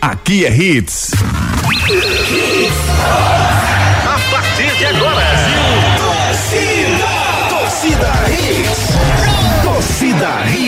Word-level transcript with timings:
Aqui 0.00 0.46
é 0.46 0.50
Hits. 0.50 1.10
A 4.06 4.18
partir 4.30 4.74
de 4.78 4.86
agora. 4.86 5.20
Torcida, 5.98 7.08
torcida 7.50 8.10
Hits. 8.30 8.80
Torcida 9.62 10.46
Hits. 10.46 10.59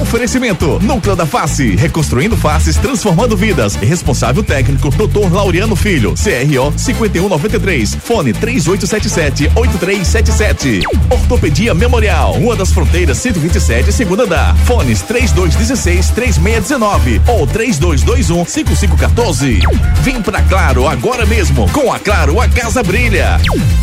Oferecimento: 0.00 0.80
Núcleo 0.82 1.14
da 1.14 1.26
Face, 1.26 1.76
reconstruindo 1.76 2.34
faces, 2.36 2.76
transformando 2.76 3.36
vidas. 3.36 3.76
Responsável 3.76 4.42
técnico: 4.42 4.90
Dr. 4.90 5.32
Laureano 5.32 5.76
Filho, 5.76 6.14
CRO 6.14 6.72
5193, 6.76 7.94
fone 7.96 8.32
3877-8377. 8.32 10.80
Ortopedia 11.10 11.74
Memorial, 11.74 12.32
Rua 12.32 12.56
das 12.56 12.72
Fronteiras 12.72 13.18
127, 13.18 13.92
segunda 13.92 14.24
andar. 14.24 14.56
Fones 14.64 15.02
3216-3619 15.02 17.20
ou 17.28 17.46
3221-5514. 17.46 19.60
Vem 20.02 20.22
pra 20.22 20.40
Claro 20.42 20.88
agora 20.88 21.24
mesmo. 21.26 21.68
Com 21.70 21.92
a 21.92 21.98
Claro, 21.98 22.40
a 22.40 22.48
casa 22.48 22.82
brilha. 22.82 23.38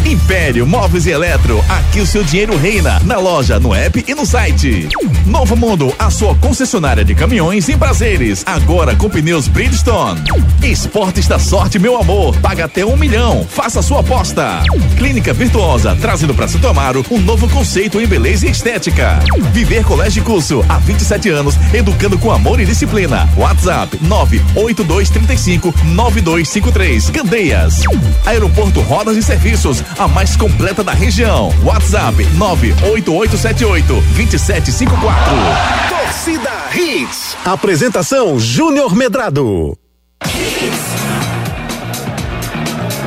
Império 0.05 0.65
Móveis 0.67 1.05
e 1.05 1.11
Eletro, 1.11 1.63
aqui 1.69 2.01
o 2.01 2.05
seu 2.05 2.23
dinheiro 2.23 2.57
reina. 2.57 2.99
Na 3.05 3.17
loja, 3.17 3.59
no 3.59 3.73
app 3.73 4.03
e 4.07 4.15
no 4.15 4.25
site. 4.25 4.89
Novo 5.25 5.55
Mundo, 5.61 5.93
a 5.99 6.09
sua 6.09 6.33
concessionária 6.33 7.05
de 7.05 7.13
caminhões 7.13 7.69
em 7.69 7.77
prazeres. 7.77 8.43
Agora 8.47 8.95
com 8.95 9.07
pneus 9.07 9.47
Bridgestone. 9.47 10.19
Esportes 10.63 11.27
da 11.27 11.37
sorte, 11.37 11.77
meu 11.77 12.01
amor. 12.01 12.35
Paga 12.37 12.65
até 12.65 12.83
um 12.83 12.97
milhão. 12.97 13.45
Faça 13.47 13.79
sua 13.83 13.99
aposta. 13.99 14.63
Clínica 14.97 15.33
Virtuosa, 15.33 15.95
trazendo 16.01 16.33
para 16.33 16.47
Santo 16.47 16.67
Amaro 16.67 17.05
um 17.11 17.19
novo 17.19 17.47
conceito 17.47 18.01
em 18.01 18.07
beleza 18.07 18.47
e 18.47 18.49
estética. 18.49 19.19
Viver 19.53 19.85
Colégio 19.85 20.23
Curso, 20.23 20.65
há 20.67 20.79
27 20.79 21.29
anos, 21.29 21.55
educando 21.71 22.17
com 22.17 22.31
amor 22.31 22.59
e 22.59 22.65
disciplina. 22.65 23.29
WhatsApp 23.37 23.99
98235 24.01 25.71
9253. 25.85 27.11
Candeias. 27.11 27.81
Aeroporto 28.25 28.81
Rodas 28.81 29.15
e 29.15 29.21
Serviços, 29.21 29.83
a 29.99 30.07
mais 30.07 30.35
completa 30.35 30.83
da 30.83 30.93
região. 30.93 31.53
WhatsApp 31.63 32.25
98878 32.33 33.93
2754. 34.15 35.50
Torcida 35.89 36.51
Hits. 36.73 37.37
Apresentação 37.45 38.39
Júnior 38.39 38.95
Medrado. 38.95 39.77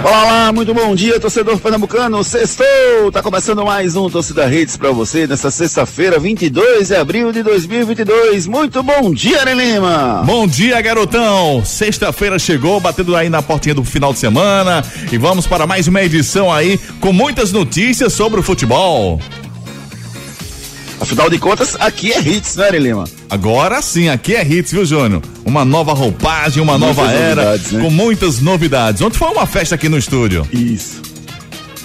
Olá, 0.05 0.53
muito 0.53 0.75
bom 0.75 0.95
dia, 0.95 1.19
torcedor 1.19 1.59
pernambucano. 1.59 2.23
Sextou! 2.23 3.11
Tá 3.11 3.23
começando 3.23 3.65
mais 3.65 3.97
um 3.97 4.11
Torcida 4.11 4.55
Hits 4.55 4.77
para 4.77 4.91
você 4.91 5.27
nessa 5.27 5.51
sexta-feira, 5.51 6.19
22 6.19 6.89
de 6.89 6.95
abril 6.95 7.33
de 7.33 7.43
2022. 7.43 8.47
Muito 8.47 8.83
bom 8.83 9.15
dia, 9.15 9.41
Aren 9.41 9.55
Lima. 9.55 10.23
Bom 10.27 10.47
dia, 10.47 10.79
garotão. 10.83 11.65
Sexta-feira 11.65 12.39
chegou, 12.39 12.79
batendo 12.81 13.17
aí 13.17 13.31
na 13.31 13.41
portinha 13.41 13.75
do 13.75 13.83
final 13.83 14.13
de 14.13 14.19
semana 14.19 14.85
e 15.11 15.17
vamos 15.17 15.47
para 15.47 15.67
mais 15.67 15.89
uma 15.89 16.03
edição 16.03 16.53
aí 16.53 16.79
com 17.01 17.11
muitas 17.11 17.51
notícias 17.51 18.13
sobre 18.13 18.41
o 18.41 18.43
futebol. 18.43 19.19
Afinal 21.05 21.29
de 21.29 21.39
contas, 21.39 21.77
aqui 21.79 22.13
é 22.13 22.19
Hits, 22.19 22.57
né, 22.57 22.67
Aren 22.67 22.79
Lima? 22.79 23.05
Agora 23.29 23.83
sim, 23.83 24.09
aqui 24.09 24.35
é 24.35 24.43
Hits, 24.43 24.73
viu, 24.73 24.87
Júnior? 24.87 25.21
Uma 25.45 25.63
nova 25.63 25.93
roupagem, 25.93 26.63
uma 26.63 26.79
Muitas 26.79 26.97
nova 26.97 27.13
era, 27.13 27.59
né? 27.59 27.83
com 27.83 27.91
muitas 27.91 28.41
novidades. 28.41 29.03
Ontem 29.03 29.19
foi 29.19 29.29
uma 29.29 29.47
festa 29.47 29.75
aqui 29.75 29.87
no 29.87 29.99
estúdio. 29.99 30.49
Isso. 30.51 31.03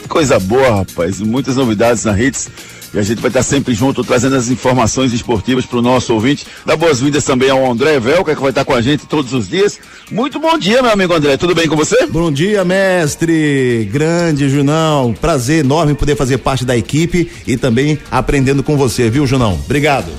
Coisa 0.08 0.40
boa, 0.40 0.78
rapaz. 0.78 1.20
Muitas 1.20 1.58
novidades 1.58 2.06
na 2.06 2.18
Hits. 2.18 2.50
E 2.94 2.98
a 2.98 3.04
gente 3.04 3.22
vai 3.22 3.30
estar 3.30 3.44
sempre 3.44 3.74
junto, 3.74 4.04
trazendo 4.04 4.36
as 4.36 4.50
informações 4.50 5.14
esportivas 5.14 5.66
para 5.66 5.78
o 5.78 5.82
nosso 5.82 6.14
ouvinte. 6.14 6.46
Dá 6.66 6.76
boas-vindas 6.76 7.24
também 7.24 7.50
ao 7.50 7.72
André 7.72 8.00
Velca, 8.00 8.36
que 8.36 8.42
vai 8.42 8.50
estar 8.50 8.66
com 8.66 8.74
a 8.74 8.82
gente 8.82 9.06
todos 9.06 9.32
os 9.32 9.48
dias. 9.48 9.80
Muito 10.12 10.40
bom 10.40 10.58
dia, 10.58 10.82
meu 10.82 10.92
amigo 10.92 11.14
André. 11.14 11.38
Tudo 11.38 11.54
bem 11.54 11.68
com 11.68 11.76
você? 11.76 12.08
Bom 12.08 12.32
dia, 12.32 12.66
mestre. 12.66 13.88
Grande, 13.92 14.50
Junão. 14.50 15.14
Prazer 15.14 15.64
enorme 15.64 15.94
poder 15.94 16.16
fazer 16.16 16.40
parte 16.40 16.66
da 16.66 16.76
equipe 16.76 17.30
e 17.46 17.56
também 17.58 18.00
aprendendo 18.10 18.64
com 18.64 18.76
você, 18.76 19.08
viu, 19.10 19.28
Junão? 19.28 19.54
Obrigado. 19.66 20.12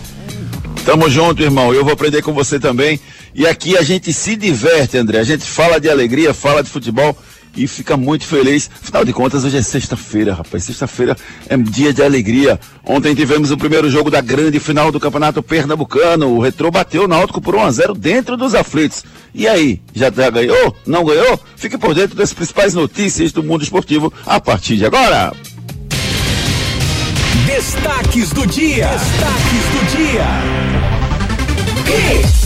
Tamo 0.84 1.10
junto, 1.10 1.42
irmão. 1.42 1.75
Eu 1.75 1.82
vou 1.82 1.92
aprender 1.92 2.22
com 2.22 2.32
você 2.32 2.59
também. 2.59 3.00
E 3.34 3.47
aqui 3.47 3.76
a 3.76 3.82
gente 3.82 4.12
se 4.12 4.36
diverte, 4.36 4.97
André. 4.97 5.19
A 5.19 5.25
gente 5.25 5.44
fala 5.44 5.80
de 5.80 5.88
alegria, 5.88 6.32
fala 6.32 6.62
de 6.62 6.70
futebol 6.70 7.16
e 7.56 7.66
fica 7.66 7.96
muito 7.96 8.24
feliz. 8.24 8.70
Afinal 8.82 9.04
de 9.04 9.12
contas, 9.12 9.44
hoje 9.44 9.56
é 9.56 9.62
sexta-feira, 9.62 10.34
rapaz. 10.34 10.64
Sexta-feira 10.64 11.16
é 11.48 11.56
dia 11.56 11.92
de 11.92 12.02
alegria. 12.02 12.58
Ontem 12.84 13.14
tivemos 13.14 13.50
o 13.50 13.56
primeiro 13.56 13.90
jogo 13.90 14.10
da 14.10 14.20
grande 14.20 14.58
final 14.58 14.90
do 14.90 15.00
Campeonato 15.00 15.42
Pernambucano. 15.42 16.28
O 16.28 16.40
Retrô 16.40 16.70
bateu 16.70 17.04
o 17.04 17.08
Náutico 17.08 17.40
por 17.40 17.54
1 17.54 17.62
a 17.62 17.70
0 17.70 17.94
dentro 17.94 18.36
dos 18.36 18.54
aflitos. 18.54 19.04
E 19.34 19.46
aí, 19.46 19.80
já, 19.94 20.10
já 20.10 20.30
ganhou? 20.30 20.76
Não 20.86 21.04
ganhou? 21.04 21.38
Fique 21.56 21.78
por 21.78 21.94
dentro 21.94 22.16
das 22.16 22.32
principais 22.32 22.74
notícias 22.74 23.32
do 23.32 23.42
mundo 23.42 23.62
esportivo 23.62 24.12
a 24.26 24.40
partir 24.40 24.76
de 24.76 24.86
agora. 24.86 25.32
Destaques 27.46 28.30
do 28.30 28.46
dia. 28.46 28.88
Destaques 28.88 29.64
do 29.72 29.96
dia. 29.96 30.26
Hits. 31.86 32.39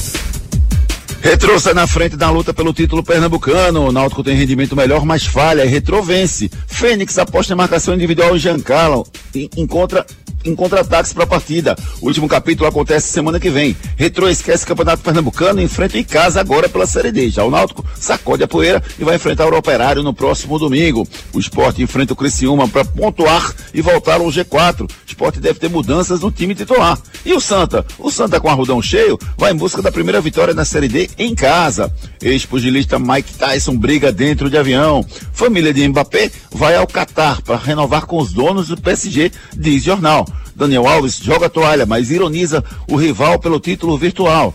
Retrô 1.25 1.59
sai 1.59 1.73
na 1.73 1.87
frente 1.87 2.19
da 2.19 2.29
luta 2.29 2.53
pelo 2.53 2.75
título 2.75 3.03
pernambucano. 3.03 3.89
O 3.89 3.91
Náutico 3.91 4.23
tem 4.23 4.37
rendimento 4.37 4.77
melhor, 4.77 5.07
mas 5.07 5.25
falha. 5.25 5.65
E 5.65 5.69
Retrô 5.69 6.03
vence. 6.03 6.51
Fênix 6.67 7.17
aposta 7.17 7.55
em 7.55 7.57
marcação 7.57 7.95
individual 7.95 8.37
em 8.37 8.39
Giancarlo. 8.39 9.07
E 9.34 9.49
encontra 9.57 10.05
em 10.45 10.55
contra-ataques 10.55 11.13
para 11.13 11.25
a 11.25 11.27
partida. 11.27 11.77
O 12.01 12.07
último 12.09 12.29
capítulo 12.29 12.69
acontece 12.69 13.09
semana 13.09 13.41
que 13.41 13.49
vem. 13.49 13.75
Retrô 13.97 14.29
esquece 14.29 14.65
o 14.65 14.67
Campeonato 14.67 15.03
Pernambucano 15.03 15.61
e 15.61 15.65
enfrenta 15.65 15.99
em 15.99 16.05
casa 16.05 16.41
agora 16.41 16.69
pela 16.69 16.87
Série 16.87 17.11
D. 17.11 17.31
Já 17.31 17.43
o 17.43 17.51
Náutico 17.51 17.84
sacode 17.95 18.43
a 18.43 18.49
poeira 18.49 18.83
e 18.99 19.05
vai 19.05 19.17
enfrentar 19.17 19.51
o 19.51 19.57
Operário 19.57 20.03
no 20.03 20.13
próximo 20.13 20.59
domingo. 20.59 21.09
O 21.33 21.41
esporte 21.41 21.83
enfrenta 21.83 22.13
o 22.13 22.17
Criciúma 22.17 22.69
para 22.69 22.84
pontuar 22.84 23.55
e 23.73 23.81
voltar 23.81 24.21
ao 24.21 24.27
G4. 24.27 24.83
O 24.83 24.89
esporte 25.07 25.41
deve 25.41 25.59
ter 25.59 25.71
mudanças 25.71 26.21
no 26.21 26.31
time 26.31 26.55
titular. 26.55 26.99
E 27.25 27.33
o 27.33 27.41
Santa? 27.41 27.87
O 27.99 28.11
Santa 28.11 28.39
com 28.39 28.51
arrudão 28.51 28.83
cheio 28.83 29.19
vai 29.39 29.53
em 29.53 29.57
busca 29.57 29.81
da 29.81 29.91
primeira 29.91 30.21
vitória 30.21 30.53
na 30.53 30.65
Série 30.65 30.89
D 30.89 31.09
em 31.19 31.35
casa. 31.35 31.93
Ex-pugilista 32.23 32.99
Mike 32.99 33.35
Tyson 33.35 33.77
briga 33.77 34.13
dentro 34.13 34.49
de 34.49 34.57
avião. 34.57 35.05
Família 35.33 35.73
de 35.73 35.87
Mbappé 35.89 36.31
vai 36.51 36.77
ao 36.77 36.87
Catar 36.87 37.43
para 37.43 37.57
renovar 37.57 38.07
com 38.07 38.19
os 38.19 38.33
donos 38.33 38.69
do 38.69 38.77
PSG, 38.77 39.33
diz 39.57 39.83
jornal. 39.83 40.27
Daniel 40.55 40.87
Alves 40.87 41.19
joga 41.19 41.47
a 41.47 41.51
toalha, 41.51 41.85
mas 41.85 42.11
ironiza 42.11 42.63
o 42.89 42.97
rival 42.97 43.39
pelo 43.39 43.59
título 43.59 43.99
virtual. 43.99 44.55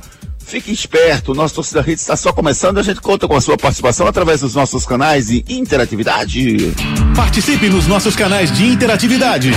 Fique 0.49 0.71
esperto, 0.71 1.35
nosso 1.35 1.53
torcida 1.53 1.79
rede 1.79 2.01
está 2.01 2.17
só 2.17 2.33
começando 2.33 2.79
a 2.79 2.83
gente 2.83 2.99
conta 2.99 3.27
com 3.27 3.35
a 3.35 3.41
sua 3.41 3.55
participação 3.55 4.07
através 4.07 4.41
dos 4.41 4.55
nossos 4.55 4.83
canais 4.83 5.27
de 5.27 5.45
interatividade. 5.47 6.73
Participe 7.15 7.69
nos 7.69 7.85
nossos 7.85 8.15
canais 8.15 8.51
de 8.51 8.65
interatividade. 8.65 9.51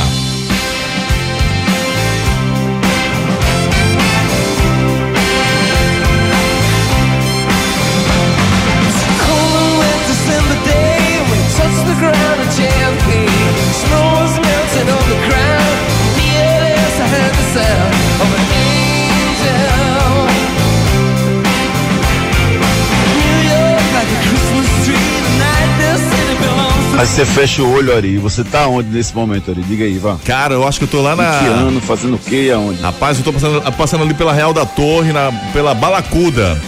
Mas 27.05 27.11
você 27.11 27.27
fecha 27.27 27.63
o 27.63 27.71
olho, 27.71 27.95
Ari. 27.95 28.17
Você 28.17 28.43
tá 28.43 28.67
onde 28.67 28.89
nesse 28.89 29.15
momento, 29.15 29.51
Ari? 29.51 29.61
Diga 29.61 29.85
aí, 29.85 29.99
vá. 29.99 30.17
Cara, 30.25 30.55
eu 30.55 30.67
acho 30.67 30.79
que 30.79 30.85
eu 30.85 30.89
tô 30.89 31.03
lá 31.03 31.15
na. 31.15 31.39
Que 31.39 31.47
ano, 31.49 31.79
fazendo 31.83 32.15
o 32.15 32.19
quê 32.19 32.45
e 32.47 32.51
aonde? 32.51 32.81
Rapaz, 32.81 33.19
eu 33.19 33.25
tô 33.25 33.31
passando, 33.31 33.61
passando 33.73 34.05
ali 34.05 34.15
pela 34.15 34.33
Real 34.33 34.55
da 34.55 34.65
Torre, 34.65 35.13
na, 35.13 35.31
pela 35.53 35.75
Balacuda. 35.75 36.59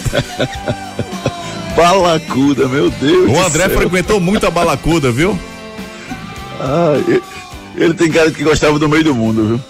Balacuda, 1.75 2.69
meu 2.69 2.91
Deus. 2.91 3.31
O 3.31 3.41
André 3.47 3.71
frequentou 3.71 4.21
muito 4.21 4.47
a 4.47 4.51
Balacuda, 4.51 5.11
viu? 5.11 5.39
Ah, 6.61 7.01
ele, 7.09 7.23
ele 7.75 7.95
tem 7.95 8.11
cara 8.11 8.31
de 8.31 8.37
que 8.37 8.45
gostava 8.45 8.79
do 8.79 8.91
meio 8.91 9.05
do 9.05 9.15
mundo, 9.15 9.43
viu? 9.43 9.61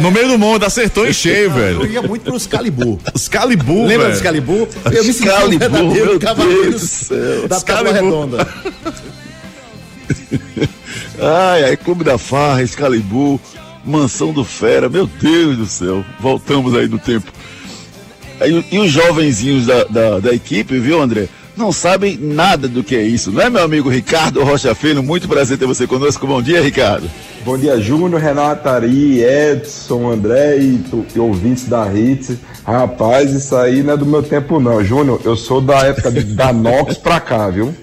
No 0.00 0.12
meio 0.12 0.28
do 0.28 0.38
mundo, 0.38 0.64
acertou 0.64 1.08
em 1.08 1.12
cheio, 1.12 1.46
Eu 1.50 1.50
velho. 1.50 1.86
ia 1.86 2.02
muito 2.02 2.22
pro 2.22 2.36
Excalibur. 2.36 3.00
Excalibur, 3.12 3.84
Lembra 3.84 3.96
do 3.96 4.02
velho. 4.02 4.12
Excalibur? 4.12 4.68
Eu 4.92 5.04
me 5.04 5.12
senti 5.12 5.28
um 5.28 5.32
Excalibur, 5.32 5.58
verdadeiro 5.58 6.18
meu 6.20 6.62
Deus 6.70 6.80
do 6.82 6.86
céu. 6.86 7.48
da 7.48 7.60
Tábua. 7.60 7.92
Redonda. 7.92 8.48
Ai, 11.20 11.64
ai, 11.64 11.76
Clube 11.76 12.04
da 12.04 12.16
Farra, 12.18 12.62
Excalibur, 12.62 13.38
Mansão 13.84 14.32
do 14.32 14.44
Fera, 14.44 14.88
meu 14.88 15.06
Deus 15.06 15.56
do 15.56 15.66
céu. 15.66 16.04
Voltamos 16.20 16.74
aí 16.74 16.86
no 16.88 16.98
tempo. 16.98 17.30
Aí, 18.40 18.64
e 18.70 18.78
os 18.78 18.90
jovenzinhos 18.90 19.66
da, 19.66 19.84
da, 19.84 20.18
da 20.20 20.32
equipe, 20.32 20.78
viu, 20.78 21.00
André? 21.00 21.28
Não 21.56 21.72
sabem 21.72 22.16
nada 22.16 22.68
do 22.68 22.84
que 22.84 22.94
é 22.94 23.02
isso, 23.02 23.32
não 23.32 23.42
é, 23.42 23.50
meu 23.50 23.64
amigo 23.64 23.88
Ricardo 23.88 24.44
Rocha 24.44 24.72
Filho? 24.76 25.02
Muito 25.02 25.26
prazer 25.26 25.58
ter 25.58 25.66
você 25.66 25.88
conosco. 25.88 26.24
Bom 26.24 26.40
dia, 26.40 26.60
Ricardo. 26.60 27.10
Bom 27.44 27.58
dia, 27.58 27.80
Júnior, 27.80 28.20
Renata, 28.20 28.70
Ari, 28.70 29.20
Edson, 29.24 30.08
André 30.08 30.56
e, 30.58 30.78
tu- 30.88 31.04
e 31.16 31.18
ouvintes 31.18 31.64
da 31.64 31.92
Hits. 31.92 32.36
Rapaz, 32.64 33.32
isso 33.32 33.56
aí 33.56 33.82
não 33.82 33.94
é 33.94 33.96
do 33.96 34.06
meu 34.06 34.22
tempo 34.22 34.60
não, 34.60 34.84
Júnior. 34.84 35.20
Eu 35.24 35.34
sou 35.34 35.60
da 35.60 35.78
época 35.80 36.12
da 36.12 36.52
Nox 36.52 36.96
pra 36.96 37.18
cá, 37.18 37.48
viu? 37.50 37.74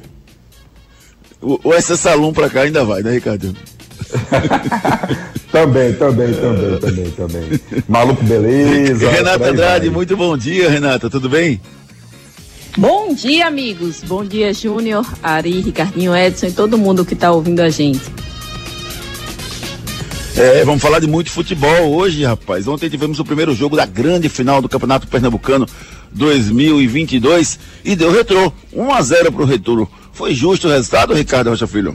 O, 1.42 1.60
o 1.70 1.74
essa 1.74 1.96
Salum 1.96 2.34
pra 2.34 2.50
cá 2.50 2.62
ainda 2.62 2.84
vai, 2.84 3.02
né, 3.02 3.12
Ricardo? 3.12 3.56
Também, 5.56 5.94
também, 5.94 6.34
também, 6.34 6.80
também, 6.80 7.12
também. 7.12 7.60
Maluco, 7.88 8.22
beleza. 8.26 9.10
Renata 9.10 9.52
Andrade, 9.52 9.90
muito 9.90 10.18
bom 10.18 10.38
dia, 10.38 10.70
Renata, 10.70 11.10
tudo 11.10 11.30
bem? 11.30 11.62
Bom 12.78 13.14
dia, 13.14 13.48
amigos. 13.48 14.04
Bom 14.06 14.26
dia, 14.26 14.54
Júnior, 14.54 15.06
Ari, 15.24 15.62
Ricardinho, 15.62 16.14
Edson 16.14 16.48
e 16.48 16.52
todo 16.52 16.78
mundo 16.78 17.06
que 17.06 17.14
está 17.14 17.32
ouvindo 17.32 17.62
a 17.62 17.70
gente. 17.70 18.02
É, 20.36 20.66
vamos 20.66 20.82
falar 20.82 21.00
de 21.00 21.08
muito 21.08 21.32
futebol 21.32 21.94
hoje, 21.94 22.26
rapaz. 22.26 22.68
Ontem 22.68 22.90
tivemos 22.90 23.22
o 23.22 23.24
primeiro 23.24 23.56
jogo 23.56 23.78
da 23.78 23.86
grande 23.86 24.28
final 24.28 24.62
do 24.62 24.68
Campeonato 24.68 25.08
Pernambucano 25.08 25.66
2022 26.12 27.58
e 27.86 27.96
deu 27.96 28.12
retrô. 28.12 28.52
1 28.74 28.94
a 28.94 29.02
0 29.02 29.32
pro 29.32 29.46
retrô. 29.46 29.88
Foi 30.16 30.34
justo 30.34 30.70
o 30.70 30.72
resultado, 30.72 31.14
Ricardo 31.14 31.50
Rocha 31.50 31.68
Filho? 31.68 31.94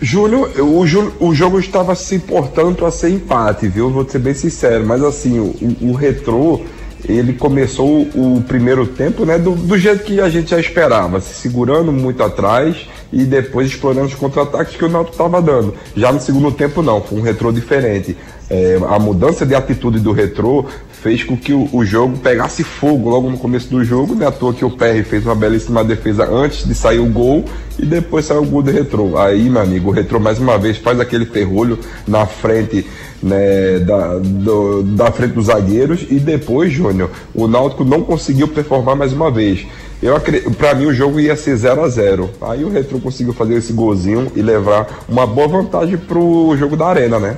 Júnior, 0.00 0.52
o, 0.60 1.26
o 1.26 1.34
jogo 1.34 1.58
estava 1.58 1.96
se 1.96 2.20
portando 2.20 2.86
a 2.86 2.92
ser 2.92 3.10
empate, 3.10 3.66
viu? 3.66 3.90
Vou 3.90 4.08
ser 4.08 4.20
bem 4.20 4.34
sincero, 4.34 4.86
mas 4.86 5.02
assim, 5.02 5.40
o, 5.40 5.76
o 5.80 5.92
retrô, 5.92 6.60
ele 7.04 7.32
começou 7.32 8.02
o 8.02 8.40
primeiro 8.46 8.86
tempo, 8.86 9.24
né, 9.24 9.36
do, 9.36 9.56
do 9.56 9.76
jeito 9.76 10.04
que 10.04 10.20
a 10.20 10.28
gente 10.28 10.50
já 10.50 10.60
esperava, 10.60 11.20
se 11.20 11.34
segurando 11.34 11.90
muito 11.90 12.22
atrás 12.22 12.86
e 13.12 13.24
depois 13.24 13.66
explorando 13.66 14.06
os 14.06 14.14
contra-ataques 14.14 14.76
que 14.76 14.84
o 14.84 14.88
Náutico 14.88 15.14
estava 15.14 15.42
dando. 15.42 15.74
Já 15.96 16.12
no 16.12 16.20
segundo 16.20 16.52
tempo 16.52 16.82
não, 16.82 17.02
foi 17.02 17.18
um 17.18 17.22
retrô 17.22 17.50
diferente. 17.50 18.16
É, 18.48 18.78
a 18.88 18.98
mudança 19.00 19.44
de 19.44 19.56
atitude 19.56 19.98
do 19.98 20.12
retrô 20.12 20.64
fez 21.02 21.22
com 21.24 21.36
que 21.36 21.52
o, 21.52 21.68
o 21.72 21.84
jogo 21.84 22.18
pegasse 22.18 22.62
fogo 22.64 23.08
logo 23.08 23.30
no 23.30 23.38
começo 23.38 23.68
do 23.68 23.84
jogo, 23.84 24.14
né? 24.14 24.26
À 24.26 24.30
toa 24.32 24.52
que 24.52 24.64
o 24.64 24.70
PR 24.70 25.02
fez 25.08 25.24
uma 25.24 25.34
belíssima 25.34 25.84
defesa 25.84 26.28
antes 26.30 26.66
de 26.66 26.74
sair 26.74 26.98
o 26.98 27.06
gol 27.06 27.44
e 27.78 27.86
depois 27.86 28.24
saiu 28.26 28.42
o 28.42 28.46
gol 28.46 28.62
do 28.62 28.70
retrô. 28.70 29.16
Aí, 29.18 29.48
meu 29.48 29.62
amigo, 29.62 29.90
o 29.90 29.92
retrô 29.92 30.18
mais 30.18 30.38
uma 30.38 30.58
vez 30.58 30.76
faz 30.78 30.98
aquele 31.00 31.24
ferrolho 31.26 31.78
na 32.06 32.26
frente 32.26 32.84
né, 33.22 33.78
da, 33.80 34.18
do- 34.18 34.82
da 34.82 35.10
frente 35.12 35.32
dos 35.34 35.46
zagueiros 35.46 36.04
e 36.10 36.18
depois, 36.20 36.72
Júnior, 36.72 37.10
o 37.34 37.46
Náutico 37.48 37.84
não 37.84 38.02
conseguiu 38.02 38.48
performar 38.48 38.96
mais 38.96 39.12
uma 39.12 39.30
vez. 39.30 39.66
Eu 40.00 40.14
para 40.56 40.74
mim 40.76 40.86
o 40.86 40.94
jogo 40.94 41.18
ia 41.18 41.34
ser 41.34 41.56
0 41.56 41.82
a 41.82 41.88
0 41.88 42.30
Aí 42.40 42.62
o 42.62 42.68
Retro 42.70 43.00
conseguiu 43.00 43.32
fazer 43.32 43.56
esse 43.56 43.72
golzinho 43.72 44.30
e 44.36 44.40
levar 44.40 45.04
uma 45.08 45.26
boa 45.26 45.48
vantagem 45.48 45.96
pro 45.98 46.54
jogo 46.56 46.76
da 46.76 46.86
Arena, 46.86 47.18
né? 47.18 47.36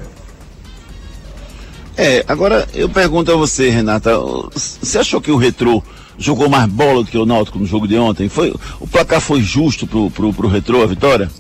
É, 1.97 2.25
agora 2.27 2.67
eu 2.75 2.89
pergunto 2.89 3.33
a 3.33 3.37
você, 3.37 3.69
Renata, 3.69 4.19
você 4.19 4.99
achou 4.99 5.21
que 5.21 5.31
o 5.31 5.37
Retrô 5.37 5.83
jogou 6.19 6.49
mais 6.49 6.69
bola 6.71 7.03
do 7.03 7.11
que 7.11 7.19
o 7.19 7.27
Náutico 7.27 7.59
no 7.59 7.67
jogo 7.67 7.89
de 7.89 7.97
ontem? 7.97 8.29
Foi, 8.29 8.55
o 8.79 8.87
placar 8.87 9.21
foi 9.21 9.41
justo 9.43 9.87
pro, 9.87 10.11
pro, 10.11 10.33
pro 10.33 10.49
Retrô, 10.49 10.83
a 10.83 10.87
vitória? 10.87 11.31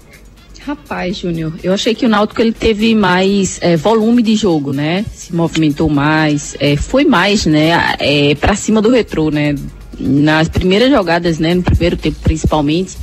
Rapaz, 0.67 1.17
Júnior, 1.17 1.55
eu 1.62 1.73
achei 1.73 1.94
que 1.94 2.05
o 2.05 2.08
Náutico 2.08 2.41
ele 2.41 2.52
teve 2.52 2.94
mais 2.94 3.58
eh, 3.62 3.76
volume 3.76 4.23
de 4.23 4.37
jogo, 4.37 4.73
né? 4.73 5.06
Se 5.12 5.35
movimentou 5.35 5.88
mais, 5.88 6.55
eh, 6.61 6.76
foi 6.76 7.05
mais, 7.05 7.47
né? 7.47 7.94
Eh, 7.99 8.35
para 8.35 8.55
cima 8.55 8.82
do 8.82 8.91
retrô, 8.91 9.31
né? 9.31 9.55
Nas 9.99 10.49
primeiras 10.49 10.91
jogadas, 10.91 11.38
né? 11.38 11.55
No 11.55 11.62
primeiro 11.62 11.97
tempo, 11.97 12.19
principalmente, 12.23 12.97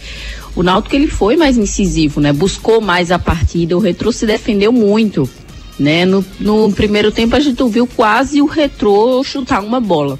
o 0.55 0.61
Náutico 0.61 0.95
ele 0.95 1.07
foi 1.07 1.35
mais 1.35 1.57
incisivo, 1.57 2.21
né? 2.21 2.31
Buscou 2.31 2.79
mais 2.79 3.11
a 3.11 3.17
partida, 3.17 3.75
o 3.75 3.79
retrô 3.79 4.11
se 4.11 4.25
defendeu 4.25 4.71
muito, 4.71 5.27
né? 5.79 6.05
No, 6.05 6.25
no 6.39 6.71
primeiro 6.71 7.11
tempo 7.11 7.35
a 7.35 7.39
gente 7.39 7.63
viu 7.69 7.87
quase 7.87 8.41
o 8.41 8.45
retrô 8.45 9.23
chutar 9.23 9.63
uma 9.63 9.79
bola. 9.79 10.19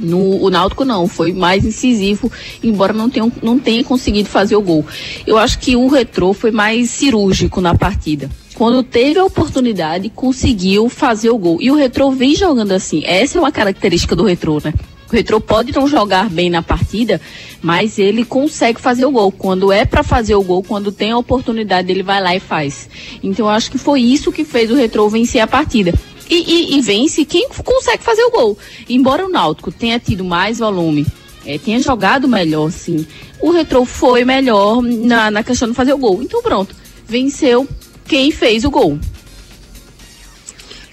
No, 0.00 0.42
o 0.42 0.48
Náutico 0.48 0.84
não, 0.84 1.06
foi 1.06 1.32
mais 1.32 1.64
incisivo, 1.64 2.32
embora 2.62 2.92
não 2.92 3.10
tenha, 3.10 3.30
não 3.42 3.58
tenha 3.58 3.84
conseguido 3.84 4.30
fazer 4.30 4.56
o 4.56 4.62
gol. 4.62 4.84
Eu 5.26 5.36
acho 5.36 5.58
que 5.58 5.76
o 5.76 5.88
Retrô 5.88 6.32
foi 6.32 6.50
mais 6.50 6.88
cirúrgico 6.88 7.60
na 7.60 7.74
partida. 7.74 8.30
Quando 8.54 8.82
teve 8.82 9.18
a 9.18 9.24
oportunidade, 9.24 10.10
conseguiu 10.10 10.88
fazer 10.88 11.28
o 11.28 11.36
gol. 11.36 11.58
E 11.60 11.70
o 11.70 11.74
Retrô 11.74 12.10
vem 12.10 12.34
jogando 12.34 12.72
assim. 12.72 13.02
Essa 13.04 13.38
é 13.38 13.40
uma 13.40 13.52
característica 13.52 14.16
do 14.16 14.24
Retrô, 14.24 14.58
né? 14.64 14.72
O 15.10 15.12
Retrô 15.14 15.40
pode 15.40 15.72
não 15.74 15.86
jogar 15.88 16.30
bem 16.30 16.48
na 16.48 16.62
partida, 16.62 17.20
mas 17.62 17.98
ele 17.98 18.24
consegue 18.24 18.80
fazer 18.80 19.04
o 19.04 19.10
gol. 19.10 19.30
Quando 19.30 19.70
é 19.72 19.84
para 19.84 20.02
fazer 20.02 20.34
o 20.34 20.42
gol, 20.42 20.62
quando 20.62 20.90
tem 20.92 21.10
a 21.12 21.18
oportunidade, 21.18 21.90
ele 21.90 22.02
vai 22.02 22.20
lá 22.22 22.34
e 22.34 22.40
faz. 22.40 22.88
Então 23.22 23.46
eu 23.46 23.50
acho 23.50 23.70
que 23.70 23.78
foi 23.78 24.00
isso 24.00 24.32
que 24.32 24.44
fez 24.44 24.70
o 24.70 24.74
Retrô 24.74 25.08
vencer 25.08 25.40
a 25.40 25.46
partida. 25.46 25.92
E, 26.28 26.34
e- 26.36 26.78
e 26.78 26.80
vence 26.80 27.24
quem 27.24 27.48
consegue 27.64 28.02
fazer 28.04 28.22
o 28.22 28.30
gol. 28.30 28.56
Embora 28.88 29.26
o 29.26 29.28
Náutico 29.28 29.72
tenha 29.72 29.98
tido 29.98 30.24
mais 30.24 30.58
volume, 30.60 31.04
eh, 31.44 31.58
tenha 31.58 31.80
jogado 31.80 32.28
melhor, 32.28 32.70
sim, 32.70 33.04
o 33.40 33.50
Retrô 33.50 33.84
foi 33.84 34.24
melhor 34.24 34.80
na, 34.80 35.30
na 35.30 35.42
questão 35.42 35.68
de 35.68 35.74
fazer 35.74 35.92
o 35.92 35.98
gol. 35.98 36.22
Então 36.22 36.40
pronto, 36.42 36.74
venceu 37.06 37.66
quem 38.06 38.30
fez 38.30 38.64
o 38.64 38.70
gol. 38.70 38.98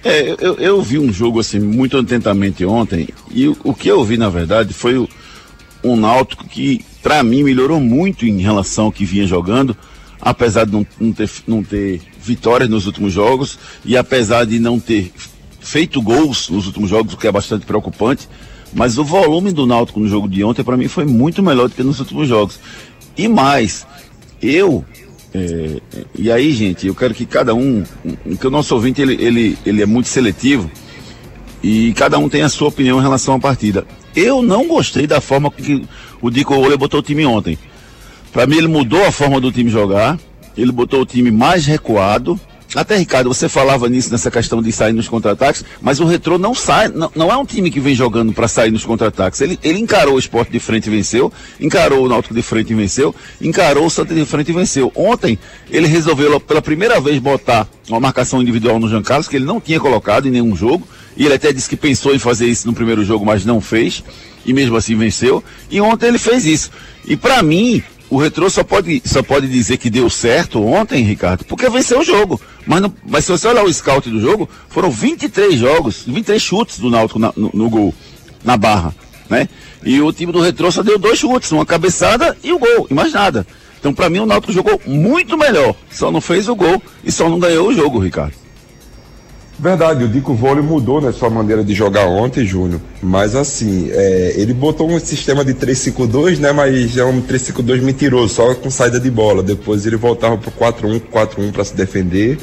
É, 0.03 0.35
eu, 0.39 0.55
eu 0.55 0.81
vi 0.81 0.97
um 0.99 1.11
jogo 1.11 1.39
assim 1.39 1.59
muito 1.59 1.97
atentamente 1.97 2.63
ontem 2.65 3.09
e 3.31 3.47
o, 3.47 3.57
o 3.63 3.73
que 3.73 3.89
eu 3.89 4.03
vi 4.03 4.15
na 4.15 4.29
verdade 4.29 4.73
foi 4.73 4.97
o, 4.97 5.09
um 5.91 5.95
Náutico 5.95 6.47
que 6.47 6.83
para 7.01 7.23
mim 7.23 7.43
melhorou 7.43 7.79
muito 7.79 8.25
em 8.25 8.39
relação 8.39 8.85
ao 8.85 8.91
que 8.91 9.05
vinha 9.05 9.25
jogando, 9.25 9.75
apesar 10.21 10.65
de 10.65 10.71
não, 10.71 10.87
não 10.99 11.13
ter, 11.13 11.29
não 11.47 11.63
ter 11.63 12.01
vitórias 12.21 12.69
nos 12.69 12.85
últimos 12.85 13.13
jogos 13.13 13.57
e 13.85 13.95
apesar 13.95 14.45
de 14.45 14.59
não 14.59 14.79
ter 14.79 15.11
feito 15.59 16.01
gols 16.01 16.49
nos 16.49 16.67
últimos 16.67 16.89
jogos, 16.89 17.13
o 17.13 17.17
que 17.17 17.27
é 17.27 17.31
bastante 17.31 17.65
preocupante, 17.65 18.27
mas 18.73 18.97
o 18.97 19.03
volume 19.03 19.51
do 19.51 19.65
Náutico 19.65 19.99
no 19.99 20.07
jogo 20.07 20.27
de 20.27 20.43
ontem 20.43 20.63
para 20.63 20.77
mim 20.77 20.87
foi 20.87 21.05
muito 21.05 21.41
melhor 21.41 21.69
do 21.69 21.75
que 21.75 21.83
nos 21.83 21.99
últimos 21.99 22.27
jogos. 22.27 22.59
E 23.17 23.27
mais, 23.27 23.85
eu 24.41 24.85
é, 25.33 25.81
e 26.17 26.31
aí, 26.31 26.51
gente, 26.51 26.87
eu 26.87 26.95
quero 26.95 27.13
que 27.13 27.25
cada 27.25 27.53
um, 27.53 27.83
que 28.39 28.47
o 28.47 28.49
nosso 28.49 28.73
ouvinte 28.73 29.01
ele, 29.01 29.13
ele, 29.21 29.57
ele 29.65 29.81
é 29.81 29.85
muito 29.85 30.07
seletivo 30.07 30.69
e 31.61 31.93
cada 31.93 32.17
um 32.17 32.29
tem 32.29 32.43
a 32.43 32.49
sua 32.49 32.69
opinião 32.69 32.99
em 32.99 33.01
relação 33.01 33.35
à 33.35 33.39
partida. 33.39 33.85
Eu 34.17 34.41
não 34.41 34.67
gostei 34.67 35.05
da 35.05 35.21
forma 35.21 35.51
que 35.51 35.85
o 36.19 36.31
Dico 36.31 36.55
Olho 36.55 36.75
botou 36.75 37.01
o 37.01 37.03
time 37.03 37.23
ontem. 37.23 37.55
Para 38.33 38.47
mim, 38.47 38.57
ele 38.57 38.67
mudou 38.67 39.05
a 39.05 39.11
forma 39.11 39.39
do 39.39 39.51
time 39.51 39.69
jogar, 39.69 40.17
ele 40.57 40.71
botou 40.71 41.01
o 41.01 41.05
time 41.05 41.29
mais 41.29 41.67
recuado. 41.67 42.39
Até, 42.73 42.97
Ricardo, 42.97 43.31
você 43.31 43.47
falava 43.47 43.87
nisso, 43.87 44.11
nessa 44.11 44.31
questão 44.31 44.59
de 44.59 44.71
sair 44.71 44.91
nos 44.91 45.07
contra-ataques, 45.07 45.63
mas 45.79 45.99
o 45.99 46.05
Retrô 46.05 46.39
não 46.39 46.55
sai, 46.55 46.87
não, 46.87 47.11
não 47.15 47.31
é 47.31 47.37
um 47.37 47.45
time 47.45 47.69
que 47.69 47.79
vem 47.79 47.93
jogando 47.93 48.33
para 48.33 48.47
sair 48.47 48.71
nos 48.71 48.83
contra-ataques. 48.83 49.39
Ele, 49.39 49.59
ele 49.61 49.77
encarou 49.77 50.15
o 50.15 50.19
esporte 50.19 50.51
de 50.51 50.59
frente 50.59 50.87
e 50.87 50.89
venceu, 50.89 51.31
encarou 51.61 52.03
o 52.03 52.09
Náutico 52.09 52.33
de 52.33 52.41
frente 52.41 52.73
e 52.73 52.75
venceu, 52.75 53.13
encarou 53.39 53.85
o 53.85 53.89
Santa 53.89 54.15
de 54.15 54.25
frente 54.25 54.49
e 54.49 54.53
venceu. 54.53 54.91
Ontem, 54.95 55.37
ele 55.69 55.85
resolveu 55.85 56.39
pela 56.39 56.61
primeira 56.61 56.99
vez 56.99 57.19
botar 57.19 57.67
uma 57.87 57.99
marcação 57.99 58.41
individual 58.41 58.79
no 58.79 58.89
Jean 58.89 59.03
Carlos, 59.03 59.27
que 59.27 59.35
ele 59.35 59.45
não 59.45 59.61
tinha 59.61 59.79
colocado 59.79 60.27
em 60.27 60.31
nenhum 60.31 60.55
jogo, 60.55 60.87
e 61.17 61.25
ele 61.25 61.33
até 61.33 61.51
disse 61.51 61.67
que 61.67 61.75
pensou 61.75 62.13
em 62.15 62.19
fazer 62.19 62.47
isso 62.47 62.67
no 62.67 62.73
primeiro 62.73 63.03
jogo, 63.03 63.25
mas 63.25 63.43
não 63.43 63.59
fez, 63.59 64.03
e 64.45 64.53
mesmo 64.53 64.75
assim 64.77 64.95
venceu. 64.95 65.43
E 65.69 65.81
ontem 65.81 66.07
ele 66.07 66.19
fez 66.19 66.45
isso. 66.45 66.71
E 67.05 67.17
para 67.17 67.41
mim, 67.43 67.83
o 68.09 68.17
Retrô 68.17 68.49
só 68.49 68.63
pode, 68.63 69.01
só 69.03 69.21
pode 69.21 69.47
dizer 69.47 69.77
que 69.77 69.89
deu 69.89 70.09
certo 70.09 70.63
ontem, 70.63 71.03
Ricardo, 71.03 71.43
porque 71.45 71.69
venceu 71.69 71.99
o 71.99 72.03
jogo. 72.03 72.39
Mas, 72.65 72.81
não, 72.81 72.93
mas 73.05 73.25
se 73.25 73.31
você 73.31 73.47
olhar 73.47 73.63
o 73.65 73.73
scout 73.73 74.09
do 74.09 74.21
jogo, 74.21 74.47
foram 74.69 74.89
23 74.91 75.55
jogos, 75.59 76.03
23 76.05 76.41
chutes 76.41 76.79
do 76.79 76.89
Náutico 76.89 77.19
na- 77.19 77.33
no, 77.35 77.49
no 77.53 77.69
gol, 77.69 77.93
na 78.43 78.55
barra, 78.55 78.93
né? 79.29 79.49
E 79.83 79.99
o 80.01 80.11
time 80.13 80.31
do 80.31 80.39
Retrô 80.41 80.71
só 80.71 80.83
deu 80.83 80.97
dois 80.99 81.19
chutes, 81.19 81.51
uma 81.51 81.65
cabeçada 81.65 82.37
e 82.43 82.51
o 82.53 82.59
gol, 82.59 82.87
e 82.89 82.93
mais 82.93 83.11
nada. 83.13 83.45
Então 83.79 83.91
Então, 83.91 83.93
para 83.93 84.09
mim, 84.09 84.19
o 84.19 84.25
Náutico 84.25 84.51
jogou 84.51 84.81
muito 84.85 85.37
melhor. 85.37 85.75
Só 85.91 86.11
não 86.11 86.19
fez 86.19 86.49
o 86.49 86.55
gol 86.55 86.81
e 87.05 87.11
só 87.11 87.29
não 87.29 87.39
ganhou 87.39 87.67
o 87.69 87.73
jogo, 87.73 87.99
Ricardo. 87.99 88.33
Verdade, 89.59 90.03
o 90.03 90.07
Dico 90.07 90.35
Vôlei 90.35 90.61
mudou 90.61 91.01
na 91.01 91.11
sua 91.11 91.31
maneira 91.31 91.63
de 91.63 91.73
jogar 91.73 92.05
ontem, 92.05 92.45
Júnior. 92.45 92.79
Mas 93.01 93.35
assim, 93.35 93.89
é, 93.91 94.33
ele 94.37 94.53
botou 94.53 94.87
um 94.87 94.99
sistema 94.99 95.43
de 95.43 95.55
3-5-2, 95.55 96.37
né? 96.37 96.51
Mas 96.51 96.95
é 96.95 97.03
um 97.03 97.21
3-5-2 97.21 97.81
mentiroso, 97.81 98.35
só 98.35 98.53
com 98.53 98.69
saída 98.69 98.99
de 98.99 99.09
bola. 99.09 99.41
Depois 99.41 99.87
ele 99.87 99.95
voltava 99.95 100.37
pro 100.37 100.51
4-1, 100.51 101.01
4-1 101.11 101.51
para 101.51 101.63
se 101.63 101.75
defender. 101.75 102.37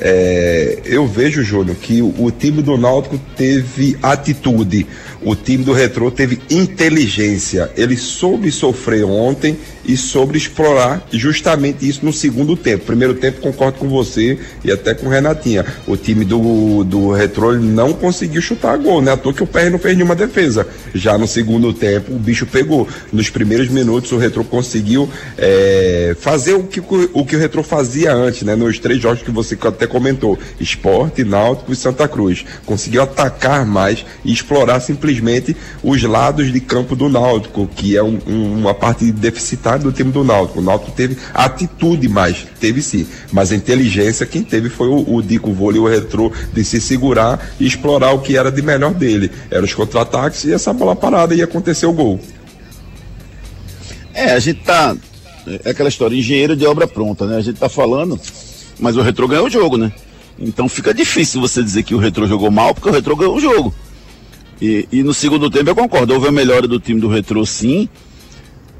É, 0.00 0.78
eu 0.84 1.06
vejo, 1.06 1.42
Júnior, 1.42 1.76
que 1.76 2.02
o, 2.02 2.14
o, 2.18 2.30
time 2.30 2.62
do 2.62 2.76
Náutico 2.76 3.18
teve 3.36 3.98
atitude, 4.00 4.86
o 5.22 5.34
time 5.34 5.64
do 5.64 5.72
Retrô 5.72 6.10
teve 6.10 6.38
inteligência. 6.50 7.70
Ele 7.76 7.96
soube 7.96 8.52
sofrer 8.52 9.04
ontem 9.04 9.56
e 9.88 9.96
soube 9.96 10.36
explorar 10.36 11.02
justamente 11.10 11.88
isso 11.88 12.04
no 12.04 12.12
segundo 12.12 12.54
tempo. 12.54 12.84
Primeiro 12.84 13.14
tempo, 13.14 13.40
concordo 13.40 13.78
com 13.78 13.88
você 13.88 14.38
e 14.62 14.70
até 14.70 14.92
com 14.92 15.08
Renatinha. 15.08 15.64
O 15.86 15.96
time 15.96 16.26
do, 16.26 16.84
do 16.84 17.10
Retrô 17.10 17.54
não 17.54 17.94
conseguiu 17.94 18.42
chutar 18.42 18.76
gol, 18.76 19.00
né? 19.00 19.12
À 19.12 19.16
toa 19.16 19.32
que 19.32 19.42
o 19.42 19.46
PR 19.46 19.70
não 19.70 19.78
fez 19.78 19.96
nenhuma 19.96 20.14
defesa. 20.14 20.68
Já 20.94 21.16
no 21.16 21.26
segundo 21.26 21.72
tempo, 21.72 22.12
o 22.12 22.18
bicho 22.18 22.44
pegou. 22.44 22.86
Nos 23.10 23.30
primeiros 23.30 23.68
minutos, 23.68 24.12
o 24.12 24.18
Retrô 24.18 24.44
conseguiu 24.44 25.08
é, 25.38 26.14
fazer 26.20 26.52
o 26.52 26.64
que 26.64 26.80
o, 26.80 27.24
que 27.24 27.36
o 27.36 27.38
Retrô 27.38 27.62
fazia 27.62 28.12
antes, 28.12 28.42
né? 28.42 28.54
Nos 28.54 28.78
três 28.78 29.00
jogos 29.00 29.22
que 29.22 29.30
você 29.30 29.56
até 29.62 29.86
comentou: 29.86 30.38
Esporte, 30.60 31.24
Náutico 31.24 31.72
e 31.72 31.76
Santa 31.76 32.06
Cruz. 32.06 32.44
Conseguiu 32.66 33.02
atacar 33.02 33.64
mais 33.64 34.04
e 34.22 34.32
explorar 34.34 34.80
simplesmente 34.80 35.56
os 35.82 36.02
lados 36.02 36.52
de 36.52 36.60
campo 36.60 36.94
do 36.94 37.08
Náutico, 37.08 37.66
que 37.74 37.96
é 37.96 38.02
um, 38.02 38.18
um, 38.26 38.52
uma 38.58 38.74
parte 38.74 39.10
deficitária 39.10 39.77
do 39.78 39.92
time 39.92 40.10
do 40.10 40.24
Náutico. 40.24 40.60
O 40.60 40.62
Náutico 40.62 40.90
teve 40.92 41.16
atitude 41.32 42.08
mais, 42.08 42.46
teve 42.60 42.82
sim, 42.82 43.06
mas 43.32 43.52
a 43.52 43.56
inteligência 43.56 44.26
quem 44.26 44.42
teve 44.42 44.68
foi 44.68 44.88
o, 44.88 45.16
o 45.16 45.22
Dico 45.22 45.52
Vôlei, 45.52 45.80
o 45.80 45.88
Retrô, 45.88 46.32
de 46.52 46.64
se 46.64 46.80
segurar 46.80 47.52
e 47.58 47.66
explorar 47.66 48.12
o 48.12 48.20
que 48.20 48.36
era 48.36 48.50
de 48.50 48.62
melhor 48.62 48.92
dele. 48.92 49.30
Eram 49.50 49.64
os 49.64 49.74
contra-ataques 49.74 50.44
e 50.44 50.52
essa 50.52 50.72
bola 50.72 50.94
parada 50.94 51.34
ia 51.34 51.44
acontecer 51.44 51.86
o 51.86 51.92
gol. 51.92 52.20
É, 54.12 54.32
a 54.32 54.38
gente 54.38 54.60
tá. 54.60 54.96
É 55.64 55.70
aquela 55.70 55.88
história, 55.88 56.16
engenheiro 56.16 56.56
de 56.56 56.66
obra 56.66 56.86
pronta, 56.86 57.26
né? 57.26 57.36
A 57.36 57.40
gente 57.40 57.58
tá 57.58 57.68
falando, 57.68 58.20
mas 58.78 58.96
o 58.96 59.00
Retrô 59.00 59.28
ganhou 59.28 59.46
o 59.46 59.50
jogo, 59.50 59.76
né? 59.76 59.92
Então 60.38 60.68
fica 60.68 60.92
difícil 60.92 61.40
você 61.40 61.62
dizer 61.62 61.82
que 61.82 61.94
o 61.94 61.98
Retrô 61.98 62.26
jogou 62.26 62.50
mal, 62.50 62.74
porque 62.74 62.88
o 62.88 62.92
Retrô 62.92 63.16
ganhou 63.16 63.36
o 63.36 63.40
jogo. 63.40 63.74
E, 64.60 64.88
e 64.90 65.02
no 65.02 65.14
segundo 65.14 65.48
tempo 65.48 65.70
eu 65.70 65.74
concordo, 65.74 66.14
houve 66.14 66.28
a 66.28 66.32
melhora 66.32 66.66
do 66.66 66.80
time 66.80 67.00
do 67.00 67.08
Retrô 67.08 67.46
sim, 67.46 67.88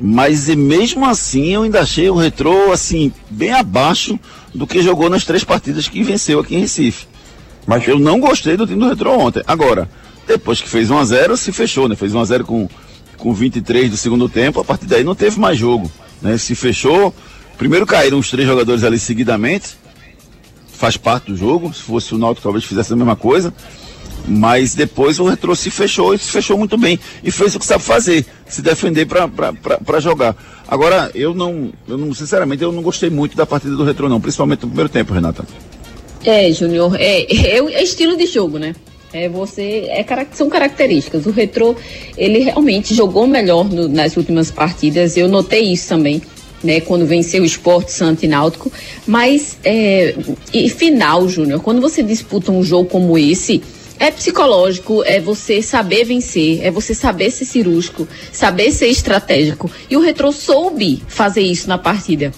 mas 0.01 0.49
e 0.49 0.57
mesmo 0.57 1.05
assim 1.05 1.55
eu 1.55 1.63
ainda 1.63 1.81
achei 1.81 2.09
o 2.09 2.17
Retrô 2.17 2.73
assim 2.73 3.13
bem 3.29 3.53
abaixo 3.53 4.19
do 4.55 4.67
que 4.67 4.83
jogou 4.83 5.11
nas 5.11 5.25
três 5.25 5.45
partidas 5.45 5.89
que 5.89 6.03
venceu 6.03 6.41
aqui 6.41 6.55
em 6.55 6.61
Recife. 6.61 7.07
Mas 7.67 7.87
eu 7.87 7.99
não 7.99 8.19
gostei 8.19 8.57
do 8.57 8.67
time 8.67 8.81
do 8.81 8.89
Retrô 8.89 9.19
ontem. 9.19 9.43
Agora, 9.47 9.89
depois 10.27 10.61
que 10.61 10.69
fez 10.69 10.91
1 10.91 10.99
a 10.99 11.05
0 11.05 11.37
se 11.37 11.53
fechou, 11.53 11.89
né? 11.89 11.97
Fez 11.97 12.15
1 12.15 12.21
a 12.21 12.25
0 12.25 12.45
com 12.45 12.69
com 13.19 13.35
23 13.35 13.91
do 13.91 13.97
segundo 13.97 14.29
tempo, 14.29 14.61
a 14.61 14.65
partir 14.65 14.87
daí 14.87 15.03
não 15.03 15.15
teve 15.15 15.39
mais 15.41 15.59
jogo, 15.59 15.91
né? 16.23 16.39
Se 16.39 16.55
fechou. 16.55 17.13
Primeiro 17.59 17.85
caíram 17.85 18.19
os 18.19 18.31
três 18.31 18.47
jogadores 18.47 18.85
ali 18.85 18.99
seguidamente. 18.99 19.77
Faz 20.73 20.97
parte 20.97 21.33
do 21.33 21.37
jogo. 21.37 21.75
Se 21.75 21.83
fosse 21.83 22.15
o 22.15 22.19
Náutico 22.19 22.45
talvez 22.45 22.65
fizesse 22.65 22.93
a 22.93 22.97
mesma 22.97 23.17
coisa. 23.17 23.53
Mas 24.27 24.75
depois 24.75 25.19
o 25.19 25.25
Retro 25.25 25.55
se 25.57 25.71
fechou 25.71 26.15
e 26.15 26.19
se 26.19 26.31
fechou 26.31 26.59
muito 26.59 26.77
bem. 26.77 26.99
E 27.23 27.31
fez 27.31 27.55
o 27.55 27.59
que 27.59 27.67
sabe 27.67 27.83
fazer, 27.83 28.27
se 28.47 28.61
defender 28.61 29.07
para 29.07 30.01
jogar. 30.01 30.37
Agora, 30.67 31.11
eu 31.15 31.33
não, 31.35 31.73
eu 31.89 31.97
não, 31.97 32.13
sinceramente, 32.13 32.63
eu 32.63 32.73
não 32.73 32.83
gostei 32.83 33.09
muito 33.09 33.37
da 33.37 33.47
partida 33.47 33.75
do 33.75 33.85
Retro, 33.85 34.09
não, 34.09 34.21
principalmente 34.21 34.63
no 34.63 34.69
primeiro 34.69 34.91
tempo, 34.91 35.15
Renata. 35.15 35.47
É, 36.25 36.53
Júnior, 36.53 36.95
é, 36.99 37.23
é, 37.33 37.59
é 37.59 37.83
estilo 37.83 38.17
de 38.17 38.27
jogo, 38.27 38.59
né? 38.59 38.75
É 39.13 39.29
você 39.29 39.87
é 39.89 40.05
são 40.33 40.51
características. 40.51 41.25
O 41.25 41.31
Retro 41.31 41.75
ele 42.17 42.41
realmente 42.41 42.95
jogou 42.95 43.27
melhor 43.27 43.65
no, 43.65 43.89
nas 43.89 44.17
últimas 44.17 44.51
partidas. 44.51 45.17
Eu 45.17 45.29
notei 45.29 45.73
isso 45.73 45.89
também, 45.89 46.21
né? 46.63 46.81
Quando 46.81 47.07
venceu 47.07 47.43
o 47.43 47.47
Esporte 47.47 47.91
Santo 47.91 48.25
e 48.25 48.29
Náutico. 48.29 48.71
Mas 49.07 49.57
é, 49.65 50.15
e 50.53 50.69
final, 50.69 51.27
Júnior, 51.27 51.61
quando 51.61 51.81
você 51.81 52.03
disputa 52.03 52.53
um 52.53 52.63
jogo 52.63 52.91
como 52.91 53.17
esse, 53.17 53.63
é 53.99 54.11
psicológico, 54.11 55.03
é 55.05 55.21
você 55.21 55.61
saber 55.61 56.05
vencer, 56.05 56.65
é 56.65 56.71
você 56.71 56.95
saber 56.95 57.31
ser 57.31 57.45
cirúrgico, 57.45 58.07
saber 58.33 58.71
ser 58.71 58.89
estratégico. 58.89 59.71
E 59.91 59.97
o 59.97 60.01
Retro 60.01 60.33
soube 60.33 61.03
fazer 61.09 61.43
isso 61.43 61.69
na 61.69 61.79
partida. 61.79 62.33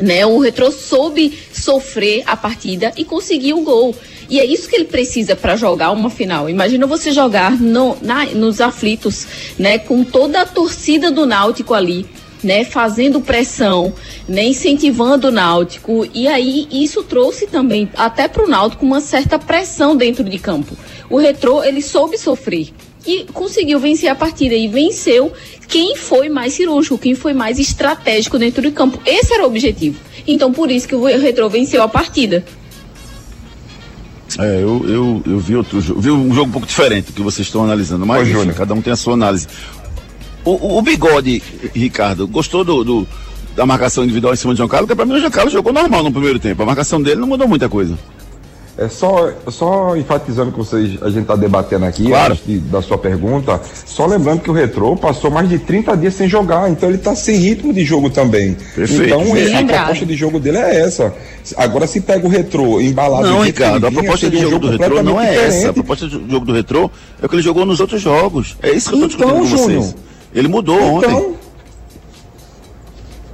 Né? 0.00 0.24
O 0.26 0.38
Retro 0.38 0.70
soube 0.72 1.38
sofrer 1.52 2.22
a 2.26 2.36
partida 2.36 2.92
e 2.96 3.04
conseguiu 3.04 3.58
o 3.58 3.62
gol. 3.62 3.94
E 4.30 4.38
é 4.38 4.44
isso 4.44 4.68
que 4.68 4.76
ele 4.76 4.84
precisa 4.84 5.34
para 5.34 5.56
jogar 5.56 5.90
uma 5.90 6.10
final. 6.10 6.50
Imagina 6.50 6.86
você 6.86 7.12
jogar 7.12 7.52
no, 7.52 7.96
na, 8.02 8.26
nos 8.26 8.60
aflitos, 8.60 9.26
né, 9.58 9.78
com 9.78 10.04
toda 10.04 10.42
a 10.42 10.46
torcida 10.46 11.10
do 11.10 11.24
Náutico 11.24 11.72
ali, 11.72 12.06
né, 12.44 12.62
fazendo 12.62 13.22
pressão, 13.22 13.92
né, 14.28 14.44
incentivando 14.44 15.28
o 15.28 15.30
Náutico. 15.30 16.06
E 16.12 16.28
aí 16.28 16.68
isso 16.70 17.02
trouxe 17.02 17.46
também 17.46 17.88
até 17.96 18.28
para 18.28 18.44
o 18.44 18.48
Náutico 18.48 18.84
uma 18.84 19.00
certa 19.00 19.38
pressão 19.38 19.96
dentro 19.96 20.22
de 20.24 20.38
campo. 20.38 20.76
O 21.10 21.16
Retrô 21.16 21.62
ele 21.62 21.80
soube 21.80 22.18
sofrer 22.18 22.68
e 23.06 23.24
conseguiu 23.32 23.78
vencer 23.78 24.08
a 24.10 24.14
partida 24.14 24.54
e 24.54 24.68
venceu 24.68 25.32
quem 25.66 25.96
foi 25.96 26.28
mais 26.28 26.54
cirúrgico, 26.54 26.98
quem 26.98 27.14
foi 27.14 27.32
mais 27.32 27.58
estratégico 27.58 28.38
dentro 28.38 28.60
de 28.62 28.70
campo. 28.70 29.00
Esse 29.06 29.32
era 29.32 29.44
o 29.44 29.46
objetivo. 29.46 29.98
Então 30.26 30.52
por 30.52 30.70
isso 30.70 30.86
que 30.86 30.94
o 30.94 31.04
Retrô 31.04 31.48
venceu 31.48 31.82
a 31.82 31.88
partida. 31.88 32.44
É, 34.38 34.62
eu, 34.62 34.84
eu, 34.88 35.22
eu 35.26 35.38
vi 35.38 35.56
outro 35.56 35.80
jogo, 35.80 36.00
vi 36.00 36.10
um 36.10 36.32
jogo 36.34 36.48
um 36.48 36.52
pouco 36.52 36.66
diferente 36.66 37.06
do 37.06 37.12
que 37.12 37.22
vocês 37.22 37.46
estão 37.46 37.64
analisando, 37.64 38.04
mas 38.04 38.28
enfim, 38.28 38.52
cada 38.52 38.74
um 38.74 38.82
tem 38.82 38.92
a 38.92 38.96
sua 38.96 39.14
análise. 39.14 39.48
O, 40.44 40.50
o, 40.50 40.78
o 40.78 40.82
Bigode, 40.82 41.42
Ricardo, 41.74 42.28
gostou 42.28 42.62
do, 42.62 42.84
do, 42.84 43.08
da 43.56 43.66
marcação 43.66 44.04
individual 44.04 44.34
em 44.34 44.36
cima 44.36 44.52
de 44.52 44.58
João 44.58 44.68
Carlos? 44.68 44.86
Porque 44.86 44.96
para 44.96 45.06
mim 45.06 45.14
o 45.14 45.18
João 45.18 45.30
Carlos 45.30 45.52
jogou 45.52 45.72
normal 45.72 46.04
no 46.04 46.12
primeiro 46.12 46.38
tempo. 46.38 46.62
A 46.62 46.66
marcação 46.66 47.02
dele 47.02 47.20
não 47.20 47.26
mudou 47.26 47.48
muita 47.48 47.68
coisa. 47.68 47.98
É 48.78 48.88
só, 48.88 49.32
só 49.48 49.96
enfatizando 49.96 50.52
que 50.52 50.58
vocês, 50.58 51.02
a 51.02 51.08
gente 51.08 51.22
está 51.22 51.34
debatendo 51.34 51.84
aqui, 51.84 52.06
claro. 52.06 52.34
antes 52.34 52.46
de, 52.46 52.58
da 52.60 52.80
sua 52.80 52.96
pergunta, 52.96 53.60
só 53.84 54.06
lembrando 54.06 54.40
que 54.40 54.48
o 54.48 54.52
Retrô 54.52 54.94
passou 54.94 55.32
mais 55.32 55.48
de 55.48 55.58
30 55.58 55.96
dias 55.96 56.14
sem 56.14 56.28
jogar, 56.28 56.70
então 56.70 56.88
ele 56.88 56.98
está 56.98 57.12
sem 57.16 57.38
ritmo 57.38 57.72
de 57.72 57.84
jogo 57.84 58.08
também. 58.08 58.56
Perfeito. 58.76 59.02
Então 59.02 59.32
Bem 59.32 59.56
a 59.56 59.64
proposta 59.64 60.06
de 60.06 60.14
jogo 60.14 60.38
dele 60.38 60.58
é 60.58 60.80
essa. 60.82 61.12
Agora 61.56 61.88
se 61.88 62.00
pega 62.00 62.24
o 62.24 62.30
Retrô 62.30 62.80
embalado... 62.80 63.26
Não, 63.26 63.40
Ricardo, 63.40 63.84
a 63.84 63.90
proposta 63.90 64.30
de 64.30 64.38
jogo, 64.38 64.50
jogo 64.52 64.66
do 64.66 64.70
Retrô 64.70 65.02
não 65.02 65.20
é 65.20 65.30
diferente. 65.32 65.56
essa. 65.56 65.70
A 65.70 65.72
proposta 65.72 66.06
de 66.06 66.12
jogo 66.30 66.46
do 66.46 66.52
Retrô 66.52 66.90
é 67.20 67.26
o 67.26 67.28
que 67.28 67.34
ele 67.34 67.42
jogou 67.42 67.66
nos 67.66 67.80
outros 67.80 68.00
jogos. 68.00 68.56
É 68.62 68.70
isso 68.70 68.90
que 68.90 69.02
eu 69.02 69.06
estou 69.08 69.26
então, 69.26 69.40
discutindo 69.40 69.74
com 69.74 69.80
vocês. 69.80 69.96
Ele 70.32 70.46
mudou 70.46 70.76
então, 70.76 71.18
ontem. 71.18 71.34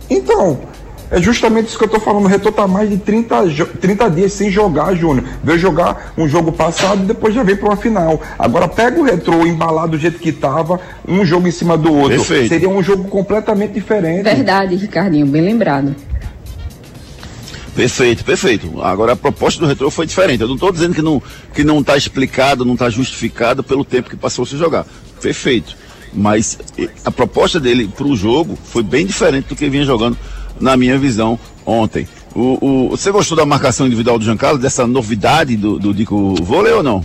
Então, 0.08 0.58
é 1.14 1.23
justamente 1.23 1.68
isso 1.68 1.78
que 1.78 1.85
eu 1.85 1.88
tô 1.88 2.00
falando. 2.00 2.25
O 2.25 2.28
Retrô 2.28 2.50
tá 2.50 2.66
mais 2.66 2.90
de 2.90 2.97
30, 2.97 3.37
30 3.80 4.11
dias 4.11 4.33
sem 4.33 4.50
jogar, 4.50 4.97
Júnior. 4.97 5.25
Veio 5.44 5.59
jogar 5.61 6.12
um 6.18 6.26
jogo 6.26 6.50
passado 6.50 7.04
e 7.04 7.06
depois 7.06 7.33
já 7.33 7.44
veio 7.44 7.56
para 7.56 7.68
uma 7.68 7.76
final. 7.76 8.21
Agora 8.37 8.66
pega 8.66 8.99
o 8.99 9.04
Retrô 9.04 9.47
embalado 9.47 9.92
do 9.92 9.99
jeito 9.99 10.18
que 10.18 10.33
tava, 10.33 10.80
um 11.06 11.25
jogo 11.25 11.47
em 11.47 11.52
cima 11.52 11.78
do 11.78 11.92
outro. 11.94 12.16
Perfeito. 12.16 12.49
Seria 12.49 12.68
um 12.68 12.83
jogo 12.83 13.04
completamente 13.04 13.75
diferente. 13.75 14.25
Verdade, 14.25 14.75
Ricardinho, 14.75 15.25
bem 15.25 15.42
lembrado. 15.42 15.94
Perfeito, 17.76 18.25
perfeito. 18.25 18.83
Agora 18.83 19.12
a 19.12 19.16
proposta 19.16 19.61
do 19.61 19.66
retrô 19.66 19.92
foi 19.92 20.06
diferente. 20.06 20.40
Eu 20.40 20.49
não 20.49 20.54
estou 20.54 20.73
dizendo 20.73 20.94
que 20.94 21.02
não 21.02 21.23
que 21.54 21.62
não 21.62 21.78
está 21.78 21.97
explicado, 21.97 22.64
não 22.64 22.75
está 22.75 22.90
justificado 22.90 23.62
pelo 23.62 23.85
tempo 23.85 24.11
que 24.11 24.16
passou 24.16 24.44
se 24.44 24.56
jogar. 24.56 24.85
Perfeito. 25.23 25.76
Mas 26.12 26.59
a 27.04 27.11
proposta 27.11 27.61
dele 27.61 27.88
para 27.88 28.06
o 28.06 28.16
jogo 28.16 28.59
foi 28.64 28.83
bem 28.83 29.06
diferente 29.06 29.47
do 29.47 29.56
que 29.56 29.68
vinha 29.68 29.85
jogando 29.85 30.16
na 30.61 30.76
minha 30.76 30.99
visão, 30.99 31.38
ontem. 31.64 32.06
O, 32.34 32.58
o, 32.61 32.88
você 32.90 33.11
gostou 33.11 33.37
da 33.37 33.46
marcação 33.46 33.87
individual 33.87 34.18
do 34.18 34.25
Giancarlo, 34.25 34.58
dessa 34.58 34.87
novidade 34.87 35.56
do, 35.56 35.78
do 35.78 35.94
Dico 35.94 36.34
Vôlei 36.42 36.73
ou 36.73 36.82
não? 36.82 37.04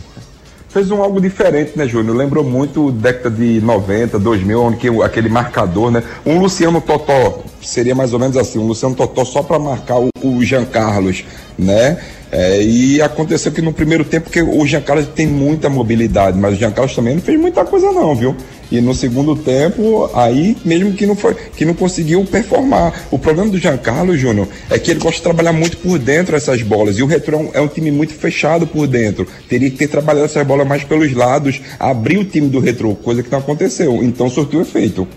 Fez 0.70 0.92
um 0.92 1.02
algo 1.02 1.20
diferente, 1.20 1.72
né, 1.76 1.88
Júnior? 1.88 2.16
Lembrou 2.16 2.44
muito 2.44 2.92
década 2.92 3.36
de 3.36 3.60
90, 3.60 4.20
2000, 4.20 4.62
onde 4.62 4.78
que, 4.78 4.88
aquele 5.02 5.28
marcador, 5.28 5.90
né? 5.90 6.04
Um 6.24 6.40
Luciano 6.40 6.80
Totó, 6.80 7.44
seria 7.60 7.96
mais 7.96 8.14
ou 8.14 8.20
menos 8.20 8.38
assim, 8.38 8.60
um 8.60 8.68
Luciano 8.68 8.96
Totó 8.96 9.26
só 9.26 9.42
para 9.42 9.58
marcar 9.58 9.98
o, 10.00 10.10
o 10.24 10.44
Jean 10.44 10.66
Carlos, 10.66 11.26
né? 11.58 12.00
É, 12.32 12.62
e 12.62 13.02
aconteceu 13.02 13.52
que 13.52 13.62
no 13.62 13.74
primeiro 13.74 14.04
tempo, 14.04 14.30
que 14.30 14.42
o 14.42 14.66
Jean 14.66 14.82
Carlos 14.82 15.08
tem 15.08 15.26
muita 15.26 15.68
mobilidade, 15.68 16.38
mas 16.38 16.54
o 16.54 16.58
Jean 16.58 16.72
Carlos 16.72 16.96
também 16.96 17.16
não 17.16 17.22
fez 17.22 17.40
muita 17.40 17.66
coisa 17.66 17.92
não, 17.92 18.16
viu? 18.16 18.36
E 18.72 18.80
no 18.80 18.94
segundo 18.94 19.36
tempo, 19.36 20.12
aí 20.14 20.56
mesmo 20.64 20.94
que 20.94 21.08
não 21.08 21.16
foi, 21.16 21.34
que 21.34 21.66
não 21.66 21.74
conseguiu 21.74 22.24
performar. 22.24 23.08
O 23.10 23.18
problema 23.18 23.50
do 23.50 23.58
Giancarlo 23.58 24.16
Júnior 24.16 24.48
é 24.70 24.78
que 24.78 24.92
ele 24.92 25.00
gosta 25.00 25.18
de 25.18 25.24
trabalhar 25.24 25.54
muito 25.54 25.78
por 25.78 25.98
dentro 25.98 26.36
essas 26.36 26.62
bolas. 26.62 27.00
E 27.00 27.02
o 27.02 27.08
Retro 27.08 27.36
é 27.36 27.40
um, 27.40 27.50
é 27.56 27.62
um, 27.62 27.68
time 27.68 27.90
muito 27.90 28.14
fechado 28.14 28.68
por 28.68 28.86
dentro. 28.86 29.28
Teria 29.48 29.72
que 29.72 29.78
ter 29.78 29.88
trabalhado 29.88 30.26
essas 30.26 30.46
bolas 30.46 30.68
mais 30.68 30.84
pelos 30.84 31.12
lados, 31.14 31.60
abrir 31.80 32.20
o 32.20 32.26
time 32.26 32.48
do 32.48 32.60
Retro, 32.60 32.94
coisa 32.94 33.24
que 33.24 33.32
não 33.32 33.40
aconteceu. 33.40 34.04
Então 34.04 34.30
surtiu 34.30 34.62
efeito. 34.62 35.08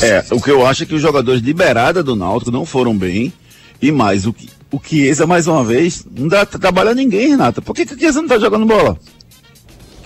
É, 0.00 0.24
o 0.30 0.40
que 0.40 0.50
eu 0.50 0.66
acho 0.66 0.84
é 0.84 0.86
que 0.86 0.94
os 0.94 1.02
jogadores 1.02 1.42
de 1.42 1.52
beirada 1.52 2.02
do 2.02 2.16
Náutico 2.16 2.50
não 2.50 2.64
foram 2.64 2.96
bem. 2.96 3.30
E 3.82 3.92
mais, 3.92 4.26
o 4.26 4.32
que 4.32 4.48
o 4.72 4.80
Chiesa, 4.82 5.26
mais 5.26 5.46
uma 5.46 5.62
vez, 5.62 6.04
não 6.16 6.28
dá 6.28 6.44
trabalho 6.44 6.90
a 6.90 6.94
ninguém, 6.94 7.28
Renata. 7.28 7.62
Por 7.62 7.74
que, 7.74 7.86
que 7.86 7.94
o 7.94 7.98
Chiesa 7.98 8.20
não 8.20 8.28
tá 8.28 8.38
jogando 8.38 8.66
bola? 8.66 8.98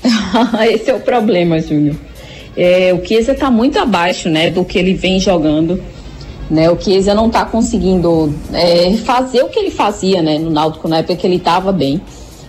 Esse 0.70 0.90
é 0.90 0.94
o 0.94 1.00
problema, 1.00 1.60
Júnior. 1.60 1.96
É, 2.56 2.92
o 2.92 3.04
Chiesa 3.04 3.34
tá 3.34 3.50
muito 3.50 3.78
abaixo, 3.78 4.28
né, 4.28 4.50
do 4.50 4.64
que 4.64 4.78
ele 4.78 4.94
vem 4.94 5.18
jogando. 5.18 5.82
Né, 6.50 6.68
o 6.68 6.80
Chiesa 6.80 7.14
não 7.14 7.30
tá 7.30 7.44
conseguindo 7.44 8.34
é, 8.52 8.96
fazer 8.98 9.42
o 9.42 9.48
que 9.48 9.58
ele 9.58 9.70
fazia, 9.70 10.20
né, 10.20 10.38
no 10.38 10.50
Náutico 10.50 10.88
na 10.88 10.98
época 10.98 11.16
que 11.16 11.26
ele 11.26 11.38
tava 11.38 11.70
bem. 11.70 12.00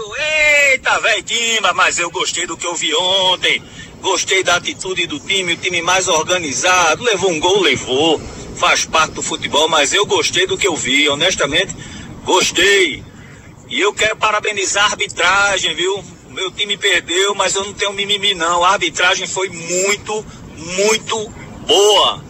Eita, 0.71 1.01
velho 1.01 1.21
Timba, 1.21 1.73
mas 1.73 1.99
eu 1.99 2.09
gostei 2.09 2.47
do 2.47 2.55
que 2.55 2.65
eu 2.65 2.73
vi 2.73 2.95
ontem. 2.95 3.61
Gostei 3.99 4.41
da 4.41 4.55
atitude 4.55 5.05
do 5.05 5.19
time, 5.19 5.51
o 5.51 5.57
time 5.57 5.81
mais 5.81 6.07
organizado. 6.07 7.03
Levou 7.03 7.29
um 7.29 7.41
gol, 7.41 7.59
levou. 7.59 8.21
Faz 8.55 8.85
parte 8.85 9.15
do 9.15 9.21
futebol, 9.21 9.67
mas 9.67 9.91
eu 9.91 10.05
gostei 10.05 10.47
do 10.47 10.57
que 10.57 10.65
eu 10.65 10.77
vi. 10.77 11.09
Honestamente, 11.09 11.75
gostei. 12.23 13.03
E 13.67 13.81
eu 13.81 13.93
quero 13.93 14.15
parabenizar 14.15 14.85
a 14.85 14.91
arbitragem, 14.91 15.75
viu? 15.75 16.01
Meu 16.29 16.49
time 16.51 16.77
perdeu, 16.77 17.35
mas 17.35 17.53
eu 17.55 17.65
não 17.65 17.73
tenho 17.73 17.91
mimimi, 17.91 18.33
não. 18.33 18.63
A 18.63 18.69
arbitragem 18.69 19.27
foi 19.27 19.49
muito, 19.49 20.25
muito 20.55 21.29
boa. 21.67 22.23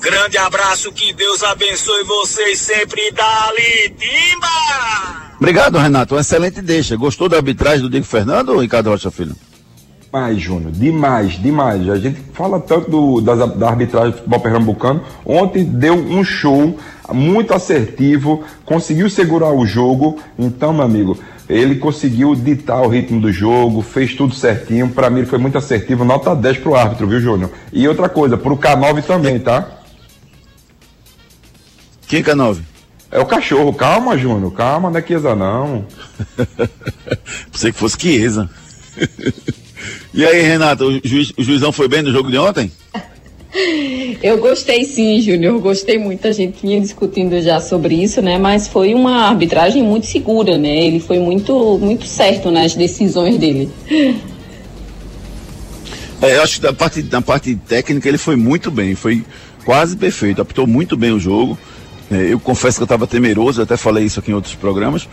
Grande 0.00 0.36
abraço, 0.36 0.92
que 0.92 1.14
Deus 1.14 1.42
abençoe 1.42 2.04
vocês 2.04 2.58
sempre. 2.58 3.10
Dali, 3.10 3.96
Timba! 3.98 5.25
Obrigado, 5.36 5.78
Renato. 5.78 6.14
Uma 6.14 6.20
excelente 6.20 6.62
deixa. 6.62 6.96
Gostou 6.96 7.28
da 7.28 7.36
arbitragem 7.36 7.82
do 7.82 7.90
Diego 7.90 8.06
Fernando 8.06 8.50
ou 8.50 8.60
Ricardo 8.60 8.90
Rocha 8.90 9.10
Filho? 9.10 9.36
Demais, 10.06 10.40
Júnior, 10.40 10.72
demais, 10.72 11.32
demais. 11.42 11.88
A 11.90 11.98
gente 11.98 12.18
fala 12.32 12.58
tanto 12.58 12.90
do, 12.90 13.20
da, 13.20 13.34
da 13.46 13.68
arbitragem 13.68 14.12
do 14.12 14.16
futebol 14.16 14.40
pernambucano. 14.40 15.02
Ontem 15.24 15.64
deu 15.64 15.94
um 15.94 16.24
show 16.24 16.78
muito 17.12 17.52
assertivo, 17.52 18.42
conseguiu 18.64 19.10
segurar 19.10 19.52
o 19.52 19.66
jogo. 19.66 20.18
Então, 20.38 20.72
meu 20.72 20.84
amigo, 20.84 21.18
ele 21.48 21.74
conseguiu 21.76 22.34
ditar 22.34 22.80
o 22.80 22.88
ritmo 22.88 23.20
do 23.20 23.30
jogo, 23.30 23.82
fez 23.82 24.14
tudo 24.14 24.34
certinho. 24.34 24.88
Para 24.88 25.10
mim, 25.10 25.18
ele 25.18 25.26
foi 25.26 25.38
muito 25.38 25.58
assertivo. 25.58 26.02
Nota 26.02 26.34
10 26.34 26.58
pro 26.58 26.74
árbitro, 26.74 27.06
viu, 27.06 27.20
Júnior? 27.20 27.50
E 27.70 27.86
outra 27.86 28.08
coisa, 28.08 28.38
pro 28.38 28.56
K9 28.56 29.02
também, 29.02 29.38
tá? 29.38 29.68
Quem 32.08 32.20
é 32.20 32.22
K9? 32.22 32.75
É 33.10 33.20
o 33.20 33.26
cachorro. 33.26 33.72
Calma, 33.72 34.16
Júnior. 34.16 34.52
Calma, 34.52 34.90
não 34.90 34.98
é 34.98 35.02
Chiesa, 35.02 35.34
não. 35.34 35.84
Pensei 37.50 37.72
que 37.72 37.78
fosse 37.78 37.96
Chiesa. 37.98 38.50
e 40.12 40.24
aí, 40.24 40.42
Renata, 40.42 40.84
o, 40.84 41.00
juiz, 41.02 41.32
o 41.36 41.42
juizão 41.42 41.72
foi 41.72 41.88
bem 41.88 42.02
no 42.02 42.12
jogo 42.12 42.30
de 42.30 42.38
ontem? 42.38 42.70
Eu 44.22 44.38
gostei 44.38 44.84
sim, 44.84 45.20
Júnior, 45.20 45.58
gostei 45.60 45.98
muito. 45.98 46.26
A 46.26 46.32
gente 46.32 46.60
vinha 46.60 46.80
discutindo 46.80 47.40
já 47.40 47.60
sobre 47.60 47.94
isso, 47.94 48.20
né? 48.20 48.36
Mas 48.38 48.68
foi 48.68 48.92
uma 48.92 49.28
arbitragem 49.28 49.82
muito 49.82 50.06
segura, 50.06 50.58
né? 50.58 50.76
Ele 50.84 51.00
foi 51.00 51.18
muito, 51.18 51.78
muito 51.78 52.06
certo 52.06 52.50
nas 52.50 52.74
decisões 52.74 53.38
dele. 53.38 53.70
É, 56.22 56.36
eu 56.36 56.42
acho 56.42 56.58
que 56.58 56.66
na 56.66 56.72
parte, 56.72 57.02
na 57.02 57.20
parte 57.20 57.54
técnica 57.54 58.08
ele 58.08 58.16
foi 58.16 58.36
muito 58.36 58.70
bem, 58.70 58.94
foi 58.94 59.22
quase 59.66 59.94
perfeito, 59.94 60.40
apitou 60.40 60.66
muito 60.66 60.96
bem 60.96 61.12
o 61.12 61.20
jogo. 61.20 61.58
É, 62.10 62.32
eu 62.32 62.38
confesso 62.38 62.78
que 62.78 62.82
eu 62.82 62.86
estava 62.86 63.06
temeroso, 63.06 63.60
eu 63.60 63.64
até 63.64 63.76
falei 63.76 64.04
isso 64.04 64.20
aqui 64.20 64.30
em 64.30 64.34
outros 64.34 64.54
programas, 64.54 65.08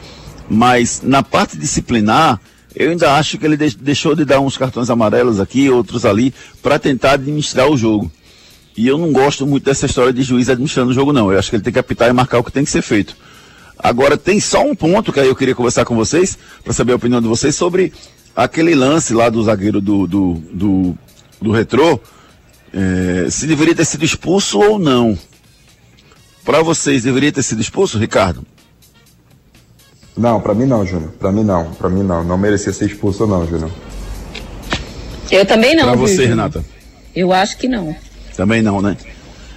mas 0.50 1.02
na 1.04 1.24
parte 1.24 1.58
disciplinar, 1.58 2.40
eu 2.76 2.92
ainda 2.92 3.14
acho 3.16 3.38
que 3.38 3.46
ele 3.46 3.58
deixou 3.58 4.16
de 4.16 4.26
dar 4.26 4.40
uns 4.40 4.58
cartões 4.58 4.90
amarelos 4.90 5.40
aqui, 5.40 5.70
outros 5.70 6.06
ali, 6.06 6.34
para 6.62 6.78
tentar 6.78 7.14
administrar 7.14 7.70
o 7.70 7.78
jogo. 7.78 8.12
E 8.76 8.88
eu 8.88 8.98
não 8.98 9.12
gosto 9.12 9.46
muito 9.46 9.66
dessa 9.66 9.86
história 9.86 10.12
de 10.12 10.24
juiz 10.24 10.50
administrando 10.50 10.92
o 10.92 10.94
jogo, 10.94 11.14
não. 11.14 11.32
Eu 11.32 11.38
acho 11.38 11.50
que 11.50 11.56
ele 11.56 11.64
tem 11.64 11.74
que 11.74 11.80
apitar 11.80 12.10
e 12.10 12.14
marcar 12.14 12.40
o 12.40 12.44
que 12.44 12.52
tem 12.52 12.64
que 12.64 12.72
ser 12.72 12.82
feito. 12.82 13.16
Agora, 13.78 14.18
tem 14.18 14.40
só 14.40 14.64
um 14.66 14.76
ponto 14.76 15.12
que 15.12 15.20
aí 15.20 15.28
eu 15.28 15.36
queria 15.36 15.54
conversar 15.54 15.86
com 15.86 15.96
vocês, 15.96 16.38
para 16.64 16.74
saber 16.74 16.94
a 16.94 16.96
opinião 16.96 17.22
de 17.22 17.28
vocês 17.28 17.56
sobre 17.56 17.94
aquele 18.36 18.74
lance 18.74 19.14
lá 19.14 19.30
do 19.30 19.44
zagueiro 19.44 19.80
do, 19.80 20.08
do, 20.08 20.34
do, 20.52 20.98
do 21.40 21.52
retrô, 21.52 22.00
é, 22.74 23.28
se 23.30 23.46
deveria 23.46 23.76
ter 23.76 23.86
sido 23.86 24.04
expulso 24.04 24.60
ou 24.60 24.80
não. 24.80 25.18
Para 26.44 26.62
vocês, 26.62 27.04
deveria 27.04 27.32
ter 27.32 27.44
sido 27.44 27.62
expulso, 27.62 27.98
Ricardo? 27.98 28.46
Não, 30.16 30.40
para 30.40 30.54
mim 30.54 30.66
não, 30.66 30.86
Júnior. 30.86 31.12
Para 31.20 31.32
mim 31.32 31.44
não. 31.44 31.72
Para 31.74 31.90
mim 31.90 32.04
não. 32.04 32.24
Não 32.24 32.38
merecia 32.38 32.72
ser 32.72 32.86
expulso, 32.86 33.26
não, 33.26 33.48
Júnior. 33.48 33.72
Eu 35.32 35.46
também 35.46 35.76
não. 35.76 35.86
Para 35.86 35.96
você, 35.96 36.26
Renata? 36.26 36.64
Eu 37.16 37.32
acho 37.32 37.58
que 37.58 37.68
não. 37.68 37.96
Também 38.36 38.62
não, 38.62 38.82
né? 38.82 38.98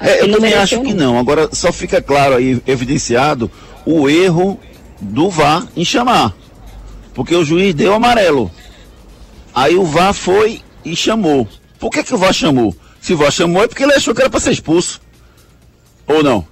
É, 0.01 0.23
eu 0.23 0.31
também 0.31 0.55
acho 0.55 0.81
que 0.81 0.95
não. 0.95 1.19
Agora, 1.19 1.49
só 1.53 1.73
fica 1.73 2.01
claro 2.01 2.37
aí, 2.37 2.61
evidenciado, 2.67 3.51
o 3.85 4.09
erro 4.09 4.59
do 5.01 5.31
VAR 5.31 5.67
em 5.77 5.85
chamar. 5.85 6.35
Porque 7.15 7.35
o 7.35 7.45
juiz 7.45 7.75
deu 7.75 7.95
amarelo. 7.95 8.51
Aí 9.55 9.75
o 9.77 9.85
VAR 9.85 10.13
foi 10.13 10.61
e 10.85 10.95
chamou. 10.95 11.49
Por 11.79 11.91
que, 11.91 12.05
que 12.05 12.15
o 12.15 12.19
VAR 12.19 12.33
chamou? 12.33 12.75
Se 13.01 13.15
o 13.15 13.17
VAR 13.17 13.31
chamou 13.31 13.63
é 13.63 13.69
porque 13.69 13.83
ele 13.83 13.95
achou 13.95 14.15
que 14.15 14.21
era 14.21 14.31
para 14.31 14.41
ser 14.41 14.53
expulso. 14.53 15.01
Ou 16.09 16.23
não? 16.23 16.45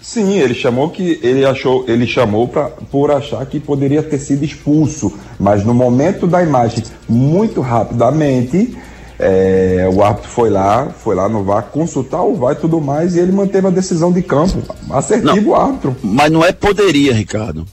Sim, 0.00 0.38
ele 0.38 0.54
chamou 0.54 0.90
que 0.90 1.20
ele 1.22 1.44
achou, 1.44 1.84
ele 1.86 2.06
chamou 2.06 2.48
pra, 2.48 2.64
por 2.64 3.10
achar 3.10 3.44
que 3.46 3.60
poderia 3.60 4.02
ter 4.02 4.18
sido 4.18 4.44
expulso, 4.44 5.12
mas 5.38 5.64
no 5.64 5.72
momento 5.72 6.26
da 6.26 6.42
imagem, 6.42 6.82
muito 7.08 7.60
rapidamente, 7.60 8.76
é, 9.18 9.88
o 9.92 10.02
árbitro 10.02 10.28
foi 10.28 10.50
lá, 10.50 10.88
foi 10.88 11.14
lá 11.14 11.28
no 11.28 11.44
VAR 11.44 11.64
consultar 11.64 12.22
o 12.22 12.34
VAR 12.34 12.54
e 12.54 12.56
tudo 12.56 12.80
mais, 12.80 13.14
e 13.14 13.20
ele 13.20 13.30
manteve 13.30 13.66
a 13.66 13.70
decisão 13.70 14.10
de 14.10 14.22
campo. 14.22 14.62
Assertivo 14.90 15.36
não, 15.36 15.48
o 15.48 15.54
árbitro. 15.54 15.96
Mas 16.02 16.32
não 16.32 16.44
é 16.44 16.50
poderia, 16.50 17.12
Ricardo. 17.12 17.66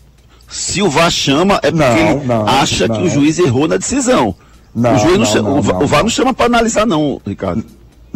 Se 0.49 0.81
o 0.81 0.89
VAR 0.89 1.09
chama, 1.09 1.59
é 1.63 1.71
porque 1.71 1.83
não, 1.83 1.97
ele 1.97 2.25
não, 2.25 2.47
acha 2.47 2.87
que 2.87 3.01
o 3.01 3.09
juiz 3.09 3.39
errou 3.39 3.67
na 3.67 3.77
decisão. 3.77 4.35
o, 4.75 4.97
juiz 4.99 5.17
não, 5.17 5.25
chama, 5.25 5.49
o, 5.49 5.57
o 5.57 5.87
VAR 5.87 6.03
não 6.03 6.09
chama 6.09 6.33
para 6.33 6.45
analisar, 6.45 6.85
não, 6.85 7.21
Ricardo. 7.25 7.63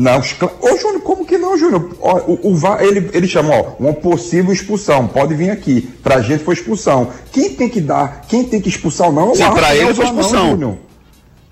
Não, 0.01 0.19
ô 0.19 0.77
Júnior, 0.77 1.01
como 1.03 1.23
que 1.23 1.37
não, 1.37 1.55
Júnior? 1.55 1.95
O, 1.99 2.49
o 2.49 2.55
VAR, 2.55 2.81
ele, 2.81 3.11
ele 3.13 3.27
chamou, 3.27 3.53
ó, 3.53 3.83
uma 3.83 3.93
possível 3.93 4.51
expulsão, 4.51 5.07
pode 5.07 5.35
vir 5.35 5.51
aqui. 5.51 5.81
Pra 6.01 6.23
gente 6.23 6.43
foi 6.43 6.55
expulsão. 6.55 7.11
Quem 7.31 7.53
tem 7.53 7.69
que 7.69 7.79
dar, 7.79 8.21
quem 8.27 8.43
tem 8.43 8.59
que 8.59 8.67
expulsar 8.67 9.09
ou 9.09 9.13
não 9.13 9.29
é 9.29 9.31
o 9.31 9.35
Sim, 9.35 9.43
VAR. 9.43 9.53
pra 9.53 9.75
ele 9.75 9.93
foi 9.93 10.05
expulsão. 10.05 10.57
Não. 10.57 10.79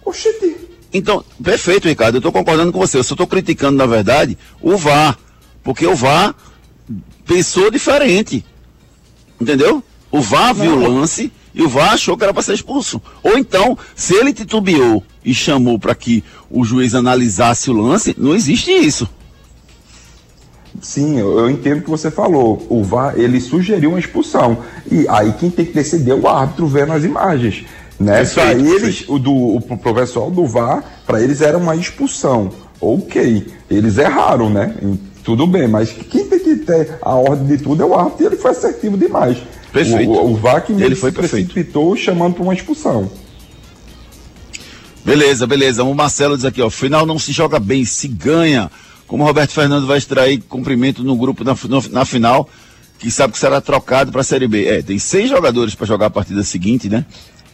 Oxente. 0.04 0.58
Então, 0.92 1.24
perfeito, 1.44 1.88
Ricardo, 1.88 2.16
eu 2.18 2.22
tô 2.22 2.32
concordando 2.32 2.72
com 2.72 2.80
você. 2.80 2.98
Eu 2.98 3.04
só 3.04 3.16
tô 3.16 3.28
criticando, 3.28 3.78
na 3.78 3.86
verdade, 3.86 4.36
o 4.60 4.76
VAR. 4.76 5.20
Porque 5.64 5.86
o 5.86 5.96
VAR 5.96 6.34
pensou 7.28 7.70
diferente. 7.70 8.44
Entendeu? 9.40 9.84
O 10.10 10.22
VAR 10.22 10.56
não. 10.56 10.64
viu 10.64 10.74
o 10.74 10.92
lance 10.92 11.32
e 11.54 11.62
o 11.62 11.70
VAR 11.70 11.94
achou 11.94 12.18
que 12.18 12.24
era 12.24 12.34
para 12.34 12.42
ser 12.42 12.56
expulso. 12.56 13.00
Ou 13.22 13.38
então, 13.38 13.78
se 13.96 14.16
ele 14.16 14.34
titubeou 14.34 15.04
e 15.24 15.34
chamou 15.34 15.78
para 15.78 15.96
que 15.96 16.24
o 16.50 16.64
juiz 16.64 16.96
analisasse 16.96 17.70
o 17.70 17.74
lance, 17.74 18.16
não 18.18 18.36
existe 18.36 18.72
isso. 18.72 19.08
Sim, 20.82 21.20
eu, 21.20 21.50
entendo 21.50 21.80
o 21.80 21.84
que 21.84 21.90
você 21.90 22.10
falou. 22.10 22.66
O 22.70 22.84
VAR, 22.84 23.14
ele 23.18 23.42
sugeriu 23.42 23.90
uma 23.90 24.00
expulsão. 24.00 24.60
E 24.90 25.08
aí 25.10 25.34
quem 25.34 25.50
tem 25.50 25.66
que 25.66 25.74
decidir 25.74 26.12
é 26.12 26.16
o 26.16 26.28
árbitro 26.28 26.68
vendo 26.68 26.94
as 26.94 27.04
imagens. 27.04 27.66
Né? 28.00 28.24
Para 28.26 28.54
eles, 28.54 29.04
o 29.10 29.20
do 29.20 29.34
o 29.34 29.62
pro 29.62 29.94
pessoal 29.94 30.32
do 30.32 30.46
VAR, 30.46 30.84
para 31.06 31.22
eles 31.22 31.42
era 31.42 31.58
uma 31.58 31.76
expulsão. 31.76 32.52
Ok, 32.80 33.48
eles 33.70 33.98
erraram, 33.98 34.50
né? 34.50 34.74
Tudo 35.22 35.46
bem, 35.46 35.68
mas 35.68 35.92
quem 35.92 36.26
tem 36.26 36.40
que 36.40 36.56
ter 36.56 36.98
a 37.02 37.14
ordem 37.14 37.46
de 37.46 37.62
tudo 37.62 37.84
é 37.84 37.86
o 37.86 37.94
árbitro 37.94 38.24
e 38.24 38.28
ele 38.28 38.38
foi 38.38 38.52
assertivo 38.52 38.98
demais. 38.98 39.38
Perfeito. 39.72 40.12
O, 40.12 40.32
o, 40.32 40.36
VAR 40.36 40.66
que 40.66 40.72
Ele 40.72 40.96
foi 40.96 41.12
se 41.12 41.18
perfeito. 41.18 41.52
precipitou 41.52 41.96
chamando 41.96 42.36
para 42.36 42.44
uma 42.44 42.54
expulsão. 42.54 43.10
Beleza, 45.04 45.48
beleza. 45.48 45.84
O 45.84 45.94
Marcelo 45.94 46.36
diz 46.36 46.46
aqui, 46.46 46.62
ó, 46.62 46.70
final 46.70 47.06
não 47.06 47.18
se 47.18 47.32
joga 47.32 47.60
bem, 47.60 47.86
se 47.86 48.08
ganha. 48.08 48.70
Como 49.08 49.24
o 49.24 49.26
Roberto 49.26 49.52
Fernando 49.52 49.88
vai 49.88 49.98
extrair 49.98 50.40
cumprimento 50.42 51.04
no 51.04 51.16
grupo 51.16 51.44
na, 51.44 51.56
no- 51.68 51.90
na 51.90 52.06
final, 52.06 52.48
que 53.00 53.10
sabe 53.10 53.34
que 53.34 53.40
será 53.40 53.60
trocado 53.60 54.12
para 54.12 54.22
a 54.22 54.24
Série 54.24 54.48
B. 54.48 54.66
É, 54.66 54.82
tem 54.82 55.00
seis 55.00 55.30
jogadores 55.30 55.74
para 55.74 55.88
jogar 55.88 56.08
a 56.08 56.10
partida 56.12 56.44
seguinte, 56.44 56.88
né? 56.90 57.06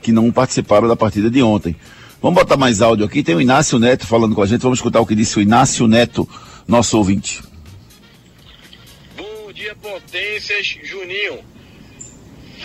Que 0.01 0.12
não 0.12 0.31
participaram 0.31 0.88
da 0.88 0.95
partida 0.95 1.29
de 1.29 1.41
ontem. 1.41 1.75
Vamos 2.21 2.38
botar 2.39 2.58
mais 2.58 2.81
áudio 2.81 3.05
aqui. 3.05 3.23
Tem 3.23 3.36
o 3.36 3.41
Inácio 3.41 3.77
Neto 3.79 4.05
falando 4.05 4.36
com 4.36 4.41
a 4.41 4.45
gente. 4.45 4.62
Vamos 4.62 4.79
escutar 4.79 4.99
o 4.99 5.05
que 5.05 5.15
disse 5.15 5.38
o 5.38 5.41
Inácio 5.41 5.88
Neto, 5.88 6.27
nosso 6.67 6.97
ouvinte. 6.97 7.41
Bom 9.15 9.51
dia, 9.53 9.75
potências. 9.81 10.75
Juninho, 10.84 11.39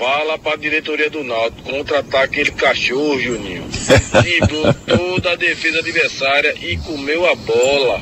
fala 0.01 0.39
pra 0.39 0.57
diretoria 0.57 1.11
do 1.11 1.23
Náutico 1.23 1.71
contratar 1.71 2.25
aquele 2.25 2.51
cachorro, 2.53 3.21
Juninho. 3.21 3.69
Driblou 4.23 4.73
toda 4.87 5.33
a 5.33 5.37
defesa 5.37 5.79
adversária 5.81 6.55
e 6.59 6.79
comeu 6.79 7.31
a 7.31 7.35
bola. 7.35 8.01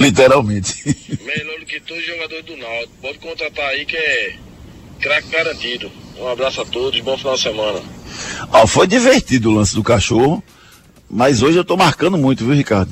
Literalmente. 0.00 0.96
Melhor 1.22 1.60
do 1.60 1.66
que 1.66 1.78
todos 1.80 2.02
os 2.02 2.08
jogadores 2.08 2.44
do 2.46 2.56
Náutico. 2.56 2.92
Pode 3.02 3.18
contratar 3.18 3.66
aí 3.68 3.84
que 3.84 3.96
é 3.96 4.36
craque 5.00 5.28
garantido. 5.28 5.92
Um 6.18 6.26
abraço 6.26 6.62
a 6.62 6.64
todos, 6.64 6.98
bom 7.00 7.18
final 7.18 7.34
de 7.34 7.42
semana. 7.42 7.82
Ó, 8.50 8.66
foi 8.66 8.86
divertido 8.86 9.50
o 9.50 9.54
lance 9.54 9.74
do 9.74 9.82
cachorro, 9.82 10.42
mas 11.10 11.42
hoje 11.42 11.58
eu 11.58 11.64
tô 11.64 11.76
marcando 11.76 12.16
muito, 12.16 12.44
viu, 12.44 12.54
Ricardo? 12.54 12.90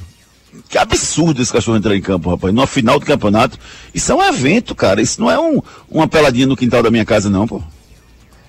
Que 0.69 0.77
absurdo 0.77 1.41
esse 1.41 1.53
cachorro 1.53 1.79
entrar 1.79 1.97
em 1.97 2.03
campo, 2.03 2.29
rapaz. 2.29 2.53
No 2.53 2.67
final 2.67 2.99
do 2.99 3.07
campeonato. 3.07 3.59
Isso 3.95 4.13
é 4.13 4.15
um 4.15 4.23
evento, 4.23 4.75
cara. 4.75 5.01
Isso 5.01 5.21
não 5.21 5.31
é 5.31 5.39
um, 5.41 5.63
uma 5.91 6.07
peladinha 6.07 6.47
no 6.47 6.57
quintal 6.57 6.83
da 6.83 6.91
minha 6.91 7.05
casa, 7.05 7.31
não, 7.31 7.47
pô. 7.47 7.63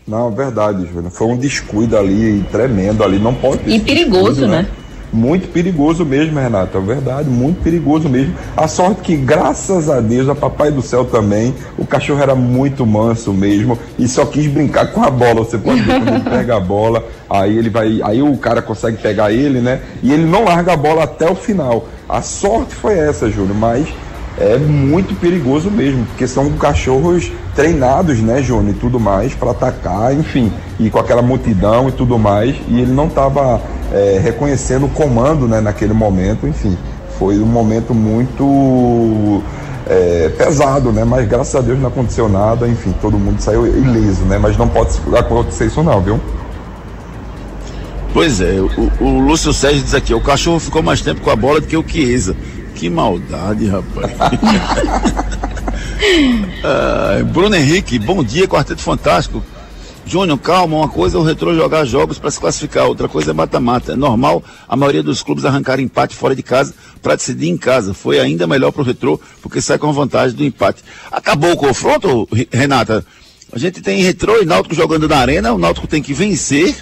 Não, 0.08 0.30
é 0.30 0.32
verdade, 0.32 0.88
Júnior. 0.88 1.12
Foi 1.12 1.28
um 1.28 1.36
descuido 1.36 1.98
ali 1.98 2.46
tremendo 2.50 3.04
ali. 3.04 3.20
Não 3.20 3.34
pode 3.34 3.62
E 3.66 3.78
perigoso, 3.80 4.42
descuido, 4.42 4.48
né? 4.48 4.68
Muito 5.12 5.50
perigoso 5.50 6.06
mesmo, 6.06 6.40
Renato. 6.40 6.78
É 6.78 6.82
verdade, 6.82 7.30
muito 7.30 7.62
perigoso 7.62 8.08
mesmo. 8.08 8.34
A 8.56 8.68
sorte 8.70 9.02
que, 9.02 9.18
graças 9.18 9.90
a 9.90 10.00
Deus, 10.00 10.30
a 10.30 10.36
Papai 10.36 10.72
do 10.72 10.82
Céu 10.82 11.04
também, 11.04 11.54
o 11.78 11.86
cachorro 11.86 12.22
era 12.22 12.36
muito 12.36 12.86
manso 12.86 13.34
mesmo 13.34 13.78
e 14.00 14.08
só 14.08 14.26
quis 14.26 14.48
brincar 14.48 14.94
com 14.94 15.04
a 15.04 15.10
bola. 15.10 15.44
Você 15.44 15.58
pode 15.58 15.82
ver 15.82 16.00
quando 16.00 16.10
ele 16.10 16.24
pega 16.30 16.56
a 16.56 16.60
bola, 16.60 17.06
aí 17.30 17.58
ele 17.58 17.70
vai. 17.70 18.02
Aí 18.02 18.22
o 18.22 18.38
cara 18.38 18.62
consegue 18.62 18.98
pegar 18.98 19.32
ele, 19.34 19.60
né? 19.60 19.82
E 20.02 20.14
ele 20.14 20.24
não 20.24 20.46
larga 20.46 20.74
a 20.74 20.78
bola 20.78 21.04
até 21.04 21.30
o 21.30 21.36
final. 21.36 21.88
A 22.08 22.22
sorte 22.22 22.74
foi 22.76 22.98
essa, 22.98 23.30
Júnior, 23.30 23.56
mas 23.58 23.88
é 24.38 24.58
muito 24.58 25.16
perigoso 25.20 25.72
mesmo, 25.72 26.06
porque 26.06 26.28
são 26.28 26.52
cachorros 26.54 27.32
treinados, 27.56 28.20
né, 28.20 28.42
Júnior, 28.42 28.76
e 28.76 28.80
tudo 28.80 29.00
mais, 29.00 29.34
para 29.34 29.52
atacar, 29.52 30.14
enfim, 30.14 30.52
e 30.80 30.90
com 30.90 31.00
aquela 31.00 31.22
multidão 31.22 31.90
e 31.90 31.92
tudo 31.92 32.20
mais, 32.20 32.56
e 32.68 32.82
ele 32.82 32.92
não 32.92 33.08
estava 33.08 33.60
reconhecendo 34.22 34.86
o 34.86 34.90
comando, 34.90 35.48
né, 35.48 35.60
naquele 35.62 35.94
momento, 35.94 36.46
enfim, 36.48 36.78
foi 37.18 37.40
um 37.40 37.46
momento 37.46 37.94
muito 37.96 39.42
é, 39.88 40.30
pesado, 40.38 40.92
né, 40.92 41.04
mas 41.04 41.28
graças 41.28 41.56
a 41.56 41.62
Deus 41.62 41.80
não 41.80 41.88
aconteceu 41.88 42.30
nada, 42.30 42.68
enfim, 42.68 42.94
todo 43.02 43.18
mundo 43.18 43.40
saiu 43.40 43.66
ileso, 43.66 44.24
né, 44.26 44.38
mas 44.38 44.56
não 44.58 44.68
pode 44.68 44.92
acontecer 45.18 45.66
isso 45.66 45.82
não, 45.82 46.00
viu? 46.02 46.20
Pois 48.14 48.42
é, 48.42 48.60
o, 48.60 49.04
o 49.04 49.20
Lúcio 49.20 49.54
Sérgio 49.54 49.84
diz 49.84 49.94
aqui, 49.94 50.14
o 50.14 50.22
cachorro 50.22 50.60
ficou 50.60 50.82
mais 50.82 51.02
tempo 51.02 51.22
com 51.22 51.30
a 51.30 51.36
bola 51.36 51.62
do 51.62 51.68
que 51.68 51.78
o 51.78 51.84
Chiesa. 51.88 52.36
Que 52.78 52.90
maldade, 52.92 53.68
rapaz. 53.68 54.12
Bruno 57.34 57.56
Henrique, 57.56 57.98
bom 57.98 58.24
dia, 58.24 58.48
Quarteto 58.48 58.82
Fantástico. 58.82 59.44
Júnior, 60.06 60.38
calma, 60.38 60.78
uma 60.78 60.88
coisa 60.88 61.18
é 61.18 61.20
o 61.20 61.24
retrô 61.24 61.56
jogar 61.56 61.86
jogos 61.86 62.20
para 62.20 62.30
se 62.30 62.40
classificar, 62.40 62.86
outra 62.86 63.10
coisa 63.10 63.32
é 63.32 63.34
mata-mata. 63.34 63.94
É 63.94 63.96
normal 63.96 64.44
a 64.70 64.76
maioria 64.76 65.02
dos 65.02 65.24
clubes 65.24 65.44
arrancar 65.44 65.80
empate 65.80 66.16
fora 66.16 66.36
de 66.36 66.44
casa 66.44 66.76
para 67.02 67.16
decidir 67.16 67.50
em 67.50 67.58
casa. 67.58 67.96
Foi 67.96 68.20
ainda 68.20 68.46
melhor 68.46 68.72
para 68.72 68.84
o 68.84 68.86
retrô, 68.86 69.20
porque 69.42 69.60
sai 69.60 69.80
com 69.80 69.90
a 69.90 69.92
vantagem 69.92 70.38
do 70.38 70.46
empate. 70.46 70.84
Acabou 71.12 71.54
o 71.54 71.58
confronto, 71.58 72.30
Renata? 72.52 73.04
A 73.52 73.58
gente 73.58 73.82
tem 73.82 74.04
retrô 74.04 74.40
e 74.40 74.46
Náutico 74.46 74.76
jogando 74.76 75.10
na 75.10 75.18
arena, 75.18 75.52
o 75.52 75.58
Náutico 75.58 75.88
tem 75.88 76.02
que 76.02 76.14
vencer 76.14 76.76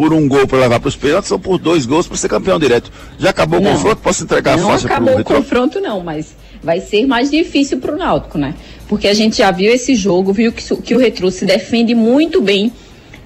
por 0.00 0.14
um 0.14 0.26
gol 0.26 0.46
para 0.46 0.58
levar 0.60 0.80
para 0.80 0.88
os 0.88 0.96
pênaltis 0.96 1.30
ou 1.30 1.38
por 1.38 1.58
dois 1.58 1.84
gols 1.84 2.06
para 2.08 2.16
ser 2.16 2.26
campeão 2.28 2.58
direto. 2.58 2.90
Já 3.18 3.28
acabou 3.28 3.60
Não. 3.60 3.70
o 3.70 3.74
confronto? 3.74 3.96
Posso 4.00 4.24
entregar 4.24 4.56
não 4.56 4.64
a 4.68 4.70
faixa 4.72 4.86
para 4.88 4.94
acabou 4.96 5.10
o 5.12 5.14
o 5.16 5.18
retrô? 5.18 5.36
confronto, 5.36 5.78
não, 5.78 6.00
mas 6.02 6.34
vai 6.62 6.80
ser 6.80 7.06
mais 7.06 7.30
difícil 7.30 7.76
para 7.80 7.92
o 7.94 7.98
Náutico, 7.98 8.38
né? 8.38 8.54
Porque 8.88 9.06
a 9.06 9.12
gente 9.12 9.36
já 9.36 9.50
viu 9.50 9.70
esse 9.70 9.94
jogo, 9.94 10.32
viu 10.32 10.52
que, 10.52 10.62
que 10.76 10.94
o 10.94 10.98
Retrô 10.98 11.30
se 11.30 11.44
defende 11.44 11.94
muito 11.94 12.40
bem, 12.40 12.72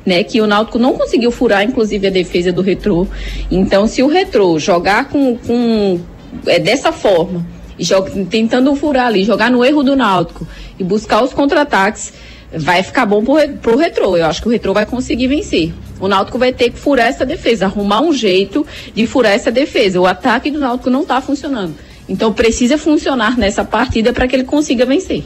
né? 0.05 0.25
Que 0.25 0.41
o 0.41 0.49
Náutico 0.49 0.77
não 0.81 0.95
conseguiu 0.95 1.31
furar, 1.31 1.63
inclusive, 1.63 2.09
a 2.09 2.11
defesa 2.11 2.51
do 2.51 2.61
Retrô. 2.61 3.07
Então, 3.53 3.87
se 3.87 4.03
o 4.03 4.09
Retrô 4.09 4.59
jogar 4.59 5.09
com, 5.09 5.37
com 5.39 6.01
é, 6.49 6.59
dessa 6.59 6.91
forma, 6.91 7.47
joga- 7.79 8.11
tentando 8.29 8.75
furar 8.75 9.07
ali, 9.07 9.23
jogar 9.23 9.49
no 9.49 9.65
erro 9.65 9.85
do 9.85 9.95
Náutico 9.95 10.45
e 10.77 10.83
buscar 10.83 11.23
os 11.23 11.33
contra-ataques, 11.33 12.13
vai 12.59 12.83
ficar 12.83 13.07
bom 13.07 13.25
pro, 13.25 13.35
pro 13.61 13.77
Retrô. 13.77 14.17
Eu 14.17 14.27
acho 14.27 14.41
que 14.43 14.49
o 14.49 14.51
Retrô 14.51 14.73
vai 14.73 14.87
conseguir 14.87 15.27
vencer. 15.29 15.73
O 16.01 16.09
Náutico 16.09 16.39
vai 16.39 16.53
ter 16.53 16.71
que 16.71 16.79
furar 16.79 17.07
essa 17.07 17.25
defesa, 17.25 17.67
arrumar 17.67 18.01
um 18.01 18.13
jeito 18.13 18.67
de 18.95 19.07
furar 19.07 19.33
essa 19.33 19.51
defesa. 19.51 20.01
O 20.01 20.07
ataque 20.07 20.51
do 20.51 20.59
Náutico 20.59 20.91
não 20.91 21.03
está 21.03 21.21
funcionando. 21.21 21.75
Então 22.09 22.33
precisa 22.33 22.77
funcionar 22.77 23.39
nessa 23.39 23.65
partida 23.65 24.13
para 24.13 24.29
que 24.29 24.37
ele 24.37 24.45
consiga 24.45 24.85
vencer. 24.85 25.25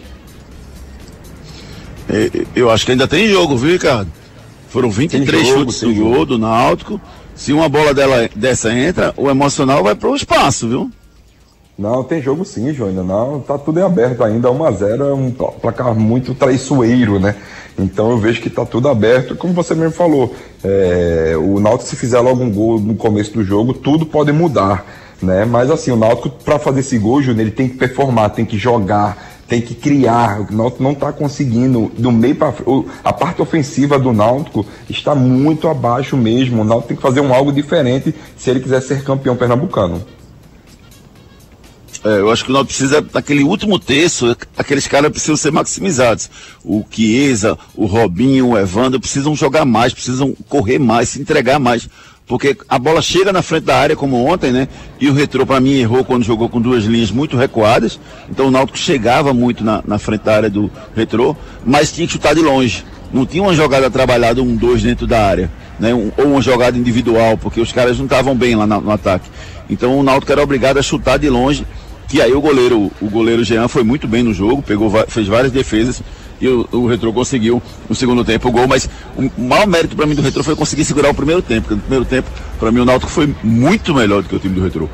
É, 2.09 2.31
Eu 2.55 2.71
acho 2.71 2.85
que 2.87 2.93
ainda 2.93 3.07
tem 3.09 3.29
jogo, 3.29 3.57
viu, 3.57 3.73
Ricardo? 3.73 4.11
Foram 4.69 4.91
23 4.91 5.43
Tem 5.43 5.51
jogo, 5.51 5.73
chutes 5.73 5.83
no 5.83 5.95
jogo. 5.95 6.25
do 6.27 6.38
Náutico. 6.38 7.01
Se 7.35 7.53
uma 7.53 7.69
bola 7.69 7.95
dela, 7.95 8.29
dessa 8.35 8.73
entra, 8.73 9.14
o 9.17 9.31
emocional 9.31 9.83
vai 9.83 9.95
pro 9.95 10.14
espaço, 10.14 10.69
viu? 10.69 10.91
Não, 11.79 12.03
tem 12.03 12.21
jogo 12.21 12.45
sim, 12.45 12.73
Júnior. 12.75 13.05
Não, 13.05 13.38
tá 13.41 13.57
tudo 13.57 13.79
em 13.79 13.85
aberto 13.85 14.25
ainda. 14.25 14.49
1x0 14.49 15.11
é 15.11 15.14
um 15.14 15.31
pla- 15.31 15.53
placar 15.53 15.95
muito 15.95 16.35
traiçoeiro, 16.35 17.21
né? 17.21 17.37
Então 17.79 18.11
eu 18.11 18.19
vejo 18.19 18.41
que 18.43 18.51
tá 18.51 18.67
tudo 18.67 18.88
aberto. 18.88 19.37
Como 19.37 19.53
você 19.53 19.77
mesmo 19.77 19.93
falou, 19.93 20.35
é, 20.64 21.35
o 21.37 21.61
Náutico 21.61 21.88
se 21.88 21.95
fizer 21.95 22.19
logo 22.19 22.43
um 22.43 22.51
gol 22.51 22.81
no 22.81 22.97
começo 22.97 23.33
do 23.33 23.45
jogo, 23.45 23.73
tudo 23.73 24.05
pode 24.05 24.33
mudar, 24.33 24.85
né? 25.23 25.45
Mas 25.45 25.71
assim, 25.71 25.93
o 25.93 25.97
Náutico 25.97 26.31
para 26.45 26.59
fazer 26.59 26.81
esse 26.81 26.99
gol, 26.99 27.23
Júnior, 27.23 27.43
ele 27.43 27.53
tem 27.53 27.69
que 27.69 27.77
performar, 27.77 28.31
tem 28.31 28.45
que 28.45 28.59
jogar, 28.59 29.17
tem 29.47 29.61
que 29.61 29.77
criar. 29.77 30.41
O 30.51 30.53
Náutico 30.53 30.83
não 30.83 30.97
tá 30.97 31.12
conseguindo 31.12 31.93
do 31.97 32.11
meio 32.11 32.35
para 32.35 32.53
a 33.05 33.12
parte 33.12 33.41
ofensiva 33.41 33.97
do 34.01 34.12
Náutico 34.12 34.67
está 34.91 35.14
muito 35.14 35.69
abaixo 35.69 36.17
mesmo. 36.17 36.62
O 36.62 36.64
Náutico 36.64 36.88
tem 36.88 36.97
que 36.97 37.03
fazer 37.05 37.21
um 37.21 37.33
algo 37.33 37.53
diferente 37.53 38.12
se 38.37 38.51
ele 38.51 38.59
quiser 38.59 38.83
ser 38.83 39.05
campeão 39.05 39.37
pernambucano. 39.37 40.03
É, 42.05 42.20
eu 42.20 42.31
acho 42.31 42.44
que 42.44 42.53
nós 42.53 42.64
precisa 42.66 43.01
daquele 43.03 43.42
último 43.42 43.79
terço, 43.79 44.37
aqueles 44.57 44.87
caras 44.87 45.11
precisam 45.11 45.37
ser 45.37 45.51
maximizados. 45.51 46.31
O 46.64 46.85
Chiesa, 46.90 47.59
o 47.74 47.87
Robinho, 47.87 48.48
o 48.51 48.59
Evandro 48.59 49.01
precisam 49.01 49.35
jogar 49.35 49.64
mais, 49.64 49.92
precisam 49.92 50.35
correr 50.48 50.79
mais, 50.79 51.09
se 51.11 51.20
entregar 51.20 51.59
mais. 51.59 51.88
Porque 52.27 52.57
a 52.68 52.79
bola 52.79 53.01
chega 53.01 53.33
na 53.33 53.40
frente 53.40 53.64
da 53.64 53.77
área, 53.79 53.96
como 53.96 54.22
ontem, 54.27 54.53
né? 54.53 54.68
E 55.01 55.09
o 55.09 55.14
Retrô, 55.14 55.46
para 55.46 55.61
mim, 55.61 55.72
errou 55.81 56.05
quando 56.05 56.22
jogou 56.24 56.46
com 56.48 56.61
duas 56.61 56.85
linhas 56.85 57.11
muito 57.11 57.38
recuadas. 57.38 57.98
Então 58.31 58.48
o 58.48 58.51
Náutico 58.51 58.77
chegava 58.79 59.33
muito 59.33 59.64
na, 59.64 59.83
na 59.87 59.98
frente 59.98 60.22
da 60.24 60.35
área 60.37 60.51
do 60.51 60.70
Retrô, 60.94 61.35
mas 61.64 61.90
tinha 61.90 62.07
que 62.07 62.12
chutar 62.12 62.35
de 62.35 62.42
longe. 62.42 62.85
Não 63.11 63.24
tinha 63.24 63.42
uma 63.42 63.55
jogada 63.55 63.90
trabalhada, 63.90 64.42
um 64.42 64.55
dois 64.55 64.83
dentro 64.83 65.07
da 65.07 65.27
área. 65.27 65.51
Né? 65.81 65.94
Um- 65.94 66.12
ou 66.18 66.27
uma 66.33 66.42
jogada 66.42 66.77
individual, 66.77 67.38
porque 67.38 67.62
os 67.62 67.72
caras 67.72 67.96
não 67.96 68.05
estavam 68.05 68.37
bem 68.37 68.55
lá 68.55 68.66
na- 68.66 68.81
no 68.81 68.90
ataque. 68.90 69.31
Então 69.70 69.98
o 69.98 70.03
Náutico 70.03 70.31
era 70.31 70.42
obrigado 70.42 70.77
a 70.77 70.83
chutar 70.83 71.18
de 71.18 71.31
longe 71.31 71.66
que 72.09 72.23
aí 72.23 72.33
o 72.33 72.40
goleiro, 72.40 72.90
o 73.01 73.11
goleiro 73.11 73.44
Jean 73.44 73.68
foi 73.68 73.85
muito 73.85 74.09
bem 74.09 74.23
no 74.23 74.33
jogo, 74.33 74.62
pegou, 74.62 74.90
fez 75.09 75.29
várias 75.29 75.53
defesas 75.53 76.03
e 76.40 76.49
o, 76.49 76.66
o 76.73 76.87
Retrô 76.87 77.12
conseguiu 77.12 77.62
no 77.88 77.94
segundo 77.94 78.25
tempo 78.25 78.49
o 78.49 78.53
gol, 78.53 78.66
mas 78.66 78.88
o 79.16 79.31
maior 79.40 79.66
mérito 79.66 79.94
para 79.94 80.07
mim 80.07 80.14
do 80.14 80.23
Retrô 80.23 80.42
foi 80.42 80.57
conseguir 80.57 80.85
segurar 80.85 81.11
o 81.11 81.14
primeiro 81.14 81.42
tempo, 81.42 81.62
porque 81.62 81.75
no 81.75 81.81
primeiro 81.81 82.05
tempo, 82.05 82.31
para 82.59 82.73
mim 82.73 82.81
o 82.81 82.85
Náutico 82.85 83.11
foi 83.11 83.35
muito 83.42 83.94
melhor 83.94 84.23
do 84.23 84.29
que 84.29 84.35
o 84.35 84.38
time 84.38 84.55
do 84.55 84.62
Retrô. 84.62 84.88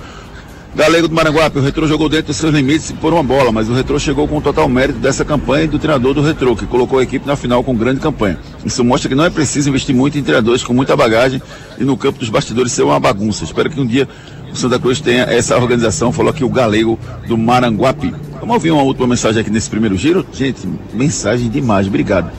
Galego 0.74 1.06
do 1.06 1.14
Maranguape, 1.14 1.56
o 1.56 1.62
Retrô 1.62 1.86
jogou 1.86 2.08
dentro 2.08 2.26
dos 2.26 2.36
seus 2.36 2.52
limites 2.52 2.90
por 3.00 3.12
uma 3.12 3.22
bola, 3.22 3.52
mas 3.52 3.68
o 3.68 3.72
Retrô 3.72 3.96
chegou 3.96 4.26
com 4.26 4.40
total 4.40 4.68
mérito 4.68 4.98
dessa 4.98 5.24
campanha 5.24 5.64
e 5.64 5.68
do 5.68 5.78
treinador 5.78 6.14
do 6.14 6.20
Retrô, 6.20 6.56
que 6.56 6.66
colocou 6.66 6.98
a 6.98 7.02
equipe 7.04 7.24
na 7.24 7.36
final 7.36 7.62
com 7.62 7.76
grande 7.76 8.00
campanha. 8.00 8.40
Isso 8.64 8.82
mostra 8.82 9.08
que 9.08 9.14
não 9.14 9.24
é 9.24 9.30
preciso 9.30 9.68
investir 9.68 9.94
muito 9.94 10.18
em 10.18 10.22
treinadores 10.24 10.64
com 10.64 10.74
muita 10.74 10.96
bagagem 10.96 11.40
e 11.78 11.84
no 11.84 11.96
campo 11.96 12.18
dos 12.18 12.28
bastidores 12.28 12.72
ser 12.72 12.82
uma 12.82 12.98
bagunça. 12.98 13.44
Espero 13.44 13.70
que 13.70 13.80
um 13.80 13.86
dia 13.86 14.08
o 14.54 14.56
Santa 14.56 14.78
Cruz 14.78 15.00
tenha 15.00 15.24
essa 15.24 15.56
organização, 15.56 16.12
falou 16.12 16.30
aqui 16.30 16.44
o 16.44 16.48
Galego 16.48 16.98
do 17.26 17.36
Maranguape. 17.36 18.14
Vamos 18.38 18.54
ouvir 18.54 18.70
uma 18.70 18.82
última 18.82 19.06
mensagem 19.06 19.40
aqui 19.40 19.50
nesse 19.50 19.68
primeiro 19.68 19.96
giro? 19.96 20.24
Gente, 20.32 20.60
mensagem 20.92 21.50
demais, 21.50 21.88
obrigado. 21.88 22.30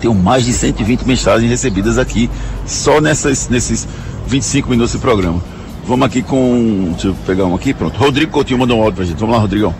Tenho 0.00 0.14
mais 0.14 0.44
de 0.44 0.52
120 0.52 1.02
mensagens 1.02 1.50
recebidas 1.50 1.98
aqui, 1.98 2.30
só 2.64 3.00
nessas, 3.00 3.48
nesses 3.50 3.86
25 4.26 4.70
minutos 4.70 4.92
de 4.92 4.98
programa. 4.98 5.42
Vamos 5.86 6.06
aqui 6.06 6.22
com. 6.22 6.88
Deixa 6.92 7.08
eu 7.08 7.14
pegar 7.26 7.44
um 7.44 7.54
aqui, 7.54 7.74
pronto. 7.74 7.96
Rodrigo 7.98 8.32
Coutinho 8.32 8.58
mandou 8.58 8.78
um 8.78 8.82
áudio 8.82 8.96
pra 8.96 9.04
gente. 9.04 9.18
Vamos 9.18 9.36
lá, 9.36 9.40
Rodrigão. 9.40 9.74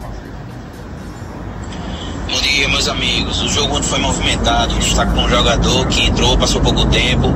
Dia, 2.56 2.70
meus 2.70 2.88
amigos. 2.88 3.42
O 3.42 3.48
jogo 3.50 3.76
ontem 3.76 3.86
foi 3.86 3.98
movimentado. 3.98 4.74
Destaque 4.76 5.12
para 5.12 5.24
um 5.24 5.28
jogador 5.28 5.86
que 5.88 6.06
entrou, 6.06 6.38
passou 6.38 6.58
pouco 6.62 6.86
tempo, 6.86 7.28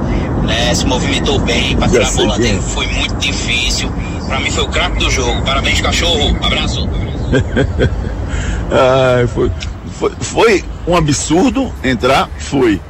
né? 0.46 0.74
Se 0.74 0.86
movimentou 0.86 1.38
bem. 1.40 1.76
Para 1.76 1.88
tirar 1.90 2.08
a 2.08 2.12
bola 2.12 2.38
dele 2.38 2.58
foi 2.62 2.86
muito 2.86 3.16
difícil. 3.16 3.92
Para 4.26 4.40
mim 4.40 4.50
foi 4.50 4.64
o 4.64 4.68
craque 4.68 4.98
do 4.98 5.10
jogo. 5.10 5.42
Parabéns, 5.42 5.78
cachorro. 5.82 6.34
Abraço. 6.42 6.88
ah, 8.72 9.28
foi, 9.28 9.52
foi, 9.98 10.10
foi 10.20 10.64
um 10.88 10.96
absurdo 10.96 11.70
entrar? 11.84 12.26
Foi. 12.38 12.80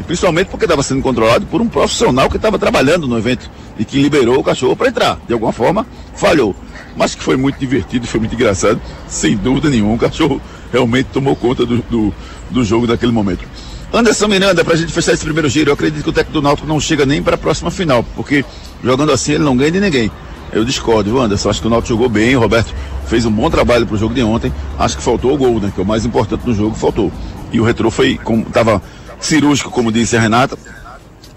E 0.00 0.02
principalmente 0.02 0.48
porque 0.48 0.64
estava 0.64 0.82
sendo 0.82 1.00
controlado 1.00 1.46
por 1.46 1.60
um 1.60 1.68
profissional 1.68 2.28
que 2.28 2.38
estava 2.38 2.58
trabalhando 2.58 3.06
no 3.06 3.16
evento 3.16 3.48
e 3.78 3.84
que 3.84 4.02
liberou 4.02 4.40
o 4.40 4.42
cachorro 4.42 4.74
para 4.74 4.88
entrar. 4.88 5.16
De 5.28 5.32
alguma 5.32 5.52
forma, 5.52 5.86
falhou. 6.12 6.56
Mas 6.96 7.14
que 7.14 7.22
foi 7.22 7.36
muito 7.36 7.56
divertido, 7.56 8.04
foi 8.04 8.18
muito 8.18 8.34
engraçado, 8.34 8.80
sem 9.06 9.36
dúvida 9.36 9.70
nenhuma. 9.70 9.94
O 9.94 9.98
cachorro 9.98 10.42
realmente 10.72 11.06
tomou 11.12 11.34
conta 11.36 11.64
do, 11.64 11.78
do, 11.78 12.14
do 12.50 12.64
jogo 12.64 12.86
naquele 12.86 13.12
momento. 13.12 13.44
Anderson 13.92 14.28
Miranda, 14.28 14.64
para 14.64 14.74
a 14.74 14.76
gente 14.76 14.92
fechar 14.92 15.12
esse 15.12 15.24
primeiro 15.24 15.48
giro, 15.48 15.70
eu 15.70 15.74
acredito 15.74 16.02
que 16.02 16.10
o 16.10 16.12
técnico 16.12 16.40
do 16.40 16.42
Náutico 16.42 16.68
não 16.68 16.78
chega 16.78 17.06
nem 17.06 17.22
para 17.22 17.36
a 17.36 17.38
próxima 17.38 17.70
final, 17.70 18.04
porque 18.14 18.44
jogando 18.84 19.12
assim 19.12 19.32
ele 19.32 19.44
não 19.44 19.56
ganha 19.56 19.70
de 19.70 19.80
ninguém. 19.80 20.10
Eu 20.52 20.64
discordo, 20.64 21.10
viu, 21.10 21.20
Anderson? 21.20 21.50
Acho 21.50 21.60
que 21.60 21.66
o 21.66 21.70
Náutico 21.70 21.88
jogou 21.88 22.08
bem, 22.08 22.36
o 22.36 22.40
Roberto 22.40 22.74
fez 23.06 23.24
um 23.24 23.30
bom 23.30 23.48
trabalho 23.50 23.86
para 23.86 23.94
o 23.94 23.98
jogo 23.98 24.14
de 24.14 24.22
ontem. 24.22 24.52
Acho 24.78 24.96
que 24.96 25.02
faltou 25.02 25.32
o 25.32 25.36
gol, 25.36 25.60
né? 25.60 25.72
Que 25.74 25.80
é 25.80 25.82
o 25.82 25.86
mais 25.86 26.04
importante 26.04 26.46
no 26.46 26.54
jogo, 26.54 26.74
faltou. 26.74 27.10
E 27.52 27.60
o 27.60 27.64
retrô 27.64 27.90
foi, 27.90 28.18
estava 28.46 28.82
cirúrgico, 29.20 29.70
como 29.70 29.90
disse 29.90 30.16
a 30.16 30.20
Renata. 30.20 30.58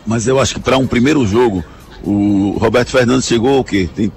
Mas 0.06 0.28
eu 0.28 0.40
acho 0.40 0.56
que 0.56 0.60
para 0.60 0.78
um 0.78 0.88
primeiro 0.88 1.26
jogo, 1.26 1.64
o 2.04 2.58
Roberto 2.60 2.90
Fernandes 2.90 3.28
chegou 3.28 3.60
o 3.60 3.64
quê? 3.64 3.90
Tem, 3.94 4.12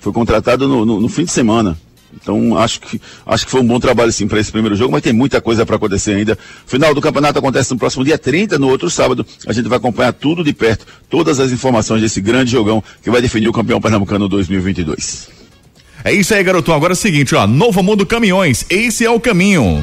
foi 0.00 0.12
contratado 0.12 0.68
no, 0.68 0.84
no, 0.84 1.00
no, 1.00 1.08
fim 1.08 1.24
de 1.24 1.32
semana. 1.32 1.76
Então 2.20 2.56
acho 2.58 2.80
que 2.80 3.00
acho 3.26 3.44
que 3.44 3.50
foi 3.50 3.60
um 3.60 3.66
bom 3.66 3.80
trabalho 3.80 4.12
sim 4.12 4.26
para 4.26 4.40
esse 4.40 4.50
primeiro 4.52 4.76
jogo, 4.76 4.92
mas 4.92 5.02
tem 5.02 5.12
muita 5.12 5.40
coisa 5.40 5.66
para 5.66 5.76
acontecer 5.76 6.14
ainda. 6.14 6.38
Final 6.66 6.94
do 6.94 7.00
campeonato 7.00 7.38
acontece 7.38 7.72
no 7.72 7.78
próximo 7.78 8.04
dia 8.04 8.18
30, 8.18 8.58
no 8.58 8.68
outro 8.68 8.90
sábado. 8.90 9.26
A 9.46 9.52
gente 9.52 9.68
vai 9.68 9.78
acompanhar 9.78 10.12
tudo 10.12 10.44
de 10.44 10.52
perto, 10.52 10.86
todas 11.08 11.40
as 11.40 11.52
informações 11.52 12.00
desse 12.00 12.20
grande 12.20 12.50
jogão 12.50 12.82
que 13.02 13.10
vai 13.10 13.20
definir 13.20 13.48
o 13.48 13.52
campeão 13.52 13.80
pernambucano 13.80 14.28
2022. 14.28 15.28
É 16.04 16.12
isso 16.12 16.34
aí, 16.34 16.44
garotão. 16.44 16.74
Agora 16.74 16.92
é 16.92 16.94
o 16.94 16.96
seguinte, 16.96 17.34
ó, 17.34 17.46
Novo 17.46 17.82
Mundo 17.82 18.04
Caminhões, 18.04 18.66
esse 18.68 19.04
é 19.06 19.10
o 19.10 19.18
caminho. 19.18 19.82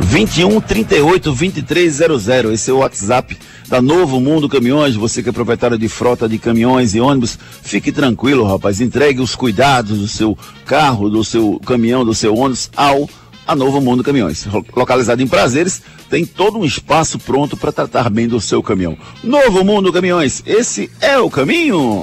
21 0.00 0.60
38 0.60 1.32
2300. 1.32 2.52
Esse 2.52 2.70
é 2.70 2.74
o 2.74 2.78
WhatsApp 2.78 3.36
da 3.68 3.80
Novo 3.80 4.20
Mundo 4.20 4.48
Caminhões. 4.48 4.94
Você 4.94 5.22
que 5.22 5.28
é 5.28 5.32
proprietário 5.32 5.78
de 5.78 5.88
frota 5.88 6.28
de 6.28 6.38
caminhões 6.38 6.94
e 6.94 7.00
ônibus, 7.00 7.38
fique 7.62 7.92
tranquilo, 7.92 8.44
rapaz. 8.44 8.80
Entregue 8.80 9.20
os 9.20 9.34
cuidados 9.34 9.98
do 9.98 10.08
seu 10.08 10.36
carro, 10.64 11.08
do 11.08 11.24
seu 11.24 11.60
caminhão, 11.64 12.04
do 12.04 12.14
seu 12.14 12.34
ônibus 12.34 12.70
ao 12.76 13.08
a 13.46 13.56
Novo 13.56 13.80
Mundo 13.80 14.04
Caminhões. 14.04 14.46
Localizado 14.74 15.22
em 15.22 15.26
Prazeres, 15.26 15.82
tem 16.08 16.24
todo 16.24 16.58
um 16.58 16.64
espaço 16.64 17.18
pronto 17.18 17.56
para 17.56 17.72
tratar 17.72 18.08
bem 18.08 18.28
do 18.28 18.40
seu 18.40 18.62
caminhão. 18.62 18.96
Novo 19.22 19.64
Mundo 19.64 19.92
Caminhões, 19.92 20.42
esse 20.46 20.90
é 21.00 21.18
o 21.18 21.28
caminho. 21.28 22.02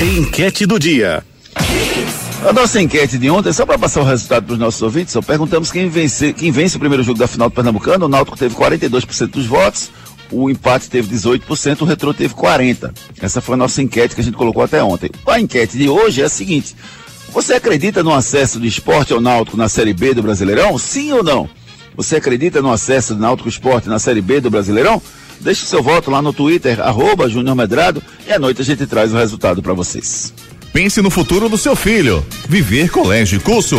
Enquete 0.00 0.64
do 0.64 0.78
dia. 0.78 1.24
A 2.46 2.52
nossa 2.52 2.80
enquete 2.80 3.18
de 3.18 3.28
ontem, 3.28 3.52
só 3.52 3.66
para 3.66 3.78
passar 3.78 4.00
o 4.00 4.04
resultado 4.04 4.44
para 4.44 4.52
os 4.52 4.58
nossos 4.58 4.80
ouvintes, 4.80 5.12
só 5.12 5.20
perguntamos 5.20 5.72
quem 5.72 5.88
vence, 5.88 6.32
quem 6.32 6.52
vence 6.52 6.76
o 6.76 6.80
primeiro 6.80 7.02
jogo 7.02 7.18
da 7.18 7.26
final 7.26 7.50
do 7.50 7.54
Pernambucano. 7.54 8.06
O 8.06 8.08
Náutico 8.08 8.38
teve 8.38 8.54
42% 8.54 9.26
dos 9.26 9.44
votos, 9.44 9.90
o 10.30 10.48
empate 10.48 10.88
teve 10.88 11.12
18%, 11.14 11.80
o 11.80 11.84
retrô 11.84 12.14
teve 12.14 12.32
40%. 12.34 12.92
Essa 13.20 13.40
foi 13.40 13.54
a 13.54 13.58
nossa 13.58 13.82
enquete 13.82 14.14
que 14.14 14.20
a 14.20 14.24
gente 14.24 14.36
colocou 14.36 14.62
até 14.62 14.82
ontem. 14.82 15.10
A 15.26 15.40
enquete 15.40 15.76
de 15.76 15.88
hoje 15.88 16.22
é 16.22 16.26
a 16.26 16.28
seguinte: 16.28 16.76
você 17.30 17.54
acredita 17.54 18.04
no 18.04 18.14
acesso 18.14 18.60
do 18.60 18.66
esporte 18.66 19.12
ao 19.12 19.20
Náutico 19.20 19.56
na 19.56 19.68
Série 19.68 19.92
B 19.92 20.14
do 20.14 20.22
Brasileirão? 20.22 20.78
Sim 20.78 21.12
ou 21.12 21.24
não? 21.24 21.50
Você 21.96 22.16
acredita 22.16 22.62
no 22.62 22.70
acesso 22.70 23.16
do 23.16 23.20
Náutico 23.20 23.48
Esporte 23.48 23.88
na 23.88 23.98
Série 23.98 24.20
B 24.22 24.40
do 24.40 24.48
Brasileirão? 24.48 25.02
Deixe 25.40 25.66
seu 25.66 25.82
voto 25.82 26.10
lá 26.10 26.22
no 26.22 26.32
Twitter, 26.32 26.80
arroba 26.80 27.28
Júnior 27.28 27.56
Medrado, 27.56 28.00
e 28.26 28.32
à 28.32 28.38
noite 28.38 28.62
a 28.62 28.64
gente 28.64 28.86
traz 28.86 29.12
o 29.12 29.16
resultado 29.16 29.60
para 29.60 29.74
vocês. 29.74 30.32
Pense 30.72 31.00
no 31.00 31.10
futuro 31.10 31.48
do 31.48 31.56
seu 31.58 31.74
filho. 31.74 32.24
Viver 32.48 32.90
Colégio 32.90 33.40
Curso. 33.40 33.78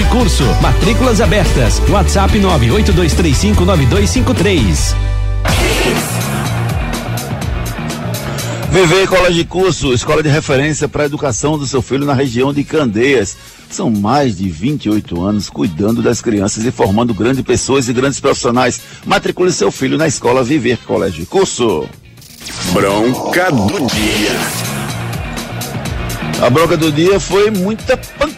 e 0.00 0.04
Curso. 0.06 0.42
Matrículas 0.60 1.20
abertas. 1.20 1.80
WhatsApp 1.88 2.36
982359253. 2.38 4.96
VV 8.70 9.06
Colégio 9.06 9.34
de 9.34 9.44
Curso, 9.44 9.92
escola 9.92 10.20
de 10.20 10.28
referência 10.28 10.88
para 10.88 11.04
a 11.04 11.06
educação 11.06 11.56
do 11.56 11.64
seu 11.64 11.80
filho 11.80 12.04
na 12.04 12.12
região 12.12 12.52
de 12.52 12.64
Candeias. 12.64 13.36
São 13.70 13.88
mais 13.88 14.38
de 14.38 14.48
28 14.48 15.22
anos 15.22 15.48
cuidando 15.48 16.02
das 16.02 16.20
crianças 16.20 16.64
e 16.64 16.72
formando 16.72 17.14
grandes 17.14 17.42
pessoas 17.42 17.88
e 17.88 17.92
grandes 17.92 18.18
profissionais. 18.18 18.80
Matricule 19.06 19.52
seu 19.52 19.70
filho 19.70 19.96
na 19.96 20.08
escola 20.08 20.42
Viver 20.42 20.78
Colégio 20.78 21.20
de 21.20 21.26
Curso. 21.26 21.88
Bronca 22.72 23.52
do 23.52 23.86
dia. 23.86 24.74
A 26.44 26.50
bronca 26.50 26.76
do 26.76 26.90
dia 26.90 27.20
foi 27.20 27.48
muita 27.50 27.96
pancada, 27.96 28.33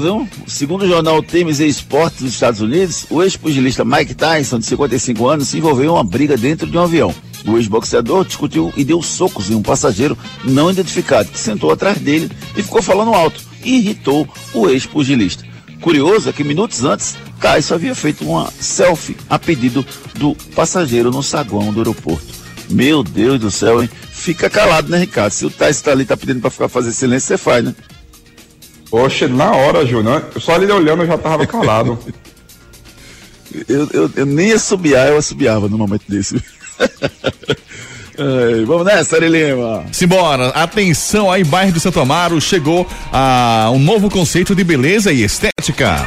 viu? 0.00 0.28
Segundo 0.46 0.82
o 0.82 0.88
jornal 0.88 1.22
Temes 1.22 1.60
e 1.60 1.66
Esportes 1.66 2.22
dos 2.22 2.32
Estados 2.32 2.60
Unidos, 2.60 3.04
o 3.10 3.22
ex-pugilista 3.22 3.84
Mike 3.84 4.14
Tyson, 4.14 4.58
de 4.58 4.66
55 4.66 5.28
anos, 5.28 5.48
se 5.48 5.58
envolveu 5.58 5.84
em 5.84 5.88
uma 5.88 6.04
briga 6.04 6.36
dentro 6.36 6.66
de 6.66 6.76
um 6.76 6.82
avião. 6.82 7.14
O 7.46 7.56
ex-boxeador 7.56 8.24
discutiu 8.24 8.72
e 8.76 8.84
deu 8.84 9.02
socos 9.02 9.50
em 9.50 9.54
um 9.54 9.62
passageiro 9.62 10.16
não 10.44 10.70
identificado 10.70 11.28
que 11.28 11.38
sentou 11.38 11.70
atrás 11.70 11.98
dele 11.98 12.30
e 12.56 12.62
ficou 12.62 12.80
falando 12.80 13.12
alto 13.12 13.40
e 13.62 13.76
irritou 13.78 14.26
o 14.54 14.68
ex-pugilista. 14.68 15.44
Curioso 15.80 16.30
é 16.30 16.32
que 16.32 16.44
minutos 16.44 16.84
antes, 16.84 17.16
Tyson 17.40 17.74
havia 17.74 17.94
feito 17.94 18.24
uma 18.24 18.50
selfie 18.60 19.16
a 19.28 19.38
pedido 19.38 19.84
do 20.14 20.34
passageiro 20.54 21.10
no 21.10 21.22
saguão 21.22 21.72
do 21.72 21.80
aeroporto. 21.80 22.32
Meu 22.70 23.02
Deus 23.02 23.40
do 23.40 23.50
céu, 23.50 23.82
hein? 23.82 23.90
Fica 24.10 24.48
calado, 24.48 24.88
né, 24.88 24.98
Ricardo? 24.98 25.32
Se 25.32 25.44
o 25.44 25.50
Tyson 25.50 25.82
tá 25.82 25.90
ali, 25.90 26.04
tá 26.04 26.16
pedindo 26.16 26.40
pra 26.40 26.50
ficar 26.50 26.68
fazer 26.68 26.92
silêncio, 26.92 27.26
você 27.26 27.36
faz, 27.36 27.64
né? 27.64 27.74
Oxe, 28.92 29.26
na 29.26 29.50
hora, 29.52 29.86
Júnior. 29.86 30.26
Só 30.38 30.56
ele 30.56 30.70
olhando 30.70 31.02
eu 31.02 31.06
já 31.06 31.16
tava 31.16 31.46
calado. 31.46 31.98
eu, 33.66 33.88
eu, 33.90 34.10
eu, 34.14 34.26
nem 34.26 34.52
assobiar, 34.52 35.08
eu 35.08 35.16
assobiava 35.16 35.66
no 35.66 35.78
momento 35.78 36.04
desse. 36.06 36.36
Ai, 38.18 38.64
vamos 38.66 38.84
nessa, 38.84 39.16
Ari 39.16 39.28
Lima. 39.28 39.84
Simbora, 39.90 40.48
atenção 40.48 41.32
aí, 41.32 41.42
bairro 41.42 41.72
de 41.72 41.80
Santo 41.80 41.98
Amaro, 41.98 42.38
chegou 42.38 42.86
a 43.10 43.70
um 43.72 43.78
novo 43.78 44.10
conceito 44.10 44.54
de 44.54 44.62
beleza 44.62 45.10
e 45.10 45.24
estética. 45.24 46.06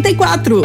34. 0.00 0.62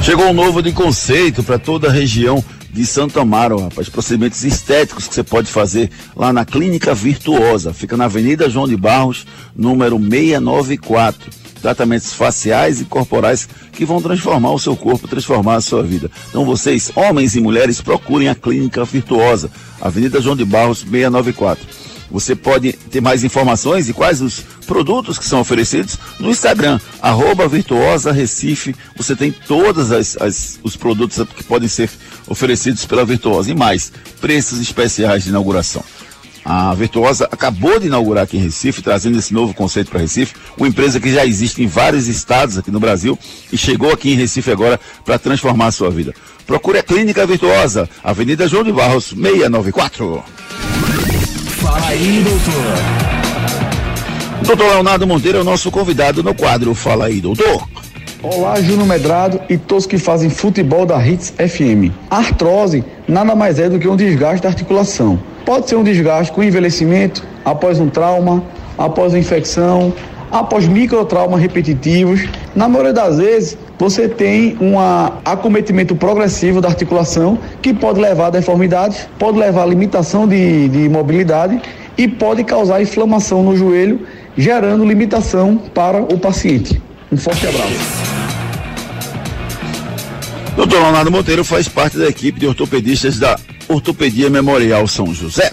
Chegou 0.00 0.26
um 0.26 0.32
novo 0.32 0.62
de 0.62 0.70
conceito 0.70 1.42
para 1.42 1.58
toda 1.58 1.88
a 1.88 1.92
região 1.92 2.42
de 2.70 2.86
Santo 2.86 3.18
Amaro, 3.18 3.58
rapaz. 3.58 3.88
Procedimentos 3.88 4.44
estéticos 4.44 5.08
que 5.08 5.14
você 5.14 5.24
pode 5.24 5.50
fazer 5.50 5.90
lá 6.14 6.32
na 6.32 6.44
Clínica 6.44 6.94
Virtuosa. 6.94 7.74
Fica 7.74 7.96
na 7.96 8.04
Avenida 8.04 8.48
João 8.48 8.68
de 8.68 8.76
Barros, 8.76 9.26
número 9.56 9.98
694. 9.98 11.30
Tratamentos 11.60 12.12
faciais 12.12 12.80
e 12.80 12.84
corporais 12.84 13.48
que 13.72 13.84
vão 13.84 14.00
transformar 14.00 14.52
o 14.52 14.58
seu 14.58 14.76
corpo, 14.76 15.08
transformar 15.08 15.56
a 15.56 15.60
sua 15.60 15.82
vida. 15.82 16.10
Então 16.28 16.44
vocês, 16.44 16.92
homens 16.94 17.34
e 17.34 17.40
mulheres, 17.40 17.80
procurem 17.80 18.28
a 18.28 18.34
Clínica 18.34 18.84
Virtuosa. 18.84 19.50
Avenida 19.80 20.20
João 20.20 20.36
de 20.36 20.44
Barros, 20.44 20.80
694. 20.80 21.83
Você 22.14 22.36
pode 22.36 22.72
ter 22.72 23.00
mais 23.00 23.24
informações 23.24 23.88
e 23.88 23.92
quais 23.92 24.22
os 24.22 24.38
produtos 24.68 25.18
que 25.18 25.24
são 25.24 25.40
oferecidos 25.40 25.98
no 26.20 26.30
Instagram, 26.30 26.78
arroba 27.02 27.48
Virtuosa 27.48 28.12
Recife. 28.12 28.72
Você 28.96 29.16
tem 29.16 29.32
todos 29.32 29.88
os 30.62 30.76
produtos 30.76 31.26
que 31.36 31.42
podem 31.42 31.68
ser 31.68 31.90
oferecidos 32.28 32.86
pela 32.86 33.04
Virtuosa 33.04 33.50
e 33.50 33.54
mais, 33.56 33.92
preços 34.20 34.60
especiais 34.60 35.24
de 35.24 35.30
inauguração. 35.30 35.82
A 36.44 36.72
Virtuosa 36.74 37.28
acabou 37.32 37.80
de 37.80 37.88
inaugurar 37.88 38.22
aqui 38.22 38.36
em 38.36 38.42
Recife, 38.42 38.80
trazendo 38.80 39.18
esse 39.18 39.34
novo 39.34 39.52
conceito 39.52 39.90
para 39.90 39.98
Recife, 39.98 40.36
uma 40.56 40.68
empresa 40.68 41.00
que 41.00 41.12
já 41.12 41.26
existe 41.26 41.64
em 41.64 41.66
vários 41.66 42.06
estados 42.06 42.56
aqui 42.56 42.70
no 42.70 42.78
Brasil 42.78 43.18
e 43.52 43.58
chegou 43.58 43.90
aqui 43.90 44.12
em 44.12 44.16
Recife 44.16 44.52
agora 44.52 44.78
para 45.04 45.18
transformar 45.18 45.66
a 45.66 45.72
sua 45.72 45.90
vida. 45.90 46.14
Procure 46.46 46.78
a 46.78 46.82
Clínica 46.84 47.26
Virtuosa, 47.26 47.88
Avenida 48.04 48.46
João 48.46 48.62
de 48.62 48.70
Barros, 48.70 49.06
694. 49.06 50.43
Aí, 51.94 52.24
doutor. 52.24 52.64
Doutor 54.44 54.72
Leonardo 54.72 55.06
Monteiro 55.06 55.38
é 55.38 55.40
o 55.42 55.44
nosso 55.44 55.70
convidado 55.70 56.24
no 56.24 56.34
quadro 56.34 56.74
Fala 56.74 57.06
aí, 57.06 57.20
doutor. 57.20 57.68
Olá, 58.20 58.60
Júnior 58.60 58.88
Medrado 58.88 59.40
e 59.48 59.56
todos 59.56 59.86
que 59.86 59.96
fazem 59.96 60.28
futebol 60.28 60.84
da 60.84 60.98
Hits 61.06 61.32
FM. 61.38 61.94
Artrose 62.10 62.82
nada 63.06 63.36
mais 63.36 63.60
é 63.60 63.68
do 63.68 63.78
que 63.78 63.86
um 63.86 63.94
desgaste 63.94 64.42
da 64.42 64.48
articulação. 64.48 65.20
Pode 65.46 65.68
ser 65.68 65.76
um 65.76 65.84
desgaste 65.84 66.32
com 66.32 66.42
envelhecimento, 66.42 67.24
após 67.44 67.78
um 67.78 67.88
trauma, 67.88 68.42
após 68.76 69.12
uma 69.12 69.20
infecção, 69.20 69.92
após 70.32 70.66
microtraumas 70.66 71.40
repetitivos. 71.40 72.26
Na 72.56 72.68
maioria 72.68 72.92
das 72.92 73.18
vezes, 73.18 73.56
você 73.78 74.08
tem 74.08 74.56
um 74.60 74.74
acometimento 75.24 75.94
progressivo 75.94 76.60
da 76.60 76.66
articulação 76.66 77.38
que 77.62 77.72
pode 77.72 78.00
levar 78.00 78.26
a 78.26 78.30
deformidades, 78.30 79.06
pode 79.16 79.38
levar 79.38 79.62
a 79.62 79.66
limitação 79.66 80.26
de, 80.26 80.68
de 80.68 80.88
mobilidade 80.88 81.62
e 81.96 82.08
pode 82.08 82.44
causar 82.44 82.82
inflamação 82.82 83.42
no 83.42 83.56
joelho, 83.56 84.06
gerando 84.36 84.84
limitação 84.84 85.56
para 85.56 86.02
o 86.02 86.18
paciente. 86.18 86.80
Um 87.10 87.16
forte 87.16 87.46
abraço. 87.46 88.14
Doutor 90.56 90.80
Leonardo 90.80 91.10
Monteiro 91.10 91.44
faz 91.44 91.68
parte 91.68 91.98
da 91.98 92.08
equipe 92.08 92.38
de 92.38 92.46
ortopedistas 92.46 93.18
da 93.18 93.38
Ortopedia 93.68 94.30
Memorial 94.30 94.86
São 94.86 95.12
José. 95.12 95.52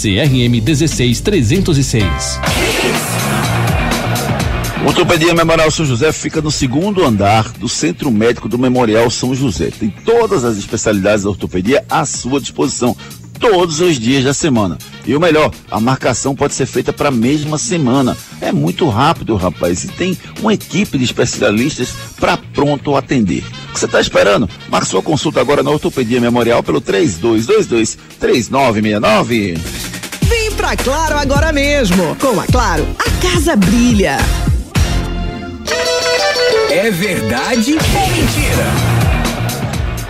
CRM 0.00 0.62
16306. 0.62 2.40
Ortopedia 4.86 5.34
Memorial 5.34 5.70
São 5.70 5.84
José 5.84 6.10
fica 6.10 6.40
no 6.40 6.50
segundo 6.50 7.04
andar 7.04 7.52
do 7.52 7.68
Centro 7.68 8.10
Médico 8.10 8.48
do 8.48 8.58
Memorial 8.58 9.10
São 9.10 9.34
José. 9.34 9.70
Tem 9.78 9.90
todas 10.02 10.42
as 10.42 10.56
especialidades 10.56 11.24
da 11.24 11.28
ortopedia 11.28 11.84
à 11.90 12.06
sua 12.06 12.40
disposição, 12.40 12.96
todos 13.40 13.80
os 13.80 13.98
dias 13.98 14.22
da 14.22 14.34
semana. 14.34 14.76
E 15.06 15.16
o 15.16 15.20
melhor, 15.20 15.50
a 15.70 15.80
marcação 15.80 16.36
pode 16.36 16.54
ser 16.54 16.66
feita 16.66 16.92
para 16.92 17.08
a 17.08 17.12
mesma 17.12 17.58
semana. 17.58 18.16
É 18.40 18.52
muito 18.52 18.88
rápido, 18.88 19.34
rapaz, 19.34 19.82
e 19.82 19.88
tem 19.88 20.16
uma 20.40 20.54
equipe 20.54 20.98
de 20.98 21.04
especialistas 21.04 21.88
para 22.20 22.36
pronto 22.36 22.94
atender. 22.94 23.42
O 23.70 23.72
que 23.72 23.80
você 23.80 23.86
está 23.86 24.00
esperando? 24.00 24.48
Marque 24.68 24.88
sua 24.88 25.02
consulta 25.02 25.40
agora 25.40 25.62
na 25.62 25.70
Ortopedia 25.70 26.20
Memorial 26.20 26.62
pelo 26.62 26.80
3222 26.80 27.98
3969. 28.18 29.54
Vem 30.22 30.52
pra 30.52 30.76
Claro 30.76 31.16
agora 31.16 31.52
mesmo. 31.52 32.14
Com 32.16 32.38
a 32.38 32.46
Claro, 32.46 32.86
a 32.98 33.10
casa 33.22 33.56
brilha. 33.56 34.18
É 36.70 36.90
verdade 36.90 37.72
ou 37.72 38.08
mentira? 38.08 38.99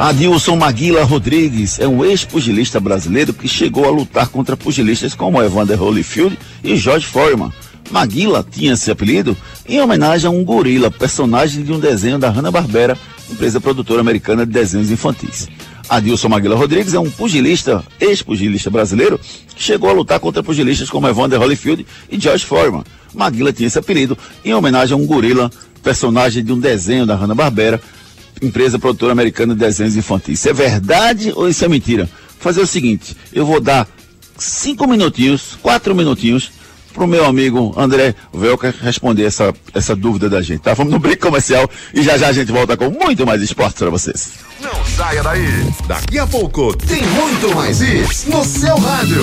Adilson 0.00 0.56
Maguila 0.56 1.04
Rodrigues 1.04 1.78
é 1.78 1.86
um 1.86 2.02
ex-pugilista 2.02 2.80
brasileiro 2.80 3.34
que 3.34 3.46
chegou 3.46 3.84
a 3.84 3.90
lutar 3.90 4.28
contra 4.28 4.56
pugilistas 4.56 5.14
como 5.14 5.42
Evander 5.42 5.80
Holyfield 5.80 6.38
e 6.64 6.74
George 6.74 7.04
Foreman. 7.04 7.52
Maguila 7.90 8.42
tinha 8.50 8.72
esse 8.72 8.90
apelido 8.90 9.36
em 9.68 9.78
homenagem 9.78 10.26
a 10.26 10.30
um 10.30 10.42
gorila, 10.42 10.90
personagem 10.90 11.62
de 11.62 11.70
um 11.70 11.78
desenho 11.78 12.18
da 12.18 12.30
Hanna-Barbera, 12.30 12.96
empresa 13.30 13.60
produtora 13.60 14.00
americana 14.00 14.46
de 14.46 14.52
desenhos 14.52 14.90
infantis. 14.90 15.50
Adilson 15.86 16.30
Maguila 16.30 16.56
Rodrigues 16.56 16.94
é 16.94 16.98
um 16.98 17.10
pugilista, 17.10 17.84
ex-pugilista 18.00 18.70
brasileiro, 18.70 19.20
que 19.54 19.62
chegou 19.62 19.90
a 19.90 19.92
lutar 19.92 20.18
contra 20.18 20.42
pugilistas 20.42 20.88
como 20.88 21.08
Evander 21.08 21.38
Holyfield 21.38 21.86
e 22.10 22.18
George 22.18 22.46
Foreman. 22.46 22.84
Maguila 23.12 23.52
tinha 23.52 23.66
esse 23.66 23.78
apelido 23.78 24.16
em 24.42 24.54
homenagem 24.54 24.94
a 24.94 24.96
um 24.96 25.04
gorila, 25.04 25.50
personagem 25.82 26.42
de 26.42 26.54
um 26.54 26.58
desenho 26.58 27.04
da 27.04 27.14
Hanna-Barbera, 27.14 27.78
empresa 28.42 28.78
produtora 28.78 29.12
americana 29.12 29.54
de 29.54 29.60
desenhos 29.60 29.96
infantis. 29.96 30.38
Isso 30.38 30.48
é 30.48 30.52
verdade 30.52 31.32
ou 31.34 31.48
isso 31.48 31.64
é 31.64 31.68
mentira? 31.68 32.04
Vou 32.04 32.40
fazer 32.40 32.60
o 32.60 32.66
seguinte, 32.66 33.16
eu 33.32 33.44
vou 33.44 33.60
dar 33.60 33.86
cinco 34.38 34.86
minutinhos, 34.86 35.58
quatro 35.62 35.94
minutinhos, 35.94 36.50
pro 36.92 37.06
meu 37.06 37.24
amigo 37.24 37.72
André 37.76 38.14
Velker 38.32 38.74
responder 38.80 39.24
essa, 39.24 39.54
essa 39.74 39.94
dúvida 39.94 40.28
da 40.28 40.42
gente, 40.42 40.60
tá? 40.60 40.74
Vamos 40.74 40.92
no 40.92 40.98
break 40.98 41.20
comercial 41.20 41.68
e 41.94 42.02
já 42.02 42.18
já 42.18 42.28
a 42.28 42.32
gente 42.32 42.50
volta 42.50 42.76
com 42.76 42.90
muito 42.90 43.26
mais 43.26 43.42
esporte 43.42 43.76
para 43.76 43.90
vocês. 43.90 44.32
Não 44.60 44.84
saia 44.84 45.22
daí. 45.22 45.46
Daqui 45.86 46.18
a 46.18 46.26
pouco 46.26 46.76
tem 46.76 47.02
muito 47.06 47.54
mais 47.54 47.80
isso 47.80 48.30
no 48.30 48.44
seu 48.44 48.76
rádio. 48.76 49.22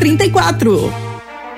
34. 0.00 1.09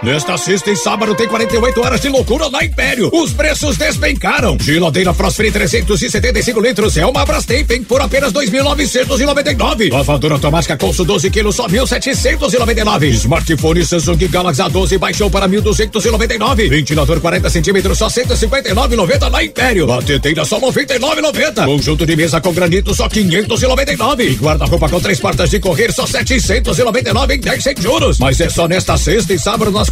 Nesta 0.02 0.36
sexta 0.36 0.68
e 0.68 0.74
sábado 0.74 1.14
tem 1.14 1.28
48 1.28 1.80
horas 1.80 2.00
de 2.00 2.08
loucura 2.08 2.50
na 2.50 2.64
Império. 2.64 3.08
Os 3.12 3.32
preços 3.32 3.76
despencaram. 3.76 4.56
Geladeira 4.60 5.14
Frost 5.14 5.36
Free 5.36 5.52
375 5.52 6.60
litros 6.60 6.96
é 6.96 7.06
uma 7.06 7.24
Brastemp 7.24 7.70
por 7.86 8.00
apenas 8.00 8.32
2.999. 8.32 9.92
Lavadora 9.92 10.34
automática 10.34 10.76
Colso 10.76 11.04
12 11.04 11.30
quilos 11.30 11.54
só 11.54 11.68
1.799. 11.68 13.10
Smartphone 13.10 13.86
Samsung 13.86 14.26
Galaxy 14.26 14.60
A12 14.60 14.98
baixou 14.98 15.30
para 15.30 15.48
1.299. 15.48 16.68
Ventilador 16.68 17.20
40 17.20 17.48
centímetros 17.48 17.96
só 17.96 18.08
159,90 18.08 19.30
na 19.30 19.44
Império. 19.44 19.86
Batedeira 19.86 20.44
só 20.44 20.58
99,90. 20.60 21.64
Conjunto 21.64 22.04
de 22.04 22.16
mesa 22.16 22.40
com 22.40 22.52
granito 22.52 22.92
só 22.92 23.08
599. 23.08 24.24
E 24.24 24.34
guarda-roupa 24.34 24.88
com 24.88 24.98
três 24.98 25.20
portas 25.20 25.48
de 25.48 25.60
correr 25.60 25.92
só 25.92 26.04
799 26.06 27.34
em 27.36 27.38
10 27.38 27.62
sem 27.62 27.74
juros. 27.80 28.18
Mas 28.18 28.40
é 28.40 28.50
só 28.50 28.66
nesta 28.66 28.96
sexta 28.96 29.32
e 29.32 29.38
sábado 29.38 29.70
nas 29.70 29.91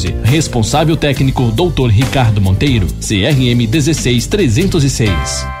Responsável 0.23 0.97
técnico 0.97 1.51
Dr. 1.51 1.87
Ricardo 1.87 2.41
Monteiro, 2.41 2.87
CRM 2.99 3.67
16306. 3.67 5.60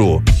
Monteiro. 0.01 0.40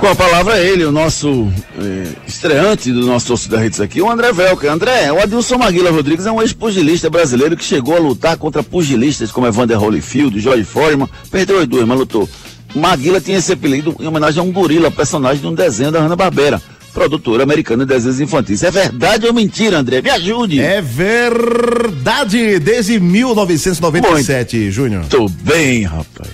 Com 0.00 0.06
a 0.06 0.14
palavra 0.14 0.60
ele, 0.60 0.84
o 0.84 0.92
nosso 0.92 1.52
eh, 1.76 2.06
estreante 2.26 2.92
do 2.92 3.04
nosso 3.04 3.26
torcida 3.26 3.66
Hits 3.66 3.80
aqui, 3.80 4.00
o 4.00 4.08
André 4.08 4.32
Velker. 4.32 4.70
André, 4.70 5.10
o 5.10 5.20
Adilson 5.20 5.58
Maguila 5.58 5.90
Rodrigues 5.90 6.24
é 6.24 6.30
um 6.30 6.40
ex-pugilista 6.40 7.10
brasileiro 7.10 7.56
que 7.56 7.64
chegou 7.64 7.96
a 7.96 7.98
lutar 7.98 8.36
contra 8.36 8.62
pugilistas 8.62 9.32
como 9.32 9.48
Evander 9.48 9.76
Holyfield, 9.82 10.38
Jorge 10.38 10.62
Foreman, 10.62 11.08
perdeu 11.32 11.58
as 11.58 11.66
duas, 11.66 11.84
mas 11.84 11.98
lutou. 11.98 12.28
Maguila 12.76 13.20
tinha 13.20 13.38
esse 13.38 13.52
apelido 13.52 13.96
em 13.98 14.06
homenagem 14.06 14.40
a 14.40 14.44
um 14.44 14.52
gorila, 14.52 14.88
personagem 14.88 15.40
de 15.40 15.48
um 15.48 15.54
desenho 15.54 15.90
da 15.90 16.00
Hanna-Barbera. 16.00 16.62
produtora 16.94 17.42
americana 17.42 17.84
de 17.84 17.92
desenhos 17.92 18.20
infantis. 18.20 18.62
É 18.62 18.70
verdade 18.70 19.26
ou 19.26 19.32
mentira, 19.32 19.78
André? 19.78 20.00
Me 20.00 20.10
ajude. 20.10 20.60
É 20.60 20.80
verdade, 20.80 22.60
desde 22.60 23.00
1997, 23.00 24.70
Júnior. 24.70 25.00
Muito 25.00 25.28
bem, 25.42 25.82
rapaz. 25.82 26.30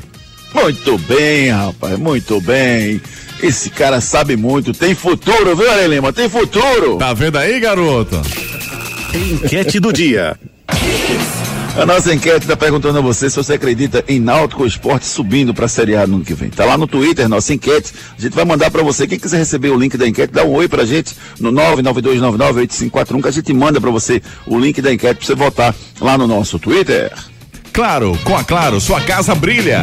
Muito 0.55 0.99
bem, 0.99 1.51
rapaz, 1.51 1.99
muito 1.99 2.41
bem. 2.43 3.01
Esse 3.45 3.69
cara 3.69 4.01
sabe 4.01 4.37
muito, 4.37 4.73
tem 4.73 4.95
futuro, 4.95 5.55
viu, 5.55 5.71
Arelema? 5.71 6.13
Tem 6.15 6.31
futuro. 6.31 6.97
Tá 6.97 7.13
vendo 7.13 7.37
aí, 7.37 7.61
garoto? 7.61 8.19
Enquete 9.15 9.79
do 9.79 9.93
dia. 9.93 10.35
A 11.77 11.85
nossa 11.85 12.15
enquete 12.15 12.39
está 12.45 12.57
perguntando 12.57 12.99
a 12.99 13.03
você 13.03 13.29
se 13.29 13.37
você 13.37 13.53
acredita 13.55 14.03
em 14.09 14.19
Náutico 14.19 14.65
Esporte 14.65 15.05
subindo 15.05 15.53
para 15.53 15.67
a 15.67 15.69
Série 15.69 15.95
A 15.95 16.07
no 16.07 16.17
ano 16.17 16.25
que 16.25 16.33
vem. 16.33 16.49
Tá 16.49 16.65
lá 16.65 16.79
no 16.79 16.87
Twitter, 16.87 17.29
nossa 17.29 17.53
enquete. 17.53 17.93
A 18.17 18.23
gente 18.23 18.33
vai 18.33 18.47
mandar 18.47 18.71
para 18.71 18.83
você. 18.83 19.07
Quem 19.07 19.19
quiser 19.19 19.37
receber 19.37 19.69
o 19.69 19.77
link 19.79 19.97
da 19.99 20.09
enquete, 20.09 20.33
dá 20.33 20.43
um 20.45 20.53
oi 20.55 20.67
pra 20.67 20.87
gente 20.87 21.15
no 21.39 21.53
992998541 21.53 23.21
que 23.23 23.29
a 23.29 23.33
gente 23.33 23.53
manda 23.53 23.79
para 23.79 23.91
você 23.91 24.23
o 24.47 24.59
link 24.59 24.81
da 24.81 24.91
enquete 24.91 25.17
para 25.17 25.27
você 25.27 25.35
votar 25.35 25.75
lá 26.01 26.17
no 26.17 26.27
nosso 26.27 26.59
Twitter. 26.59 27.13
Claro, 27.75 28.19
com 28.25 28.37
a 28.37 28.43
Claro, 28.45 28.81
sua 28.81 29.03
casa 29.03 29.35
brilha. 29.35 29.83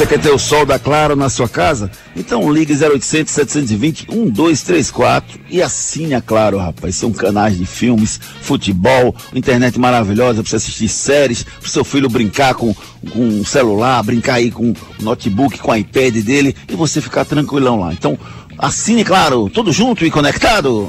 Você 0.00 0.06
quer 0.06 0.20
ter 0.20 0.30
o 0.30 0.38
sol 0.38 0.64
da 0.64 0.78
Claro 0.78 1.14
na 1.14 1.28
sua 1.28 1.48
casa? 1.48 1.90
Então 2.16 2.50
ligue 2.50 2.72
0800 2.72 3.34
720 3.34 4.10
1234 4.10 5.40
e 5.50 5.60
assine 5.60 6.14
a 6.14 6.22
Claro, 6.22 6.56
rapaz. 6.58 6.96
São 6.96 7.12
canais 7.12 7.58
de 7.58 7.66
filmes, 7.66 8.20
futebol, 8.40 9.14
internet 9.34 9.78
maravilhosa 9.78 10.42
para 10.42 10.48
você 10.48 10.56
assistir 10.56 10.88
séries, 10.88 11.42
para 11.42 11.68
seu 11.68 11.84
filho 11.84 12.08
brincar 12.08 12.54
com, 12.54 12.72
com 13.10 13.20
um 13.20 13.44
celular, 13.44 14.02
brincar 14.02 14.34
aí 14.34 14.50
com 14.50 14.70
o 14.70 14.76
notebook, 15.00 15.58
com 15.58 15.72
o 15.72 15.76
iPad 15.76 16.16
dele 16.22 16.56
e 16.66 16.74
você 16.74 17.00
ficar 17.00 17.24
tranquilão 17.24 17.80
lá. 17.80 17.92
Então 17.92 18.18
assine, 18.56 19.04
claro, 19.04 19.50
tudo 19.50 19.70
junto 19.70 20.06
e 20.06 20.10
conectado. 20.10 20.88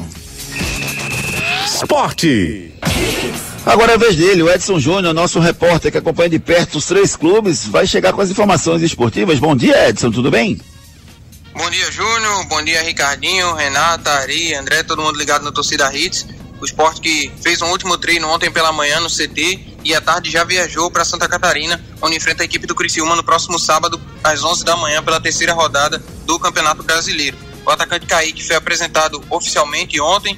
Esporte. 1.65 2.71
Agora 3.65 3.91
é 3.91 3.95
a 3.95 3.97
vez 3.97 4.15
dele, 4.15 4.41
o 4.41 4.49
Edson 4.49 4.79
Júnior, 4.79 5.13
nosso 5.13 5.39
repórter 5.39 5.91
que 5.91 5.97
acompanha 5.97 6.29
de 6.29 6.39
perto 6.39 6.79
os 6.79 6.85
três 6.85 7.15
clubes, 7.15 7.67
vai 7.67 7.85
chegar 7.85 8.11
com 8.11 8.21
as 8.21 8.31
informações 8.31 8.81
esportivas. 8.81 9.37
Bom 9.37 9.55
dia, 9.55 9.87
Edson, 9.87 10.09
tudo 10.09 10.31
bem? 10.31 10.59
Bom 11.53 11.69
dia, 11.69 11.91
Júnior. 11.91 12.45
Bom 12.45 12.63
dia, 12.63 12.81
Ricardinho, 12.81 13.53
Renata, 13.53 14.09
Ari, 14.09 14.55
André, 14.55 14.81
todo 14.81 15.03
mundo 15.03 15.17
ligado 15.17 15.43
na 15.43 15.51
torcida 15.51 15.95
Hits. 15.95 16.25
O 16.59 16.65
esporte 16.65 17.01
que 17.01 17.31
fez 17.43 17.61
um 17.61 17.67
último 17.67 17.97
treino 17.97 18.27
ontem 18.29 18.51
pela 18.51 18.71
manhã 18.71 18.99
no 18.99 19.09
CT 19.09 19.77
e 19.83 19.93
à 19.93 20.01
tarde 20.01 20.31
já 20.31 20.43
viajou 20.43 20.89
para 20.89 21.05
Santa 21.05 21.27
Catarina, 21.27 21.83
onde 22.01 22.15
enfrenta 22.15 22.41
a 22.41 22.45
equipe 22.45 22.65
do 22.65 22.73
Criciúma 22.73 23.15
no 23.15 23.23
próximo 23.23 23.59
sábado, 23.59 24.01
às 24.23 24.43
11 24.43 24.65
da 24.65 24.75
manhã, 24.75 25.03
pela 25.03 25.21
terceira 25.21 25.53
rodada 25.53 26.01
do 26.25 26.39
Campeonato 26.39 26.81
Brasileiro. 26.81 27.37
O 27.65 27.69
atacante 27.69 28.07
Kaique 28.07 28.45
foi 28.45 28.55
apresentado 28.55 29.23
oficialmente 29.29 29.99
ontem, 30.01 30.37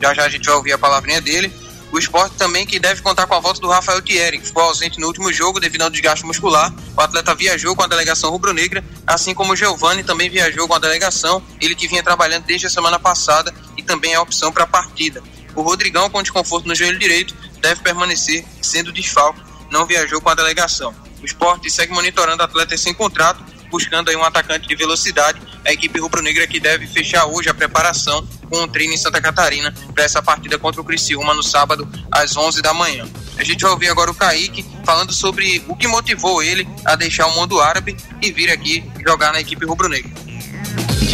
já 0.00 0.14
já 0.14 0.24
a 0.24 0.28
gente 0.28 0.46
vai 0.46 0.54
ouvir 0.54 0.72
a 0.72 0.78
palavrinha 0.78 1.20
dele. 1.20 1.52
O 1.92 1.98
esporte 1.98 2.36
também 2.36 2.64
que 2.64 2.78
deve 2.78 3.02
contar 3.02 3.26
com 3.26 3.34
a 3.34 3.40
volta 3.40 3.60
do 3.60 3.68
Rafael 3.68 4.00
Thierry, 4.00 4.38
que 4.38 4.46
ficou 4.46 4.62
ausente 4.62 5.00
no 5.00 5.08
último 5.08 5.32
jogo 5.32 5.58
devido 5.58 5.82
ao 5.82 5.90
desgaste 5.90 6.24
muscular. 6.24 6.72
O 6.96 7.00
atleta 7.00 7.34
viajou 7.34 7.74
com 7.74 7.82
a 7.82 7.86
delegação 7.88 8.30
rubro-negra, 8.30 8.84
assim 9.06 9.34
como 9.34 9.52
o 9.52 9.56
Giovani 9.56 10.04
também 10.04 10.30
viajou 10.30 10.68
com 10.68 10.74
a 10.74 10.78
delegação, 10.78 11.42
ele 11.60 11.74
que 11.74 11.88
vinha 11.88 12.02
trabalhando 12.02 12.44
desde 12.44 12.68
a 12.68 12.70
semana 12.70 12.98
passada 12.98 13.52
e 13.76 13.82
também 13.82 14.14
é 14.14 14.20
opção 14.20 14.52
para 14.52 14.64
a 14.64 14.68
partida. 14.68 15.20
O 15.56 15.62
Rodrigão, 15.62 16.08
com 16.08 16.22
desconforto 16.22 16.68
no 16.68 16.74
joelho 16.76 16.98
direito, 16.98 17.34
deve 17.60 17.82
permanecer 17.82 18.44
sendo 18.62 18.92
desfalque, 18.92 19.40
não 19.68 19.84
viajou 19.84 20.20
com 20.20 20.28
a 20.28 20.34
delegação. 20.34 20.94
O 21.20 21.24
esporte 21.24 21.70
segue 21.70 21.92
monitorando 21.92 22.42
atletas 22.42 22.80
sem 22.80 22.94
contrato, 22.94 23.44
buscando 23.70 24.10
aí 24.10 24.16
um 24.16 24.24
atacante 24.24 24.66
de 24.66 24.74
velocidade. 24.74 25.40
A 25.64 25.72
equipe 25.72 25.98
rubro-negra 25.98 26.46
que 26.46 26.58
deve 26.58 26.86
fechar 26.86 27.26
hoje 27.26 27.48
a 27.48 27.54
preparação 27.54 28.26
com 28.48 28.62
um 28.62 28.68
treino 28.68 28.92
em 28.92 28.96
Santa 28.96 29.20
Catarina 29.20 29.72
para 29.94 30.04
essa 30.04 30.20
partida 30.20 30.58
contra 30.58 30.80
o 30.80 30.84
Criciúma 30.84 31.32
no 31.32 31.42
sábado 31.42 31.88
às 32.10 32.36
11 32.36 32.60
da 32.60 32.74
manhã. 32.74 33.06
A 33.38 33.44
gente 33.44 33.62
vai 33.62 33.70
ouvir 33.70 33.88
agora 33.88 34.10
o 34.10 34.14
Kaique 34.14 34.64
falando 34.84 35.12
sobre 35.12 35.62
o 35.68 35.76
que 35.76 35.86
motivou 35.86 36.42
ele 36.42 36.66
a 36.84 36.96
deixar 36.96 37.26
o 37.26 37.34
mundo 37.34 37.60
árabe 37.60 37.96
e 38.20 38.32
vir 38.32 38.50
aqui 38.50 38.84
jogar 39.06 39.32
na 39.32 39.40
equipe 39.40 39.64
rubro-negra. 39.64 40.10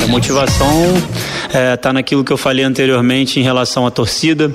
A 0.02 0.06
motivação 0.06 0.94
está 1.74 1.92
naquilo 1.92 2.24
que 2.24 2.32
eu 2.32 2.36
falei 2.36 2.64
anteriormente 2.64 3.38
em 3.40 3.42
relação 3.42 3.86
à 3.86 3.90
torcida, 3.90 4.54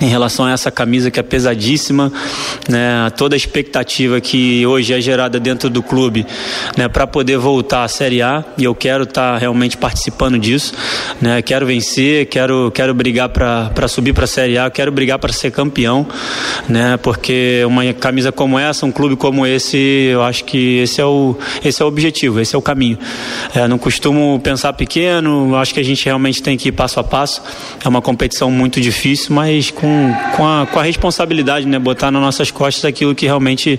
em 0.00 0.08
relação 0.08 0.44
a 0.44 0.52
essa 0.52 0.70
camisa 0.70 1.10
que 1.10 1.18
é 1.18 1.22
pesadíssima, 1.22 2.12
né, 2.68 3.10
toda 3.16 3.34
a 3.34 3.38
expectativa 3.38 4.20
que 4.20 4.66
hoje 4.66 4.92
é 4.92 5.00
gerada 5.00 5.40
dentro 5.40 5.70
do 5.70 5.82
clube, 5.82 6.26
né, 6.76 6.88
para 6.88 7.06
poder 7.06 7.38
voltar 7.38 7.84
à 7.84 7.88
Série 7.88 8.20
A 8.20 8.44
e 8.58 8.64
eu 8.64 8.74
quero 8.74 9.04
estar 9.04 9.34
tá 9.34 9.38
realmente 9.38 9.76
participando 9.76 10.38
disso, 10.38 10.74
né, 11.20 11.40
quero 11.42 11.66
vencer, 11.66 12.26
quero 12.26 12.70
quero 12.74 12.92
brigar 12.92 13.28
para 13.28 13.88
subir 13.88 14.12
para 14.12 14.24
a 14.24 14.28
Série 14.28 14.58
A, 14.58 14.70
quero 14.70 14.92
brigar 14.92 15.18
para 15.18 15.32
ser 15.32 15.50
campeão, 15.50 16.06
né, 16.68 16.98
porque 16.98 17.62
uma 17.66 17.92
camisa 17.94 18.30
como 18.30 18.58
essa, 18.58 18.84
um 18.84 18.92
clube 18.92 19.16
como 19.16 19.46
esse, 19.46 19.76
eu 19.76 20.22
acho 20.22 20.44
que 20.44 20.78
esse 20.78 21.00
é 21.00 21.04
o 21.04 21.36
esse 21.64 21.80
é 21.80 21.84
o 21.84 21.88
objetivo, 21.88 22.40
esse 22.40 22.54
é 22.54 22.58
o 22.58 22.62
caminho. 22.62 22.98
É, 23.54 23.66
não 23.66 23.78
costumo 23.78 24.38
pensar 24.42 24.72
pequeno, 24.72 25.56
acho 25.56 25.72
que 25.72 25.80
a 25.80 25.84
gente 25.84 26.04
realmente 26.04 26.42
tem 26.42 26.56
que 26.56 26.68
ir 26.68 26.72
passo 26.72 27.00
a 27.00 27.04
passo. 27.04 27.42
É 27.84 27.88
uma 27.88 28.02
competição 28.02 28.50
muito 28.50 28.80
difícil, 28.80 29.34
mas 29.34 29.70
com 29.76 30.12
com, 30.34 30.46
a, 30.46 30.66
com 30.66 30.78
a 30.80 30.82
responsabilidade, 30.82 31.66
né? 31.66 31.78
Botar 31.78 32.10
nas 32.10 32.20
nossas 32.20 32.50
costas 32.50 32.84
aquilo 32.84 33.14
que 33.14 33.26
realmente 33.26 33.78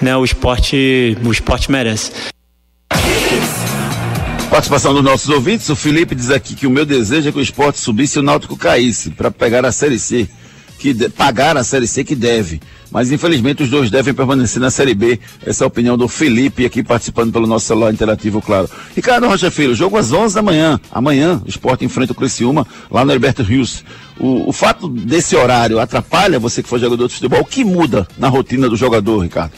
né, 0.00 0.16
o, 0.16 0.24
esporte, 0.24 1.16
o 1.24 1.30
esporte 1.30 1.70
merece. 1.70 2.12
Participação 4.50 4.92
dos 4.92 5.02
nossos 5.02 5.28
ouvintes, 5.30 5.68
o 5.70 5.76
Felipe 5.76 6.14
diz 6.14 6.30
aqui 6.30 6.54
que 6.54 6.66
o 6.66 6.70
meu 6.70 6.84
desejo 6.84 7.28
é 7.28 7.32
que 7.32 7.38
o 7.38 7.42
esporte 7.42 7.78
subisse 7.78 8.18
e 8.18 8.20
o 8.20 8.22
Náutico 8.22 8.56
caísse 8.56 9.10
para 9.10 9.30
pegar 9.30 9.64
a 9.64 9.72
Série 9.72 9.98
C, 9.98 10.28
que 10.82 10.92
de, 10.92 11.08
pagar 11.08 11.56
a 11.56 11.62
Série 11.62 11.86
C 11.86 12.02
que 12.02 12.16
deve. 12.16 12.60
Mas 12.90 13.12
infelizmente 13.12 13.62
os 13.62 13.70
dois 13.70 13.88
devem 13.88 14.12
permanecer 14.12 14.60
na 14.60 14.68
Série 14.68 14.94
B. 14.94 15.20
Essa 15.46 15.62
é 15.62 15.64
a 15.64 15.68
opinião 15.68 15.96
do 15.96 16.08
Felipe 16.08 16.66
aqui 16.66 16.82
participando 16.82 17.32
pelo 17.32 17.46
nosso 17.46 17.66
celular 17.66 17.92
interativo, 17.92 18.42
claro. 18.42 18.68
Ricardo 18.94 19.28
Rocha 19.28 19.48
Filho, 19.48 19.76
jogo 19.76 19.96
às 19.96 20.10
11 20.10 20.34
da 20.34 20.42
manhã. 20.42 20.80
Amanhã 20.90 21.40
o 21.46 21.48
esporte 21.48 21.84
enfrenta 21.84 22.12
o 22.12 22.16
Criciúma 22.16 22.66
lá 22.90 23.04
no 23.04 23.12
Herberto 23.12 23.44
Rios. 23.44 23.84
O, 24.18 24.48
o 24.48 24.52
fato 24.52 24.88
desse 24.88 25.36
horário 25.36 25.78
atrapalha 25.78 26.40
você 26.40 26.64
que 26.64 26.68
for 26.68 26.80
jogador 26.80 27.06
de 27.06 27.14
futebol? 27.14 27.40
O 27.40 27.44
que 27.44 27.64
muda 27.64 28.06
na 28.18 28.28
rotina 28.28 28.68
do 28.68 28.74
jogador, 28.74 29.20
Ricardo? 29.20 29.52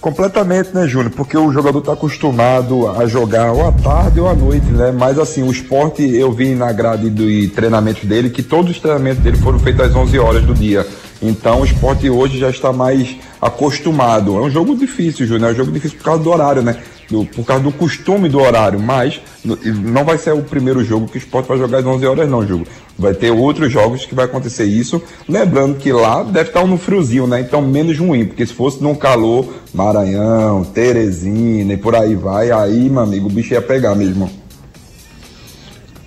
Completamente, 0.00 0.70
né, 0.72 0.88
Júnior? 0.88 1.10
Porque 1.10 1.36
o 1.36 1.52
jogador 1.52 1.80
está 1.80 1.92
acostumado 1.92 2.88
a 2.88 3.06
jogar 3.06 3.52
ou 3.52 3.68
à 3.68 3.70
tarde 3.70 4.18
ou 4.18 4.28
à 4.28 4.34
noite, 4.34 4.64
né? 4.66 4.90
Mas 4.90 5.18
assim, 5.18 5.42
o 5.42 5.52
esporte, 5.52 6.02
eu 6.02 6.32
vi 6.32 6.54
na 6.54 6.72
grade 6.72 7.10
do 7.10 7.48
treinamento 7.50 8.06
dele 8.06 8.30
que 8.30 8.42
todos 8.42 8.70
os 8.70 8.80
treinamentos 8.80 9.22
dele 9.22 9.36
foram 9.36 9.58
feitos 9.58 9.84
às 9.84 9.94
11 9.94 10.18
horas 10.18 10.42
do 10.42 10.54
dia. 10.54 10.86
Então 11.20 11.60
o 11.60 11.64
esporte 11.66 12.08
hoje 12.08 12.38
já 12.38 12.48
está 12.48 12.72
mais 12.72 13.14
acostumado. 13.42 14.38
É 14.38 14.40
um 14.40 14.50
jogo 14.50 14.74
difícil, 14.74 15.26
Júnior. 15.26 15.50
É 15.50 15.52
um 15.52 15.56
jogo 15.56 15.70
difícil 15.70 15.98
por 15.98 16.04
causa 16.04 16.22
do 16.22 16.30
horário, 16.30 16.62
né? 16.62 16.78
Do, 17.10 17.24
por 17.24 17.44
causa 17.44 17.64
do 17.64 17.72
costume 17.72 18.28
do 18.28 18.38
horário, 18.38 18.78
mas 18.78 19.20
não 19.44 20.04
vai 20.04 20.16
ser 20.16 20.32
o 20.32 20.42
primeiro 20.42 20.84
jogo 20.84 21.08
que 21.08 21.16
o 21.16 21.18
esporte 21.18 21.48
vai 21.48 21.58
jogar 21.58 21.78
às 21.78 21.84
11 21.84 22.06
horas, 22.06 22.28
não, 22.28 22.46
jogo. 22.46 22.66
Vai 22.96 23.14
ter 23.14 23.30
outros 23.30 23.72
jogos 23.72 24.06
que 24.06 24.14
vai 24.14 24.26
acontecer 24.26 24.64
isso. 24.64 25.02
Lembrando 25.28 25.76
que 25.76 25.92
lá 25.92 26.22
deve 26.22 26.50
estar 26.50 26.64
no 26.64 26.78
friozinho, 26.78 27.26
né? 27.26 27.40
Então 27.40 27.60
menos 27.60 27.98
ruim, 27.98 28.26
porque 28.26 28.46
se 28.46 28.52
fosse 28.52 28.80
num 28.82 28.94
calor, 28.94 29.46
Maranhão, 29.74 30.62
Teresina 30.64 31.72
e 31.72 31.76
por 31.76 31.96
aí 31.96 32.14
vai, 32.14 32.50
aí, 32.52 32.88
meu 32.88 33.00
amigo, 33.00 33.26
o 33.26 33.32
bicho 33.32 33.54
ia 33.54 33.62
pegar 33.62 33.94
mesmo. 33.94 34.30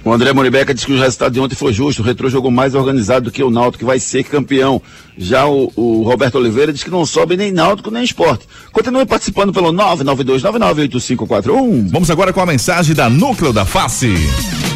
O 0.06 0.12
André 0.12 0.34
Moribeca 0.34 0.74
disse 0.74 0.86
que 0.86 0.92
o 0.92 1.00
resultado 1.00 1.32
de 1.32 1.40
ontem 1.40 1.56
foi 1.56 1.72
justo. 1.72 2.02
O 2.02 2.06
Retro 2.06 2.30
jogou 2.30 2.52
mais 2.52 2.76
organizado 2.76 3.24
do 3.26 3.32
que 3.32 3.42
o 3.42 3.50
Náutico, 3.50 3.80
que 3.80 3.86
vai 3.86 4.00
ser 4.00 4.24
campeão. 4.24 4.82
Já 5.18 5.48
o, 5.48 5.72
o 5.76 6.04
Roberto 6.04 6.36
Oliveira 6.36 6.74
diz 6.74 6.84
que 6.84 6.90
não 6.90 7.06
sobe 7.06 7.38
nem 7.38 7.54
Náutico 7.54 7.90
nem 7.90 8.04
esporte. 8.04 8.46
Continue 8.72 9.06
participando 9.06 9.54
pelo 9.54 9.72
992998541. 9.72 11.90
Vamos 11.90 12.12
agora 12.12 12.34
com 12.34 12.42
a 12.42 12.46
mensagem 12.46 12.94
da 12.94 13.10
Núcleo 13.10 13.54
da 13.54 13.64
Face. 13.66 14.14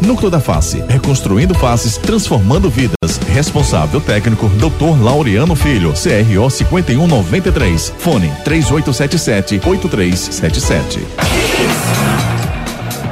Núcleo 0.00 0.30
da 0.30 0.40
Face, 0.40 0.82
reconstruindo 0.88 1.54
faces, 1.54 1.96
transformando 1.96 2.70
vidas. 2.70 3.18
Responsável 3.28 4.00
técnico, 4.00 4.48
Dr. 4.48 5.02
Laureano 5.02 5.54
Filho, 5.54 5.92
CRO 5.92 6.50
5193. 6.50 7.92
Fone 7.98 8.32
3877 8.44 9.60
8377. 9.64 11.00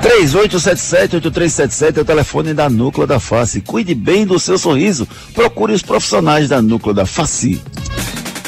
3877-8377 0.02 1.98
é 1.98 2.00
o 2.00 2.04
telefone 2.04 2.52
da 2.52 2.68
Núcleo 2.68 3.06
da 3.06 3.20
Face. 3.20 3.60
Cuide 3.60 3.94
bem 3.94 4.26
do 4.26 4.38
seu 4.38 4.58
sorriso. 4.58 5.06
Procure 5.32 5.72
os 5.72 5.82
profissionais 5.82 6.48
da 6.48 6.60
Núcleo 6.60 6.94
da 6.94 7.06
Face. 7.06 7.60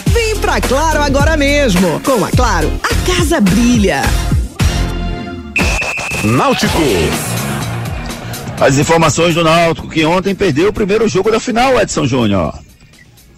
Vem 0.06 0.36
pra 0.36 0.60
Claro 0.60 1.02
agora 1.02 1.36
mesmo. 1.36 2.00
Com 2.00 2.24
a 2.24 2.30
Claro, 2.30 2.70
a 2.82 2.94
casa 3.06 3.40
brilha. 3.40 4.02
Náutico. 6.24 7.33
As 8.60 8.78
informações 8.78 9.34
do 9.34 9.42
Náutico 9.42 9.88
que 9.88 10.04
ontem 10.04 10.34
perdeu 10.34 10.68
o 10.68 10.72
primeiro 10.72 11.08
jogo 11.08 11.30
da 11.30 11.40
final, 11.40 11.80
Edson 11.80 12.06
Júnior. 12.06 12.54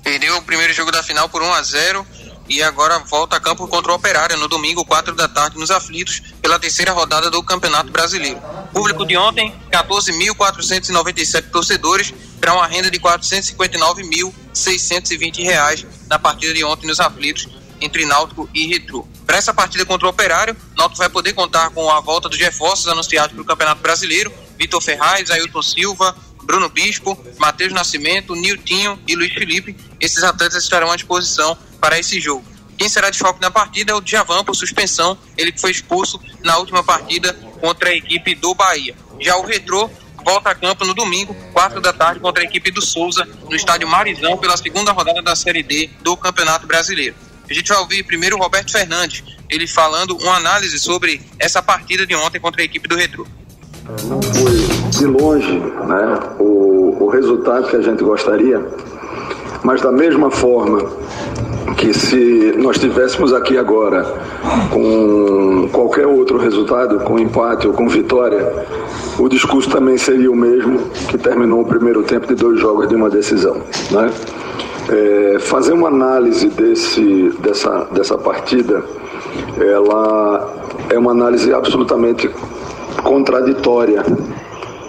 Perdeu 0.03 0.37
o 0.37 0.43
primeiro 0.43 0.73
jogo 0.73 0.91
da 0.93 1.03
final 1.03 1.29
por 1.29 1.43
1 1.43 1.53
a 1.53 1.63
0 1.63 2.07
e 2.49 2.63
agora 2.63 3.01
volta 3.01 3.37
a 3.37 3.41
campo 3.41 3.67
contra 3.67 3.91
o 3.91 3.97
Operário 3.97 4.37
no 4.37 4.47
domingo, 4.47 4.85
4 4.85 5.15
da 5.15 5.27
tarde, 5.27 5.59
nos 5.59 5.71
aflitos, 5.71 6.23
pela 6.41 6.61
terceira 6.61 6.93
rodada 6.93 7.31
do 7.31 7.43
Campeonato 7.43 7.91
Brasileiro. 7.91 8.41
Público 8.73 9.05
de 9.05 9.17
ontem, 9.17 9.53
14.497 9.73 11.51
torcedores, 11.51 12.15
para 12.41 12.55
uma 12.55 12.67
renda 12.67 12.91
de 12.91 13.01
459.620 13.01 15.43
reais 15.43 15.85
na 16.09 16.19
partida 16.19 16.55
de 16.55 16.63
ontem 16.63 16.87
nos 16.87 17.01
aflitos 17.01 17.49
entre 17.81 18.05
Náutico 18.05 18.49
e 18.55 18.69
Retro. 18.69 19.09
Para 19.27 19.39
essa 19.39 19.53
partida 19.53 19.85
contra 19.85 20.07
o 20.07 20.11
Operário, 20.11 20.57
Náutico 20.77 20.99
vai 20.99 21.09
poder 21.09 21.33
contar 21.33 21.71
com 21.71 21.91
a 21.91 21.99
volta 22.01 22.29
dos 22.29 22.39
reforços 22.39 22.87
anunciados 22.87 23.33
para 23.33 23.43
o 23.43 23.45
Campeonato 23.45 23.83
Brasileiro, 23.83 24.33
Vitor 24.59 24.83
Ferraz, 24.83 25.31
Ailton 25.31 25.63
Silva, 25.63 26.17
Bruno 26.43 26.69
Bispo, 26.69 27.19
Matheus 27.39 27.73
Nascimento, 27.73 28.35
Niltinho 28.35 28.99
e 29.07 29.17
Luiz 29.17 29.33
Felipe. 29.35 29.77
Esses 30.01 30.23
atletas 30.23 30.63
estarão 30.63 30.91
à 30.91 30.97
disposição 30.97 31.57
para 31.81 31.99
esse 31.99 32.21
jogo. 32.21 32.45
Quem 32.79 32.89
será 32.89 33.11
de 33.11 33.19
foco 33.19 33.41
na 33.41 33.51
partida 33.51 33.93
é 33.93 33.95
o 33.95 34.01
Djavan 34.01 34.45
por 34.45 34.55
suspensão, 34.55 35.19
ele 35.37 35.51
que 35.51 35.61
foi 35.61 35.71
expulso 35.71 36.21
na 36.43 36.59
última 36.59 36.85
partida 36.85 37.33
contra 37.61 37.89
a 37.89 37.95
equipe 37.95 38.35
do 38.35 38.55
Bahia. 38.55 38.95
Já 39.19 39.37
o 39.37 39.47
Retrô 39.47 39.91
volta 40.25 40.51
a 40.51 40.55
campo 40.55 40.85
no 40.85 40.93
domingo, 40.93 41.35
4 41.53 41.81
da 41.81 41.93
tarde, 41.93 42.21
contra 42.21 42.43
a 42.43 42.47
equipe 42.47 42.71
do 42.71 42.83
Souza, 42.85 43.27
no 43.49 43.57
estádio 43.57 43.89
Marizão, 43.89 44.37
pela 44.37 44.57
segunda 44.57 44.93
rodada 44.93 45.23
da 45.23 45.35
Série 45.35 45.63
D 45.63 45.89
do 46.03 46.17
Campeonato 46.17 46.67
Brasileiro. 46.67 47.15
A 47.49 47.55
gente 47.55 47.69
vai 47.69 47.79
ouvir 47.79 48.03
primeiro 48.03 48.37
o 48.37 48.41
Roberto 48.41 48.73
Fernandes, 48.73 49.23
ele 49.49 49.67
falando 49.67 50.17
uma 50.19 50.37
análise 50.37 50.79
sobre 50.79 51.23
essa 51.39 51.63
partida 51.63 52.05
de 52.05 52.15
ontem 52.15 52.41
contra 52.41 52.61
a 52.61 52.65
equipe 52.65 52.89
do 52.89 52.97
Retrô. 52.97 53.27
Não 54.09 54.21
foi 54.21 54.91
de 54.91 55.07
longe 55.07 55.59
né, 55.61 56.19
o, 56.41 57.05
o 57.05 57.09
resultado 57.09 57.69
que 57.69 57.77
a 57.77 57.81
gente 57.81 58.03
gostaria, 58.03 58.61
mas 59.63 59.81
da 59.81 59.93
mesma 59.93 60.29
forma 60.29 60.85
que 61.77 61.95
se 61.95 62.53
nós 62.59 62.79
tivéssemos 62.79 63.33
aqui 63.33 63.57
agora 63.57 64.05
com 64.73 65.69
qualquer 65.71 66.07
outro 66.07 66.37
resultado, 66.37 66.99
com 67.01 67.17
empate 67.17 67.69
ou 67.69 67.75
com 67.75 67.89
vitória, 67.89 68.67
o 69.21 69.29
discurso 69.29 69.71
também 69.71 69.97
seria 69.97 70.33
o 70.33 70.37
mesmo 70.37 70.81
que 71.09 71.17
terminou 71.17 71.61
o 71.61 71.65
primeiro 71.65 72.03
tempo 72.03 72.27
de 72.27 72.35
dois 72.35 72.59
jogos 72.59 72.89
de 72.89 72.97
uma 72.97 73.09
decisão. 73.09 73.59
Né? 73.93 74.11
É, 74.89 75.39
fazer 75.39 75.73
uma 75.75 75.89
análise 75.89 76.49
desse, 76.49 77.33
dessa, 77.39 77.87
dessa 77.93 78.19
partida, 78.19 78.83
ela 79.61 80.53
é 80.91 80.99
uma 80.99 81.13
análise 81.13 81.53
absolutamente 81.53 82.29
contraditória, 83.03 84.05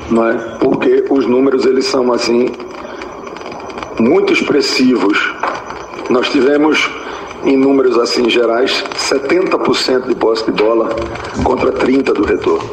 não 0.09 0.27
é? 0.27 0.33
Porque 0.59 1.05
os 1.09 1.25
números 1.25 1.65
eles 1.65 1.85
são 1.85 2.11
assim 2.11 2.49
muito 3.99 4.33
expressivos. 4.33 5.33
Nós 6.09 6.29
tivemos 6.29 6.89
em 7.43 7.57
números 7.57 7.97
assim 7.97 8.29
gerais 8.29 8.83
70% 8.95 10.07
de 10.07 10.15
posse 10.15 10.45
de 10.45 10.51
bola 10.51 10.95
contra 11.43 11.71
30 11.71 12.13
do 12.13 12.23
retorno. 12.23 12.69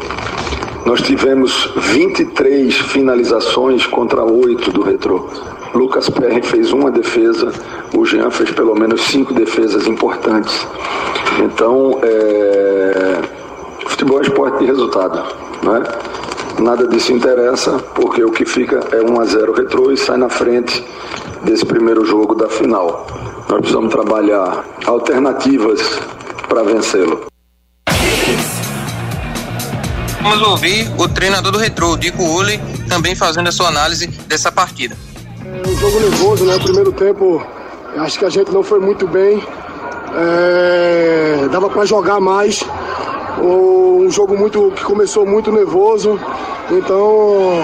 Nós 0.85 1.01
tivemos 1.01 1.73
23 1.77 2.75
finalizações 2.77 3.87
contra 3.87 4.23
8 4.23 4.71
do 4.71 4.83
retrô. 4.83 5.27
Lucas 5.75 6.11
Perry 6.11 6.43
fez 6.43 6.73
uma 6.73 6.91
defesa, 6.91 7.51
o 7.97 8.05
Jean 8.05 8.31
fez 8.31 8.51
pelo 8.51 8.75
menos 8.75 9.01
cinco 9.03 9.33
defesas 9.33 9.87
importantes. 9.89 10.67
Então, 11.43 11.99
é... 12.03 13.34
futebol 14.05 14.19
é 14.19 14.23
esporte 14.23 14.59
de 14.59 14.67
resultado, 14.67 15.23
não 15.63 15.77
é? 15.77 15.83
Nada 16.61 16.87
disso 16.87 17.13
interessa, 17.13 17.79
porque 17.95 18.23
o 18.23 18.31
que 18.31 18.45
fica 18.45 18.81
é 18.93 19.03
1 19.03 19.21
a 19.21 19.25
0 19.25 19.53
retrô 19.55 19.91
e 19.91 19.97
sai 19.97 20.17
na 20.17 20.29
frente 20.29 20.85
desse 21.43 21.65
primeiro 21.65 22.05
jogo 22.05 22.35
da 22.35 22.49
final. 22.49 23.07
Nós 23.49 23.61
precisamos 23.61 23.93
trabalhar 23.93 24.65
alternativas 24.87 25.81
para 26.49 26.63
vencê-lo. 26.63 27.27
Vamos 30.23 30.43
ouvir 30.49 30.91
o 30.99 31.09
treinador 31.09 31.53
do 31.53 31.59
Retrô, 31.59 31.93
o 31.93 31.97
Dico 31.99 32.23
Uli, 32.23 32.59
também 32.89 33.15
fazendo 33.15 33.49
a 33.49 33.53
sua 33.53 33.69
análise 33.69 34.07
dessa 34.07 34.51
partida. 34.51 34.97
É 35.45 35.69
um 35.69 35.77
jogo 35.77 36.01
nervoso, 36.01 36.45
né? 36.45 36.59
Primeiro 36.59 36.93
tempo, 36.93 37.45
acho 37.97 38.19
que 38.19 38.25
a 38.25 38.31
gente 38.31 38.51
não 38.51 38.63
foi 38.63 38.81
muito 38.81 39.07
bem. 39.07 39.43
É, 40.17 41.49
dava 41.51 41.69
para 41.69 41.85
jogar 41.85 42.21
mais. 42.21 42.63
Um 43.43 44.11
jogo 44.11 44.37
muito 44.37 44.71
que 44.77 44.85
começou 44.85 45.27
muito 45.27 45.51
nervoso. 45.51 46.19
Então, 46.71 47.63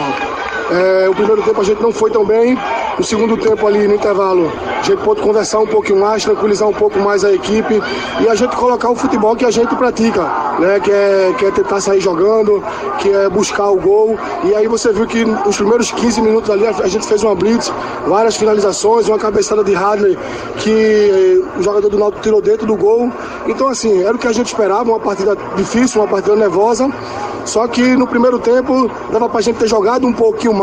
é, 0.70 1.08
o 1.08 1.14
primeiro 1.14 1.42
tempo 1.42 1.60
a 1.60 1.64
gente 1.64 1.82
não 1.82 1.92
foi 1.92 2.10
tão 2.10 2.24
bem. 2.24 2.56
No 2.96 3.04
segundo 3.04 3.36
tempo 3.36 3.66
ali 3.66 3.88
no 3.88 3.94
intervalo, 3.94 4.52
a 4.78 4.82
gente 4.82 5.02
pôde 5.02 5.20
conversar 5.22 5.58
um 5.60 5.66
pouquinho 5.66 5.98
mais, 5.98 6.22
tranquilizar 6.22 6.68
um 6.68 6.72
pouco 6.72 6.98
mais 6.98 7.24
a 7.24 7.32
equipe 7.32 7.82
e 8.20 8.28
a 8.28 8.34
gente 8.34 8.54
colocar 8.54 8.90
o 8.90 8.94
futebol 8.94 9.34
que 9.34 9.44
a 9.44 9.50
gente 9.50 9.74
pratica, 9.74 10.22
né? 10.58 10.78
Que 10.80 10.92
é, 10.92 11.34
que 11.38 11.46
é 11.46 11.50
tentar 11.50 11.80
sair 11.80 12.00
jogando, 12.00 12.62
que 12.98 13.08
é 13.08 13.28
buscar 13.28 13.68
o 13.68 13.76
gol. 13.76 14.18
E 14.44 14.54
aí 14.54 14.68
você 14.68 14.92
viu 14.92 15.06
que 15.06 15.24
nos 15.24 15.56
primeiros 15.56 15.90
15 15.90 16.20
minutos 16.20 16.50
ali 16.50 16.66
a 16.66 16.88
gente 16.88 17.06
fez 17.06 17.22
uma 17.22 17.34
blitz, 17.34 17.72
várias 18.06 18.36
finalizações, 18.36 19.08
uma 19.08 19.18
cabeçada 19.18 19.64
de 19.64 19.74
Hadley 19.74 20.18
que 20.58 21.42
o 21.58 21.62
jogador 21.62 21.88
do 21.88 21.98
Náutico 21.98 22.22
tirou 22.22 22.40
dentro 22.40 22.66
do 22.66 22.76
gol. 22.76 23.10
Então 23.46 23.68
assim, 23.68 24.02
era 24.02 24.14
o 24.14 24.18
que 24.18 24.26
a 24.26 24.32
gente 24.32 24.46
esperava, 24.46 24.90
uma 24.90 25.00
partida 25.00 25.36
difícil, 25.56 26.00
uma 26.00 26.08
partida 26.08 26.36
nervosa. 26.36 26.90
Só 27.44 27.66
que 27.66 27.96
no 27.96 28.06
primeiro 28.06 28.38
tempo 28.38 28.90
dava 29.10 29.28
pra 29.28 29.40
gente 29.40 29.56
ter 29.56 29.66
jogado 29.66 30.06
um 30.06 30.12
pouquinho 30.12 30.52
mais, 30.52 30.59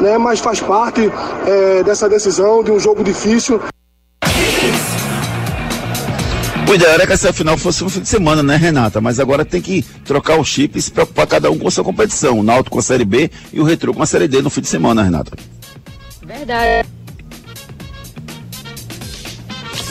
né? 0.00 0.18
Mas 0.18 0.40
faz 0.40 0.60
parte 0.60 1.00
é, 1.46 1.82
dessa 1.82 2.08
decisão, 2.08 2.62
de 2.62 2.70
um 2.70 2.80
jogo 2.80 3.02
difícil. 3.02 3.60
O 6.68 6.74
ideal 6.74 6.92
era 6.92 7.06
que 7.06 7.12
essa 7.12 7.32
final 7.32 7.58
fosse 7.58 7.84
um 7.84 7.88
fim 7.88 8.00
de 8.00 8.08
semana, 8.08 8.42
né, 8.42 8.56
Renata? 8.56 8.98
Mas 9.00 9.20
agora 9.20 9.44
tem 9.44 9.60
que 9.60 9.82
trocar 10.04 10.40
os 10.40 10.48
chips 10.48 10.76
e 10.76 10.82
se 10.82 10.90
preocupar 10.90 11.26
cada 11.26 11.50
um 11.50 11.58
com 11.58 11.68
a 11.68 11.70
sua 11.70 11.84
competição. 11.84 12.38
O 12.38 12.42
Náutico 12.42 12.70
com 12.70 12.78
a 12.78 12.82
Série 12.82 13.04
B 13.04 13.30
e 13.52 13.60
o 13.60 13.64
Retro 13.64 13.92
com 13.92 14.02
a 14.02 14.06
Série 14.06 14.26
D 14.26 14.40
no 14.40 14.48
fim 14.48 14.62
de 14.62 14.68
semana, 14.68 15.02
Renata. 15.02 15.36
Verdade. 16.24 16.88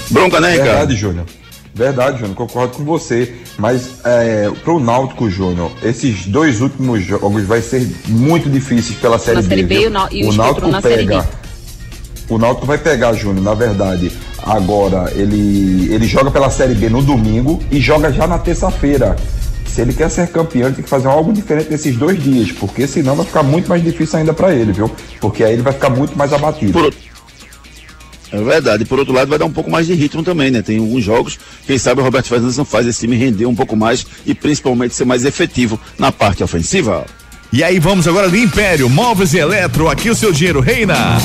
Bronca, 0.10 0.40
né, 0.40 0.52
Ricardo? 0.54 0.70
Verdade, 0.70 0.96
Júnior. 0.96 1.26
Verdade, 1.74 2.20
Júnior, 2.20 2.36
concordo 2.36 2.78
com 2.78 2.84
você. 2.84 3.34
Mas 3.58 4.00
é, 4.04 4.50
pro 4.64 4.80
Náutico, 4.80 5.30
Júnior, 5.30 5.72
esses 5.84 6.26
dois 6.26 6.62
últimos 6.62 7.04
jogos 7.06 7.44
vai 7.44 7.62
ser 7.62 7.88
muito 8.08 8.50
difíceis 8.50 8.98
pela 8.98 9.18
Série 9.18 9.36
Na 9.38 9.42
B. 9.42 9.48
Série 9.48 9.64
B 9.64 9.76
e 10.12 10.24
o 10.24 10.28
o 10.28 10.30
o 10.30 10.34
Náutico 10.34 10.68
na 10.68 10.82
Série 10.82 11.08
pega. 11.08 11.30
O 12.30 12.38
Náutico 12.38 12.66
vai 12.66 12.78
pegar, 12.78 13.14
Júnior, 13.14 13.44
na 13.44 13.54
verdade. 13.54 14.12
Agora, 14.44 15.12
ele, 15.16 15.94
ele 15.94 16.08
joga 16.08 16.32
pela 16.32 16.50
Série 16.50 16.74
B 16.74 16.90
no 16.90 17.02
domingo 17.02 17.62
e 17.70 17.80
joga 17.80 18.12
já 18.12 18.26
na 18.26 18.40
terça-feira. 18.40 19.16
Se 19.66 19.82
ele 19.82 19.94
quer 19.94 20.10
ser 20.10 20.28
campeão, 20.28 20.68
ele 20.68 20.76
tem 20.76 20.84
que 20.84 20.90
fazer 20.90 21.08
algo 21.08 21.32
diferente 21.32 21.70
nesses 21.70 21.96
dois 21.96 22.22
dias, 22.22 22.52
porque 22.52 22.86
senão 22.88 23.16
vai 23.16 23.26
ficar 23.26 23.44
muito 23.44 23.70
mais 23.70 23.82
difícil 23.82 24.20
ainda 24.20 24.34
para 24.34 24.54
ele, 24.54 24.74
viu? 24.74 24.92
Porque 25.20 25.44
aí 25.44 25.54
ele 25.54 25.62
vai 25.62 25.72
ficar 25.72 25.90
muito 25.90 26.18
mais 26.18 26.34
abatido. 26.34 26.74
É 28.32 28.42
verdade. 28.42 28.84
E 28.84 28.86
por 28.86 29.00
outro 29.00 29.14
lado, 29.14 29.28
vai 29.28 29.38
dar 29.38 29.46
um 29.46 29.52
pouco 29.52 29.70
mais 29.70 29.88
de 29.88 29.94
ritmo 29.94 30.24
também, 30.24 30.50
né? 30.50 30.62
Tem 30.62 30.78
alguns 30.78 31.04
jogos, 31.04 31.38
quem 31.68 31.78
sabe 31.78 32.02
o 32.02 32.04
Roberto 32.04 32.28
Fernandes 32.28 32.58
não 32.58 32.66
faz 32.66 32.88
esse 32.88 33.02
time 33.02 33.16
render 33.16 33.46
um 33.46 33.56
pouco 33.56 33.76
mais 33.76 34.06
e 34.26 34.34
principalmente 34.34 34.96
ser 34.96 35.06
mais 35.06 35.26
efetivo 35.26 35.80
na 35.98 36.12
parte 36.12 36.44
ofensiva. 36.44 37.06
E 37.52 37.64
aí 37.64 37.80
vamos 37.80 38.08
agora 38.08 38.30
de 38.30 38.40
Império, 38.40 38.90
Móveis 38.90 39.34
e 39.34 39.38
Eletro, 39.38 39.90
aqui 39.90 40.10
o 40.10 40.16
seu 40.16 40.32
dinheiro 40.32 40.62
reina. 40.62 41.18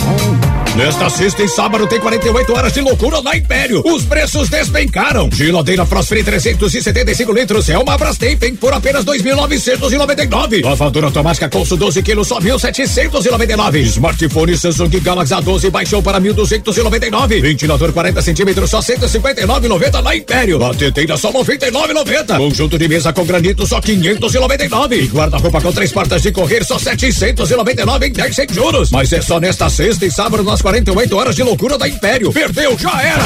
Nesta 0.77 1.09
sexta 1.09 1.43
e 1.43 1.49
sábado 1.49 1.87
tem 1.87 1.99
48 1.99 2.53
horas 2.53 2.71
de 2.71 2.83
loucura 2.83 3.23
na 3.23 3.35
Império. 3.35 3.83
Os 3.83 4.05
preços 4.05 4.51
despencaram. 4.51 5.31
Geladeira 5.33 5.87
Frost 5.87 6.11
Free 6.11 6.23
375 6.23 7.33
litros 7.33 7.71
é 7.71 7.79
uma 7.79 7.97
Brastemp 7.97 8.43
por 8.61 8.75
apenas 8.75 9.03
2.999. 9.03 10.63
Lavadora 10.63 11.07
automática 11.07 11.49
Colso 11.49 11.79
12 11.79 12.03
quilos 12.03 12.29
só 12.29 12.39
1.799. 12.41 13.77
Smartphone 13.85 14.55
Samsung 14.55 15.01
Galaxy 15.01 15.33
A12 15.33 15.71
baixou 15.71 16.03
para 16.03 16.21
1.299. 16.21 17.41
Ventilador 17.41 17.91
40 17.95 18.21
centímetros 18.21 18.69
só 18.69 18.81
159,90 18.81 20.03
na 20.03 20.15
Império. 20.15 20.59
Batedeira 20.59 21.17
só 21.17 21.33
99,90. 21.33 22.37
Conjunto 22.37 22.79
de 22.79 22.87
mesa 22.87 23.15
com 23.15 23.25
granito 23.25 23.67
só 23.67 23.81
599. 23.81 24.97
E 24.97 25.07
guarda-roupa 25.07 25.59
com 25.59 25.73
três 25.73 25.91
portas 25.91 26.21
de 26.21 26.33
correr 26.33 26.63
só 26.65 26.79
799 26.79 28.09
em 28.09 28.13
10 28.13 28.37
sem 28.37 28.47
juros. 28.53 28.91
Mas 28.91 29.11
é 29.15 29.23
só 29.23 29.41
nesta 29.41 29.71
sexta 29.71 30.05
e 30.05 30.11
sábado 30.11 30.43
nas 30.43 30.66
48 30.67 31.17
horas 31.17 31.37
de 31.37 31.45
loucura 31.45 31.79
da 31.79 31.89
Império. 31.89 32.33
Perdeu, 32.33 32.77
já 32.77 33.01
era! 33.01 33.23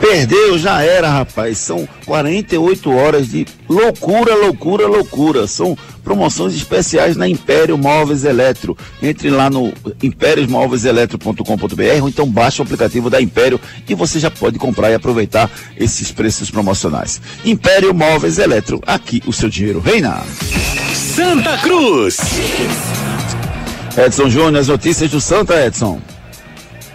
Perdeu, 0.00 0.58
já 0.58 0.82
era, 0.82 1.10
rapaz. 1.10 1.58
São 1.58 1.86
48 2.06 2.90
horas 2.90 3.28
de 3.28 3.44
loucura, 3.68 4.34
loucura, 4.34 4.86
loucura. 4.86 5.46
São 5.46 5.76
promoções 6.02 6.54
especiais 6.54 7.14
na 7.14 7.28
Império 7.28 7.76
Móveis 7.76 8.24
Eletro. 8.24 8.74
Entre 9.02 9.28
lá 9.28 9.50
no 9.50 9.70
impériosmóveiseletro.com.br 10.02 12.00
ou 12.00 12.08
então 12.08 12.26
baixe 12.26 12.62
o 12.62 12.64
aplicativo 12.64 13.10
da 13.10 13.20
Império 13.20 13.60
e 13.86 13.94
você 13.94 14.18
já 14.18 14.30
pode 14.30 14.58
comprar 14.58 14.90
e 14.90 14.94
aproveitar 14.94 15.50
esses 15.76 16.10
preços 16.10 16.50
promocionais. 16.50 17.20
Império 17.44 17.92
Móveis 17.92 18.38
Eletro, 18.38 18.80
aqui 18.86 19.22
o 19.26 19.32
seu 19.32 19.50
dinheiro 19.50 19.78
reina. 19.78 20.22
Santa 20.94 21.58
Cruz. 21.58 22.16
Edson 23.96 24.28
Júnior, 24.28 24.56
as 24.56 24.68
notícias 24.68 25.08
do 25.08 25.20
Santa, 25.20 25.64
Edson. 25.64 26.00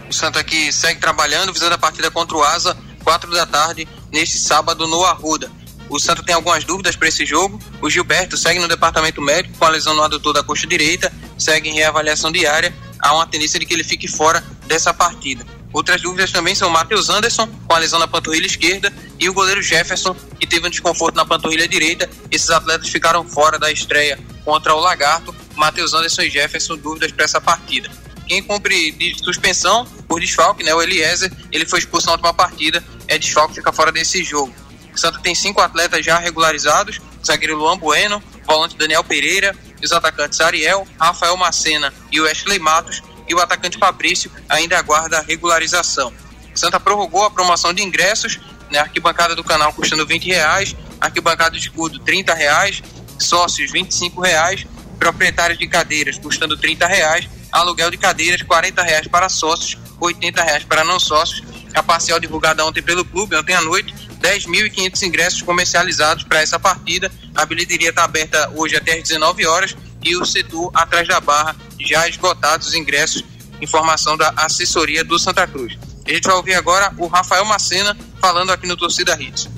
O 0.10 0.14
Santa 0.14 0.40
aqui 0.40 0.72
segue 0.72 1.00
trabalhando, 1.00 1.54
visando 1.54 1.76
a 1.76 1.78
partida 1.78 2.12
contra 2.12 2.36
o 2.36 2.44
Asa, 2.44 2.76
4 3.04 3.32
da 3.32 3.46
tarde, 3.46 3.88
neste 4.12 4.38
sábado 4.38 4.86
no 4.86 5.06
Arruda. 5.06 5.50
O 5.90 5.98
Santa 5.98 6.22
tem 6.22 6.36
algumas 6.36 6.64
dúvidas 6.66 6.96
para 6.96 7.08
esse 7.08 7.26
jogo. 7.26 7.60
O 7.82 7.90
Gilberto 7.90 8.38
segue 8.38 8.60
no 8.60 8.68
departamento 8.68 9.22
médico 9.22 9.58
com 9.58 9.66
a 9.66 9.70
lesão 9.70 9.96
no 9.96 10.04
adutor 10.04 10.34
da 10.34 10.44
coxa 10.44 10.68
direita, 10.68 11.12
segue 11.38 11.70
em 11.70 11.74
reavaliação 11.74 12.32
diária. 12.32 12.74
Há 13.00 13.16
uma 13.16 13.26
tendência 13.26 13.60
de 13.60 13.66
que 13.66 13.74
ele 13.74 13.84
fique 13.84 14.08
fora 14.08 14.44
dessa 14.68 14.94
partida. 14.94 15.46
Outras 15.72 16.02
dúvidas 16.02 16.32
também 16.32 16.54
são 16.54 16.68
o 16.68 16.72
Matheus 16.72 17.10
Anderson, 17.10 17.48
com 17.68 17.74
a 17.74 17.80
lesão 17.80 18.00
na 18.00 18.08
panturrilha 18.08 18.46
esquerda, 18.46 18.92
e 19.20 19.30
o 19.30 19.34
goleiro 19.34 19.62
Jefferson, 19.62 20.16
que 20.40 20.46
teve 20.46 20.68
um 20.68 20.70
desconforto 20.70 21.16
na 21.16 21.26
panturrilha 21.26 21.68
direita. 21.68 22.10
Esses 22.30 22.50
atletas 22.50 22.90
ficaram 22.90 23.24
fora 23.24 23.58
da 23.58 23.72
estreia 23.72 24.20
contra 24.44 24.76
o 24.76 24.80
Lagarto. 24.80 25.34
Matheus 25.60 25.94
Anderson 25.94 26.22
e 26.22 26.30
Jefferson, 26.30 26.78
dúvidas 26.78 27.12
para 27.12 27.26
essa 27.26 27.42
partida. 27.42 27.92
Quem 28.26 28.42
cumpre 28.42 28.92
de 28.92 29.14
suspensão 29.22 29.86
por 30.08 30.22
desfalque, 30.22 30.64
né, 30.64 30.74
o 30.74 30.82
Eliezer, 30.82 31.32
ele 31.52 31.66
foi 31.66 31.80
expulso 31.80 32.06
na 32.06 32.14
última 32.14 32.34
partida, 32.34 32.84
é 33.08 33.18
desfalque, 33.18 33.56
fica 33.56 33.74
fora 33.74 33.92
desse 33.92 34.24
jogo. 34.24 34.54
O 34.94 34.98
Santa 34.98 35.20
tem 35.20 35.36
cinco 35.36 35.60
atletas 35.60 36.06
já 36.06 36.18
regularizados: 36.18 37.02
zagueiro 37.26 37.58
Luan 37.58 37.78
Bueno, 37.78 38.24
volante 38.46 38.78
Daniel 38.78 39.04
Pereira, 39.04 39.54
os 39.84 39.92
atacantes 39.92 40.40
Ariel, 40.40 40.88
Rafael 40.98 41.36
Macena 41.36 41.94
e 42.12 42.22
Wesley 42.22 42.60
Matos, 42.60 43.02
e 43.28 43.36
o 43.36 43.40
atacante 43.40 43.78
Fabrício 43.78 44.32
ainda 44.48 44.78
aguarda 44.78 45.20
a 45.20 45.22
regularização. 45.22 46.14
Santa 46.56 46.80
prorrogou 46.80 47.26
a 47.26 47.32
promoção 47.32 47.74
de 47.74 47.84
ingressos, 47.84 48.40
né, 48.72 48.80
arquibancada 48.80 49.36
do 49.36 49.44
canal 49.44 49.74
custando 49.74 50.06
20 50.06 50.26
reais, 50.26 50.76
arquibancada 51.02 51.52
de 51.52 51.68
escudo 51.68 52.00
30 52.00 52.34
reais, 52.34 52.82
sócios 53.20 53.72
25 53.72 54.22
reais, 54.22 54.66
proprietários 55.00 55.58
de 55.58 55.68
cadeiras 55.68 56.18
custando 56.18 56.58
30 56.58 56.86
reais, 56.86 57.30
aluguel 57.52 57.90
de 57.90 57.98
cadeiras 57.98 58.42
40 58.44 58.84
reais 58.84 59.08
para 59.08 59.30
sócios, 59.30 59.78
80 60.00 60.44
reais 60.44 60.64
para 60.64 60.84
não 60.84 61.00
sócios. 61.00 61.44
A 61.74 61.82
parcial 61.82 62.20
divulgada 62.20 62.66
ontem 62.66 62.82
pelo 62.82 63.06
clube, 63.06 63.36
ontem 63.36 63.54
à 63.54 63.62
noite, 63.62 63.94
10.500 64.22 65.02
ingressos 65.04 65.42
comercializados 65.42 66.24
para 66.24 66.42
essa 66.42 66.60
partida. 66.60 67.12
A 67.36 67.46
bilheteria 67.46 67.90
está 67.90 68.04
aberta 68.04 68.52
hoje 68.56 68.76
até 68.76 68.98
às 68.98 69.04
19 69.04 69.46
horas 69.46 69.76
e 70.04 70.16
o 70.16 70.26
setor 70.26 70.72
atrás 70.74 71.08
da 71.08 71.20
barra 71.20 71.56
já 71.80 72.08
esgotados 72.08 72.68
os 72.68 72.74
ingressos. 72.74 73.24
Informação 73.62 74.18
da 74.18 74.34
assessoria 74.38 75.04
do 75.04 75.20
Santa 75.20 75.46
Cruz. 75.46 75.78
A 76.08 76.12
gente 76.12 76.24
vai 76.24 76.36
ouvir 76.36 76.56
agora 76.56 76.92
o 76.98 77.08
Rafael 77.08 77.46
Macena 77.46 77.96
falando 78.20 78.52
aqui 78.52 78.66
no 78.66 78.76
Torcida 78.76 79.16
Hits. 79.22 79.50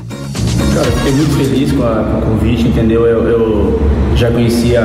Cara, 0.74 0.92
fiquei 0.92 1.12
muito 1.12 1.38
feliz 1.38 1.72
com, 1.72 1.84
a, 1.84 2.04
com 2.04 2.18
o 2.18 2.22
convite, 2.22 2.64
entendeu? 2.64 3.06
Eu, 3.06 3.28
eu 3.28 4.16
já 4.16 4.32
conhecia 4.32 4.82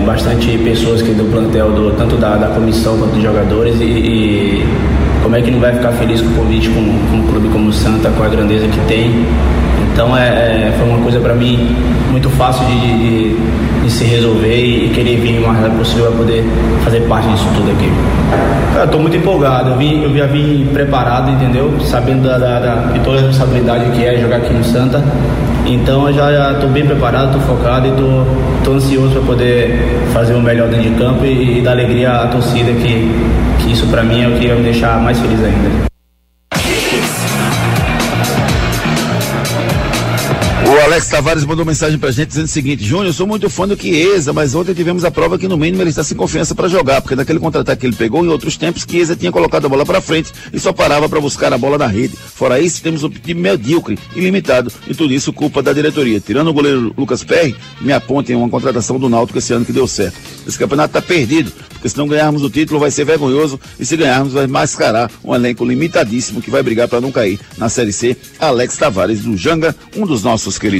é, 0.00 0.04
bastante 0.04 0.58
pessoas 0.58 1.02
que 1.02 1.12
do 1.12 1.24
plantel, 1.30 1.72
do, 1.72 1.92
tanto 1.92 2.16
da, 2.16 2.36
da 2.36 2.48
comissão 2.48 2.98
quanto 2.98 3.12
dos 3.12 3.22
jogadores, 3.22 3.80
e, 3.80 3.84
e, 3.84 4.66
como 5.22 5.36
é 5.36 5.42
que 5.42 5.50
não 5.50 5.60
vai 5.60 5.72
ficar 5.72 5.92
feliz 5.92 6.20
com 6.20 6.28
o 6.28 6.34
convite 6.34 6.68
com, 6.70 6.82
com 6.82 7.16
um 7.16 7.26
clube 7.26 7.48
como 7.48 7.68
o 7.68 7.72
Santa, 7.72 8.10
com 8.10 8.22
a 8.22 8.28
grandeza 8.28 8.66
que 8.68 8.80
tem. 8.88 9.26
Então 9.92 10.16
é, 10.16 10.68
é 10.68 10.74
foi 10.78 10.88
uma 10.88 10.98
coisa 10.98 11.20
para 11.20 11.34
mim 11.34 11.76
muito 12.10 12.30
fácil 12.30 12.64
de, 12.66 12.98
de, 12.98 13.36
de, 13.82 13.90
se 13.90 14.04
resolver 14.04 14.56
e 14.56 14.88
querer 14.90 15.20
vir 15.20 15.38
o 15.38 15.46
mais 15.46 15.60
rápido 15.60 15.78
possível 15.78 16.06
para 16.06 16.16
poder 16.16 16.44
fazer 16.84 17.00
parte 17.02 17.28
disso 17.28 17.46
tudo 17.54 17.70
aqui. 17.70 17.90
Cara, 18.72 18.84
eu 18.84 18.88
tô 18.88 18.98
muito 18.98 19.16
empolgado, 19.16 19.70
eu, 19.70 19.76
vim, 19.76 20.02
eu 20.02 20.16
já 20.16 20.26
vim 20.26 20.66
preparado, 20.72 21.30
entendeu? 21.30 21.72
Sabendo 21.84 22.28
da, 22.28 22.38
da, 22.38 22.58
da, 22.60 22.74
de 22.92 23.00
toda 23.00 23.18
a 23.18 23.20
responsabilidade 23.20 23.90
que 23.90 24.04
é 24.04 24.18
jogar 24.18 24.36
aqui 24.36 24.52
no 24.52 24.64
Santa. 24.64 25.02
Então 25.72 26.08
eu 26.08 26.14
já 26.14 26.52
estou 26.52 26.68
bem 26.68 26.84
preparado, 26.84 27.36
estou 27.38 27.56
focado 27.56 27.86
e 27.86 27.90
estou 27.90 28.74
ansioso 28.74 29.12
para 29.14 29.22
poder 29.22 29.78
fazer 30.12 30.34
o 30.34 30.42
melhor 30.42 30.68
dentro 30.68 30.90
de 30.90 30.98
campo 30.98 31.24
e, 31.24 31.58
e 31.58 31.62
dar 31.62 31.72
alegria 31.72 32.10
à 32.10 32.26
torcida, 32.26 32.72
que, 32.72 33.08
que 33.60 33.72
isso 33.72 33.86
para 33.86 34.02
mim 34.02 34.20
é 34.20 34.28
o 34.28 34.32
que 34.36 34.48
vai 34.48 34.56
me 34.56 34.64
deixar 34.64 35.00
mais 35.00 35.20
feliz 35.20 35.38
ainda. 35.44 35.90
Alex 40.90 41.06
Tavares 41.06 41.44
mandou 41.44 41.64
mensagem 41.64 41.96
pra 42.00 42.10
gente 42.10 42.30
dizendo 42.30 42.46
o 42.46 42.48
seguinte: 42.48 42.84
Júnior, 42.84 43.14
sou 43.14 43.24
muito 43.24 43.48
fã 43.48 43.66
do 43.66 43.80
Chiesa, 43.80 44.32
mas 44.32 44.56
ontem 44.56 44.74
tivemos 44.74 45.04
a 45.04 45.10
prova 45.10 45.38
que 45.38 45.46
no 45.46 45.56
mínimo 45.56 45.80
ele 45.84 45.90
está 45.90 46.02
sem 46.02 46.16
confiança 46.16 46.52
para 46.52 46.66
jogar, 46.66 47.00
porque 47.00 47.14
naquele 47.14 47.38
contra-ataque 47.38 47.82
que 47.82 47.86
ele 47.86 47.94
pegou, 47.94 48.24
em 48.24 48.28
outros 48.28 48.56
tempos, 48.56 48.84
Chiesa 48.90 49.14
tinha 49.14 49.30
colocado 49.30 49.66
a 49.66 49.68
bola 49.68 49.86
para 49.86 50.00
frente 50.00 50.32
e 50.52 50.58
só 50.58 50.72
parava 50.72 51.08
para 51.08 51.20
buscar 51.20 51.52
a 51.52 51.58
bola 51.58 51.78
na 51.78 51.86
rede. 51.86 52.16
Fora 52.16 52.58
isso, 52.58 52.82
temos 52.82 53.04
um 53.04 53.08
time 53.08 53.40
medíocre, 53.40 53.96
ilimitado, 54.16 54.72
e 54.88 54.92
tudo 54.92 55.14
isso 55.14 55.32
culpa 55.32 55.62
da 55.62 55.72
diretoria. 55.72 56.18
Tirando 56.18 56.48
o 56.48 56.52
goleiro 56.52 56.92
Lucas 56.98 57.22
Perry, 57.22 57.54
me 57.80 57.92
apontem 57.92 58.34
uma 58.34 58.48
contratação 58.48 58.98
do 58.98 59.08
Náutico 59.08 59.38
esse 59.38 59.52
ano 59.52 59.64
que 59.64 59.72
deu 59.72 59.86
certo. 59.86 60.18
Esse 60.44 60.58
campeonato 60.58 60.98
está 60.98 61.00
perdido, 61.00 61.52
porque 61.68 61.88
se 61.88 61.96
não 61.96 62.08
ganharmos 62.08 62.42
o 62.42 62.50
título 62.50 62.80
vai 62.80 62.90
ser 62.90 63.04
vergonhoso 63.04 63.60
e 63.78 63.86
se 63.86 63.96
ganharmos 63.96 64.32
vai 64.32 64.48
mascarar 64.48 65.08
um 65.22 65.32
elenco 65.32 65.64
limitadíssimo 65.64 66.42
que 66.42 66.50
vai 66.50 66.64
brigar 66.64 66.88
para 66.88 67.00
não 67.00 67.12
cair 67.12 67.38
na 67.56 67.68
Série 67.68 67.92
C. 67.92 68.16
Alex 68.40 68.76
Tavares 68.76 69.20
do 69.20 69.36
Janga, 69.36 69.72
um 69.96 70.04
dos 70.04 70.24
nossos 70.24 70.58
queridos 70.58 70.79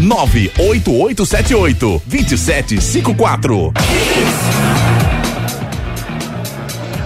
98878 0.00 2.02
2754. 2.06 3.72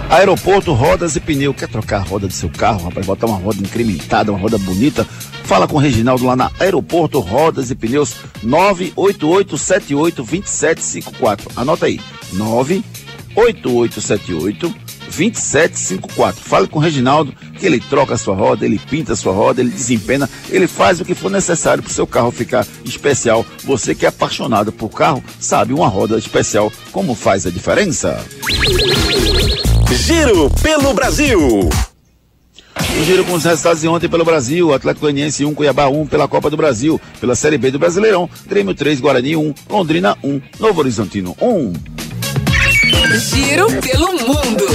Aeroporto 0.09 0.73
Rodas 0.73 1.15
e 1.15 1.19
Pneu. 1.19 1.53
Quer 1.53 1.67
trocar 1.67 1.97
a 2.01 2.03
roda 2.03 2.27
do 2.27 2.33
seu 2.33 2.49
carro, 2.49 2.85
rapaz? 2.85 3.05
Botar 3.05 3.25
uma 3.25 3.37
roda 3.37 3.59
incrementada, 3.59 4.31
uma 4.31 4.39
roda 4.39 4.57
bonita? 4.59 5.05
Fala 5.43 5.67
com 5.67 5.75
o 5.77 5.79
Reginaldo 5.79 6.25
lá 6.25 6.35
na 6.35 6.51
Aeroporto 6.59 7.19
Rodas 7.19 7.71
e 7.71 7.75
Pneus 7.75 8.13
988782754. 8.45 11.39
Anota 11.55 11.87
aí. 11.87 11.99
98878 12.33 14.82
2754. 15.15 16.41
Fale 16.43 16.67
com 16.67 16.79
o 16.79 16.81
Reginaldo 16.81 17.33
que 17.59 17.65
ele 17.65 17.79
troca 17.79 18.15
a 18.15 18.17
sua 18.17 18.35
roda, 18.35 18.65
ele 18.65 18.79
pinta 18.79 19.13
a 19.13 19.15
sua 19.15 19.33
roda, 19.33 19.61
ele 19.61 19.69
desempena, 19.69 20.29
ele 20.49 20.67
faz 20.67 20.99
o 20.99 21.05
que 21.05 21.15
for 21.15 21.29
necessário 21.29 21.83
para 21.83 21.89
o 21.89 21.93
seu 21.93 22.07
carro 22.07 22.31
ficar 22.31 22.65
especial. 22.83 23.45
Você 23.63 23.95
que 23.95 24.05
é 24.05 24.09
apaixonado 24.09 24.71
por 24.71 24.89
carro, 24.89 25.23
sabe 25.39 25.73
uma 25.73 25.87
roda 25.87 26.17
especial 26.17 26.71
como 26.91 27.15
faz 27.15 27.45
a 27.45 27.49
diferença. 27.49 28.23
Giro 29.91 30.49
pelo 30.61 30.93
Brasil. 30.93 31.69
O 32.99 33.03
giro 33.05 33.23
com 33.25 33.33
os 33.33 33.43
resultados 33.43 33.81
de 33.81 33.87
ontem 33.87 34.09
pelo 34.09 34.25
Brasil, 34.25 34.73
Atlético 34.73 35.01
Goianiense 35.01 35.45
1, 35.45 35.53
Cuiabá 35.53 35.87
1 35.87 36.07
pela 36.07 36.27
Copa 36.27 36.49
do 36.49 36.57
Brasil, 36.57 36.99
pela 37.19 37.35
Série 37.35 37.57
B 37.57 37.71
do 37.71 37.79
Brasileirão, 37.79 38.29
Grêmio 38.47 38.73
3, 38.73 38.99
Guarani 38.99 39.35
1, 39.35 39.53
Londrina 39.69 40.17
1, 40.23 40.41
Novo 40.59 40.79
Horizontino 40.79 41.35
1. 41.41 41.73
Giro 43.17 43.67
pelo 43.81 44.11
mundo. 44.13 44.65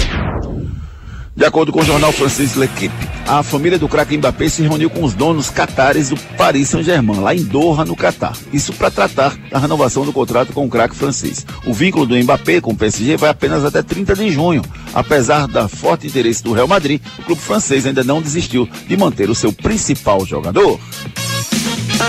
De 1.38 1.44
acordo 1.44 1.70
com 1.70 1.80
o 1.80 1.84
jornal 1.84 2.10
francês 2.10 2.56
L'Equipe, 2.56 2.92
a 3.24 3.44
família 3.44 3.78
do 3.78 3.88
craque 3.88 4.18
Mbappé 4.18 4.48
se 4.48 4.60
reuniu 4.62 4.90
com 4.90 5.04
os 5.04 5.14
donos 5.14 5.48
catares 5.48 6.08
do 6.08 6.16
Paris 6.36 6.68
Saint-Germain, 6.68 7.20
lá 7.20 7.32
em 7.32 7.44
Doha, 7.44 7.84
no 7.84 7.94
Catar. 7.94 8.36
Isso 8.52 8.72
para 8.72 8.90
tratar 8.90 9.38
da 9.48 9.56
renovação 9.56 10.04
do 10.04 10.12
contrato 10.12 10.52
com 10.52 10.66
o 10.66 10.68
craque 10.68 10.96
francês. 10.96 11.46
O 11.64 11.72
vínculo 11.72 12.06
do 12.06 12.16
Mbappé 12.16 12.60
com 12.60 12.72
o 12.72 12.76
PSG 12.76 13.16
vai 13.16 13.30
apenas 13.30 13.64
até 13.64 13.84
30 13.84 14.16
de 14.16 14.32
junho. 14.32 14.62
Apesar 14.92 15.46
da 15.46 15.68
forte 15.68 16.08
interesse 16.08 16.42
do 16.42 16.52
Real 16.52 16.66
Madrid, 16.66 17.00
o 17.20 17.22
clube 17.22 17.40
francês 17.40 17.86
ainda 17.86 18.02
não 18.02 18.20
desistiu 18.20 18.68
de 18.88 18.96
manter 18.96 19.30
o 19.30 19.34
seu 19.34 19.52
principal 19.52 20.26
jogador. 20.26 20.80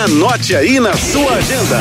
Anote 0.06 0.56
aí 0.56 0.80
na 0.80 0.96
sua 0.96 1.34
agenda. 1.34 1.78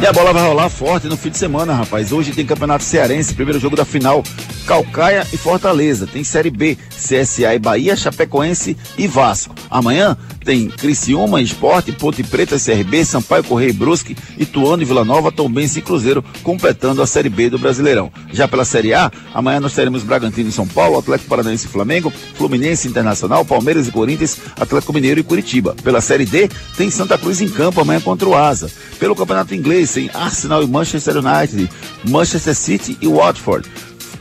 E 0.00 0.06
a 0.06 0.12
bola 0.14 0.32
vai 0.32 0.46
rolar 0.46 0.70
forte 0.70 1.08
no 1.08 1.16
fim 1.18 1.28
de 1.28 1.36
semana, 1.36 1.74
rapaz. 1.74 2.10
Hoje 2.10 2.32
tem 2.32 2.46
Campeonato 2.46 2.84
Cearense, 2.84 3.34
primeiro 3.34 3.60
jogo 3.60 3.76
da 3.76 3.84
final. 3.84 4.24
Calcaia 4.66 5.26
e 5.32 5.36
Fortaleza. 5.36 6.06
Tem 6.06 6.24
Série 6.24 6.50
B, 6.50 6.76
CSA 6.90 7.54
e 7.54 7.58
Bahia, 7.58 7.96
Chapecoense 7.96 8.76
e 8.96 9.06
Vasco. 9.06 9.54
Amanhã 9.70 10.16
tem 10.44 10.68
Criciúma, 10.68 11.40
Esporte, 11.40 11.92
Ponte 11.92 12.22
Preta, 12.22 12.56
CRB, 12.58 13.04
Sampaio 13.04 13.42
Correia 13.44 13.70
e 13.70 13.72
Brusque, 13.72 14.16
Ituano 14.38 14.82
e 14.82 14.84
Vila 14.84 15.04
Nova, 15.04 15.32
Tombense 15.32 15.78
e 15.78 15.82
Cruzeiro, 15.82 16.22
completando 16.42 17.00
a 17.02 17.06
Série 17.06 17.30
B 17.30 17.48
do 17.48 17.58
Brasileirão. 17.58 18.12
Já 18.32 18.46
pela 18.46 18.64
Série 18.64 18.92
A, 18.92 19.10
amanhã 19.32 19.58
nós 19.58 19.72
teremos 19.72 20.02
Bragantino 20.02 20.50
e 20.50 20.52
São 20.52 20.66
Paulo, 20.66 20.98
Atlético 20.98 21.30
Paranaense 21.30 21.66
e 21.66 21.70
Flamengo, 21.70 22.12
Fluminense 22.34 22.86
Internacional, 22.86 23.44
Palmeiras 23.44 23.88
e 23.88 23.90
Corinthians, 23.92 24.38
Atlético 24.58 24.92
Mineiro 24.92 25.20
e 25.20 25.24
Curitiba. 25.24 25.74
Pela 25.82 26.00
Série 26.00 26.26
D, 26.26 26.48
tem 26.76 26.90
Santa 26.90 27.16
Cruz 27.16 27.40
em 27.40 27.48
campo 27.48 27.80
amanhã 27.80 28.00
contra 28.00 28.28
o 28.28 28.34
Asa. 28.34 28.70
Pelo 28.98 29.16
Campeonato 29.16 29.54
Inglês, 29.54 29.92
tem 29.92 30.10
Arsenal 30.12 30.62
e 30.62 30.66
Manchester 30.66 31.16
United, 31.16 31.70
Manchester 32.08 32.54
City 32.54 32.98
e 33.00 33.08
Watford. 33.08 33.68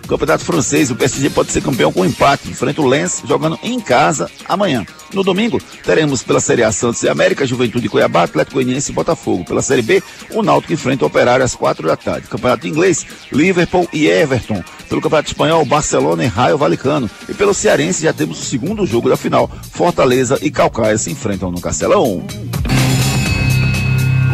Campeonato 0.07 0.43
francês, 0.43 0.91
o 0.91 0.95
PSG 0.95 1.29
pode 1.29 1.51
ser 1.51 1.61
campeão 1.61 1.91
com 1.91 2.05
empate, 2.05 2.49
enfrenta 2.49 2.81
o 2.81 2.87
Lens 2.87 3.21
jogando 3.25 3.57
em 3.63 3.79
casa 3.79 4.29
amanhã. 4.47 4.85
No 5.13 5.23
domingo, 5.23 5.61
teremos 5.83 6.23
pela 6.23 6.39
Série 6.39 6.63
A 6.63 6.71
Santos 6.71 7.03
e 7.03 7.09
América, 7.09 7.45
Juventude 7.45 7.87
Cuiabá, 7.87 8.23
Atlético 8.23 8.55
Goianiense 8.55 8.91
e 8.91 8.95
Botafogo. 8.95 9.45
Pela 9.45 9.61
Série 9.61 9.81
B, 9.81 10.03
o 10.31 10.41
Náutico 10.41 10.73
enfrenta 10.73 11.03
o 11.03 11.07
Operário 11.07 11.45
às 11.45 11.55
quatro 11.55 11.87
da 11.87 11.95
tarde. 11.95 12.27
Campeonato 12.27 12.67
inglês, 12.67 13.05
Liverpool 13.31 13.87
e 13.93 14.07
Everton. 14.07 14.63
Pelo 14.89 15.01
Campeonato 15.01 15.29
Espanhol, 15.29 15.65
Barcelona 15.65 16.23
e 16.23 16.27
Raio 16.27 16.57
Valicano. 16.57 17.09
E 17.29 17.33
pelo 17.33 17.53
Cearense 17.53 18.03
já 18.03 18.13
temos 18.13 18.39
o 18.39 18.43
segundo 18.43 18.85
jogo 18.85 19.09
da 19.09 19.17
final. 19.17 19.49
Fortaleza 19.71 20.37
e 20.41 20.49
Calcaia 20.49 20.97
se 20.97 21.11
enfrentam 21.11 21.51
no 21.51 21.61
Castelão. 21.61 22.25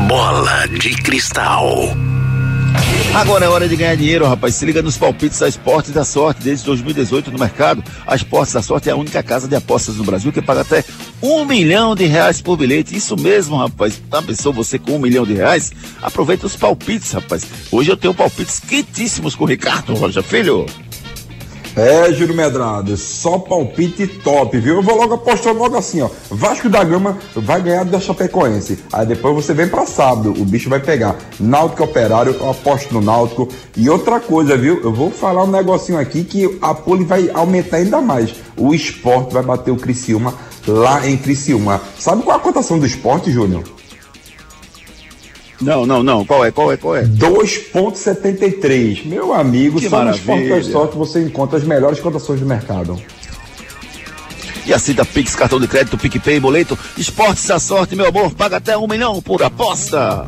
Bola 0.08 0.68
de 0.68 0.96
cristal. 0.96 1.96
Agora 3.14 3.44
é 3.44 3.50
hora 3.50 3.68
de 3.68 3.76
ganhar 3.76 3.96
dinheiro, 3.96 4.26
rapaz. 4.28 4.54
Se 4.56 4.66
liga 4.66 4.84
nos 4.84 4.96
palpites 4.96 5.40
da 5.40 5.48
Esportes 5.48 5.92
da 5.92 6.06
Sorte. 6.06 6.44
Desde 6.44 6.64
2018 6.66 7.32
no 7.32 7.40
mercado, 7.40 7.84
a 8.06 8.16
Esportes 8.16 8.54
da 8.54 8.62
Sorte 8.62 8.88
é 8.88 8.92
a 8.92 8.96
única 8.96 9.22
casa 9.24 9.48
de 9.48 9.56
apostas 9.56 9.96
no 9.96 10.04
Brasil 10.04 10.32
que 10.32 10.42
paga 10.42 10.62
até 10.62 10.86
um 11.22 11.44
milhão 11.44 11.96
de 11.96 12.06
reais 12.06 12.40
por 12.40 12.56
bilhete. 12.56 12.96
Isso 12.96 13.18
mesmo, 13.18 13.58
rapaz. 13.58 14.00
Já 14.12 14.22
pensou 14.22 14.54
você 14.54 14.78
com 14.78 14.96
um 14.96 15.00
milhão 15.00 15.26
de 15.26 15.34
reais? 15.34 15.72
Aproveita 16.02 16.46
os 16.46 16.56
palpites, 16.56 17.12
rapaz. 17.12 17.46
Hoje 17.72 17.92
eu 17.92 17.98
tenho 17.98 18.14
palpites 18.14 18.60
quitíssimos 18.60 19.36
com 19.36 19.44
o 19.44 19.48
Ricardo 19.48 19.96
Rocha 19.96 20.22
Filho. 20.22 20.68
É, 21.76 22.12
Júlio 22.12 22.36
Medrado, 22.36 22.98
só 22.98 23.38
palpite 23.38 24.08
top, 24.08 24.58
viu? 24.60 24.76
Eu 24.76 24.82
vou 24.82 24.96
logo 24.96 25.14
apostando 25.14 25.60
logo 25.60 25.78
assim, 25.78 26.02
ó. 26.02 26.10
Vasco 26.30 26.68
da 26.68 26.84
Gama 26.84 27.18
vai 27.36 27.62
ganhar 27.62 27.86
da 27.86 28.00
Chapecoense. 28.00 28.80
Aí 28.92 29.06
depois 29.06 29.36
você 29.36 29.54
vem 29.54 29.68
pra 29.68 29.86
sábado, 29.86 30.30
o 30.32 30.46
bicho 30.46 30.70
vai 30.70 30.80
pegar. 30.80 31.16
Náutico 31.40 31.84
Operário, 31.84 32.36
eu 32.40 32.50
aposto 32.50 32.94
no 32.94 33.02
Náutico. 33.02 33.48
E 33.78 33.90
outra 33.90 34.20
coisa, 34.20 34.58
viu? 34.58 34.82
Eu 34.84 34.94
vou 34.94 35.12
falar 35.12 35.44
um 35.44 35.52
negocinho 35.52 36.00
aqui 36.00 36.24
que 36.24 36.58
a 36.62 36.74
pole 36.74 37.06
vai 37.06 37.30
aumentar 37.34 37.78
ainda 37.78 38.02
mais. 38.02 38.36
O 38.58 38.74
esporte 38.74 39.34
vai 39.34 39.44
bater 39.44 39.72
o 39.72 39.78
Criciúma 39.78 40.34
lá 40.68 41.08
em 41.08 41.18
Criciúma. 41.18 41.82
Sabe 41.98 42.24
qual 42.24 42.38
é 42.38 42.40
a 42.40 42.44
cotação 42.44 42.78
do 42.78 42.86
esporte, 42.86 43.32
Júnior? 43.32 43.64
Não, 45.62 45.86
não, 45.86 46.02
não. 46.02 46.26
Qual 46.26 46.46
é? 46.46 46.52
Qual 46.52 46.72
é? 46.72 46.78
Qual 46.78 46.96
é? 46.96 47.04
2,73. 47.04 49.06
Meu 49.06 49.34
amigo, 49.34 49.80
Que 49.80 49.90
só 49.90 50.04
no 50.04 50.12
Esporte 50.12 50.44
da 50.44 50.50
maravilha. 50.50 50.72
Sorte 50.72 50.98
você 50.98 51.22
encontra 51.22 51.58
as 51.58 51.64
melhores 51.64 52.00
cotações 52.00 52.40
do 52.40 52.46
mercado. 52.46 53.00
E 54.66 54.74
aceita 54.74 55.04
Pix, 55.04 55.36
cartão 55.36 55.60
de 55.60 55.68
crédito, 55.68 55.98
PicPay, 55.98 56.40
boleto. 56.40 56.78
Esportes 56.98 57.46
da 57.48 57.60
Sorte, 57.60 57.96
meu 57.96 58.08
amor. 58.08 58.32
Paga 58.34 58.58
até 58.58 58.78
um 58.78 58.88
milhão 58.88 59.22
por 59.22 59.42
aposta. 59.42 60.28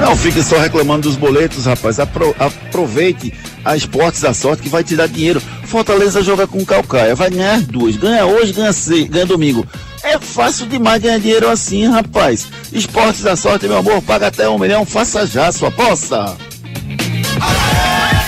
Não 0.00 0.16
fique 0.16 0.42
só 0.42 0.58
reclamando 0.58 1.08
dos 1.08 1.16
boletos, 1.16 1.66
rapaz. 1.66 1.98
Apro- 2.00 2.34
aproveite 2.38 3.32
a 3.64 3.76
Esportes 3.76 4.20
da 4.22 4.32
Sorte 4.34 4.62
que 4.62 4.68
vai 4.68 4.82
te 4.82 4.96
dar 4.96 5.06
dinheiro. 5.08 5.40
Fortaleza 5.64 6.22
joga 6.22 6.46
com 6.46 6.64
Calcaia, 6.64 7.14
vai 7.14 7.30
ganhar 7.30 7.54
as 7.54 7.64
duas. 7.66 7.96
Ganha 7.96 8.24
hoje, 8.26 8.52
ganha, 8.52 8.70
ganha 9.08 9.26
domingo. 9.26 9.66
É 10.02 10.18
fácil 10.18 10.66
demais 10.66 11.02
ganhar 11.02 11.18
dinheiro 11.18 11.48
assim, 11.48 11.86
rapaz. 11.88 12.48
Esportes 12.72 13.20
da 13.22 13.36
Sorte, 13.36 13.68
meu 13.68 13.76
amor, 13.78 14.00
paga 14.02 14.28
até 14.28 14.48
um 14.48 14.58
milhão. 14.58 14.84
Faça 14.86 15.26
já 15.26 15.52
sua 15.52 15.68
aposta. 15.68 16.36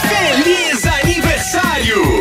Feliz 0.09 0.87
aniversário! 0.87 2.12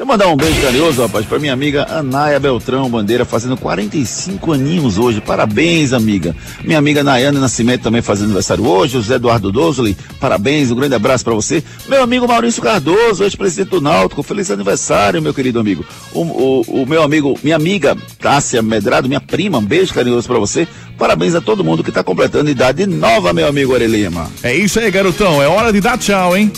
Deixa 0.00 0.10
eu 0.10 0.16
mandar 0.16 0.28
um 0.28 0.36
beijo 0.36 0.58
carinhoso, 0.62 1.02
rapaz, 1.02 1.26
pra 1.26 1.38
minha 1.38 1.52
amiga 1.52 1.84
Anaia 1.90 2.40
Beltrão 2.40 2.88
Bandeira, 2.88 3.26
fazendo 3.26 3.54
45 3.58 4.50
aninhos 4.52 4.96
hoje. 4.96 5.20
Parabéns, 5.20 5.92
amiga. 5.92 6.34
Minha 6.64 6.78
amiga 6.78 7.04
Nayana 7.04 7.38
Nascimento 7.38 7.82
também 7.82 8.00
fazendo 8.00 8.24
aniversário 8.28 8.64
hoje. 8.66 8.94
José 8.94 9.16
Eduardo 9.16 9.52
Dosoli, 9.52 9.94
parabéns, 10.18 10.70
um 10.70 10.74
grande 10.74 10.94
abraço 10.94 11.22
pra 11.22 11.34
você. 11.34 11.62
Meu 11.86 12.02
amigo 12.02 12.26
Maurício 12.26 12.62
Cardoso, 12.62 13.24
ex-presidente 13.24 13.68
do 13.72 13.80
Náutico, 13.82 14.22
feliz 14.22 14.50
aniversário, 14.50 15.20
meu 15.20 15.34
querido 15.34 15.60
amigo. 15.60 15.84
O, 16.14 16.20
o- 16.22 16.82
o 16.82 16.86
meu 16.86 17.02
amigo, 17.02 17.38
minha 17.42 17.56
amiga 17.56 17.94
Tássia 18.18 18.62
Medrado, 18.62 19.06
minha 19.06 19.20
prima, 19.20 19.58
um 19.58 19.62
beijo 19.66 19.92
carinhoso 19.92 20.26
pra 20.26 20.38
você. 20.38 20.66
Parabéns 20.96 21.34
a 21.34 21.42
todo 21.42 21.62
mundo 21.62 21.84
que 21.84 21.92
tá 21.92 22.02
completando 22.02 22.48
idade 22.50 22.86
nova, 22.86 23.34
meu 23.34 23.46
amigo 23.46 23.74
Orelima. 23.74 24.30
É 24.42 24.54
isso 24.54 24.80
aí, 24.80 24.90
garotão. 24.90 25.42
É 25.42 25.46
hora 25.46 25.70
de 25.70 25.80
dar 25.82 25.98
tchau, 25.98 26.34
hein? 26.34 26.50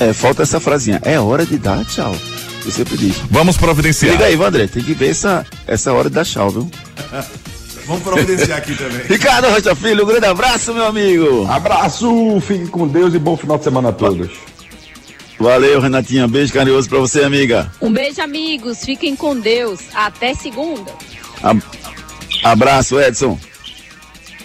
É, 0.00 0.12
falta 0.12 0.42
essa 0.42 0.58
frasinha. 0.58 1.00
É 1.04 1.18
hora 1.20 1.44
de 1.44 1.58
dar 1.58 1.84
tchau. 1.84 2.16
Eu 2.64 2.70
sempre 2.70 2.96
diz. 2.96 3.16
Vamos 3.30 3.56
providenciar. 3.56 4.12
Liga 4.12 4.24
aí, 4.26 4.36
Vandré. 4.36 4.66
Tem 4.66 4.82
que 4.82 4.94
ver 4.94 5.10
essa, 5.10 5.46
essa 5.66 5.92
hora 5.92 6.08
de 6.08 6.14
dar 6.14 6.24
tchau, 6.24 6.50
viu? 6.50 6.70
Vamos 7.86 8.02
providenciar 8.04 8.58
aqui 8.58 8.74
também. 8.76 9.00
Ricardo 9.08 9.48
Rocha 9.50 9.74
Filho, 9.74 10.04
um 10.04 10.06
grande 10.06 10.26
abraço, 10.26 10.72
meu 10.72 10.84
amigo. 10.86 11.46
Abraço, 11.50 12.40
fique 12.46 12.66
com 12.68 12.86
Deus 12.86 13.12
e 13.14 13.18
bom 13.18 13.36
final 13.36 13.58
de 13.58 13.64
semana 13.64 13.88
a 13.88 13.92
todos. 13.92 14.30
Valeu, 15.38 15.80
Renatinha. 15.80 16.28
Beijo 16.28 16.52
carinhoso 16.52 16.88
pra 16.88 16.98
você, 16.98 17.24
amiga. 17.24 17.72
Um 17.80 17.92
beijo, 17.92 18.20
amigos. 18.22 18.84
Fiquem 18.84 19.16
com 19.16 19.38
Deus. 19.40 19.80
Até 19.94 20.34
segunda. 20.34 20.92
Ab- 21.42 21.62
abraço, 22.44 23.00
Edson. 23.00 23.38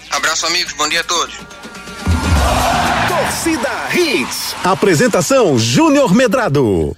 Abraço, 0.10 0.48
amigos. 0.48 0.74
Bom 0.74 0.88
dia 0.90 1.02
a 1.02 1.04
todos. 1.04 1.36
Torcida 3.08 3.70
Hits. 3.94 4.56
Apresentação 4.64 5.58
Júnior 5.58 6.14
Medrado. 6.14 6.96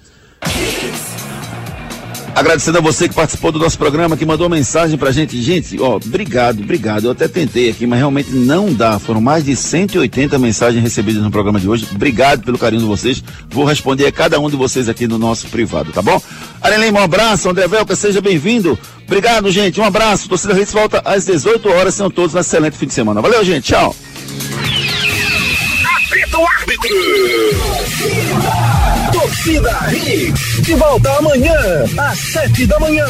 Agradecendo 2.38 2.78
a 2.78 2.80
você 2.80 3.08
que 3.08 3.16
participou 3.16 3.50
do 3.50 3.58
nosso 3.58 3.76
programa, 3.76 4.16
que 4.16 4.24
mandou 4.24 4.48
mensagem 4.48 4.96
pra 4.96 5.10
gente. 5.10 5.42
Gente, 5.42 5.76
ó, 5.80 5.96
obrigado, 5.96 6.62
obrigado. 6.62 7.06
Eu 7.06 7.10
até 7.10 7.26
tentei 7.26 7.68
aqui, 7.68 7.84
mas 7.84 7.98
realmente 7.98 8.30
não 8.30 8.72
dá. 8.72 8.96
Foram 9.00 9.20
mais 9.20 9.44
de 9.44 9.56
180 9.56 10.38
mensagens 10.38 10.80
recebidas 10.80 11.20
no 11.20 11.32
programa 11.32 11.58
de 11.58 11.68
hoje. 11.68 11.88
Obrigado 11.92 12.44
pelo 12.44 12.56
carinho 12.56 12.82
de 12.82 12.86
vocês. 12.86 13.20
Vou 13.50 13.64
responder 13.64 14.06
a 14.06 14.12
cada 14.12 14.38
um 14.38 14.48
de 14.48 14.54
vocês 14.54 14.88
aqui 14.88 15.08
no 15.08 15.18
nosso 15.18 15.48
privado, 15.48 15.90
tá 15.90 16.00
bom? 16.00 16.22
Arelém, 16.62 16.92
um 16.92 16.98
abraço. 16.98 17.50
André 17.50 17.66
Velca, 17.66 17.96
seja 17.96 18.20
bem-vindo. 18.20 18.78
Obrigado, 19.04 19.50
gente. 19.50 19.80
Um 19.80 19.84
abraço. 19.84 20.28
Torcida 20.28 20.58
Hits 20.60 20.72
volta 20.72 21.02
às 21.04 21.26
18 21.26 21.68
horas. 21.68 21.94
Sejam 21.94 22.08
todos 22.08 22.36
um 22.36 22.38
excelente 22.38 22.76
fim 22.76 22.86
de 22.86 22.94
semana. 22.94 23.20
Valeu, 23.20 23.44
gente. 23.44 23.64
Tchau. 23.64 23.96
Apita 26.28 26.38
o 26.38 26.46
árbitro. 26.46 26.94
Torcida 29.38 29.70
Hits. 29.92 30.62
De 30.62 30.74
volta 30.74 31.12
amanhã, 31.12 31.54
às 31.96 32.18
sete 32.18 32.66
da 32.66 32.76
manhã. 32.80 33.06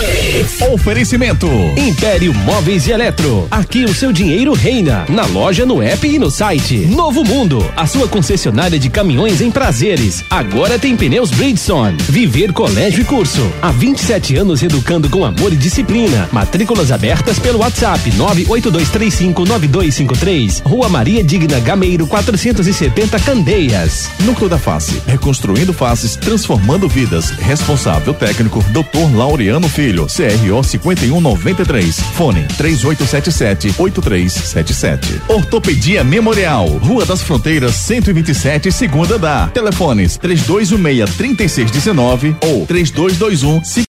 Oferecimento. 0.72 1.48
Império 1.76 2.32
Móveis 2.34 2.86
e 2.86 2.92
Eletro. 2.92 3.48
Aqui 3.50 3.86
o 3.86 3.94
seu 3.94 4.12
dinheiro 4.12 4.52
reina. 4.52 5.06
Na 5.08 5.24
loja, 5.24 5.64
no 5.64 5.82
app 5.82 6.06
e 6.06 6.18
no 6.18 6.30
site. 6.30 6.80
Novo 6.86 7.24
Mundo, 7.24 7.64
a 7.74 7.86
sua 7.86 8.06
concessionária 8.06 8.78
de 8.78 8.90
caminhões 8.90 9.40
em 9.40 9.50
prazeres. 9.50 10.22
Agora 10.28 10.78
tem 10.78 10.94
pneus 10.98 11.30
Bridgestone. 11.30 11.96
Viver 12.10 12.52
Colégio 12.52 13.00
e 13.00 13.04
Curso. 13.04 13.50
Há 13.62 13.70
27 13.70 14.36
anos 14.36 14.62
educando 14.62 15.08
com 15.08 15.24
amor 15.24 15.54
e 15.54 15.56
disciplina. 15.56 16.28
Matrículas 16.30 16.92
abertas 16.92 17.38
pelo 17.38 17.60
WhatsApp 17.60 18.10
982359253. 18.12 20.60
Rua 20.62 20.90
Maria 20.90 21.24
Digna 21.24 21.58
Gameiro 21.58 22.06
470 22.06 23.18
Candeias. 23.20 24.10
Núcleo 24.20 24.50
da 24.50 24.58
Face, 24.58 25.00
reconstruindo 25.06 25.72
faces, 25.72 26.17
transformando 26.18 26.88
vidas. 26.88 27.30
Responsável 27.30 28.14
técnico, 28.14 28.64
Dr. 28.70 29.14
Laureano 29.14 29.68
Filho, 29.68 30.06
CRO 30.06 30.62
5193. 30.62 32.00
Fone 32.14 32.46
3877-8377. 32.58 35.20
Ortopedia 35.28 36.02
Memorial, 36.04 36.68
Rua 36.68 37.04
das 37.04 37.20
Fronteiras 37.22 37.74
127, 37.74 38.70
segunda 38.72 39.18
da. 39.18 39.48
Telefones 39.48 40.16
3216-3619 40.18 42.36
ou 42.42 42.64
3221 42.66 43.64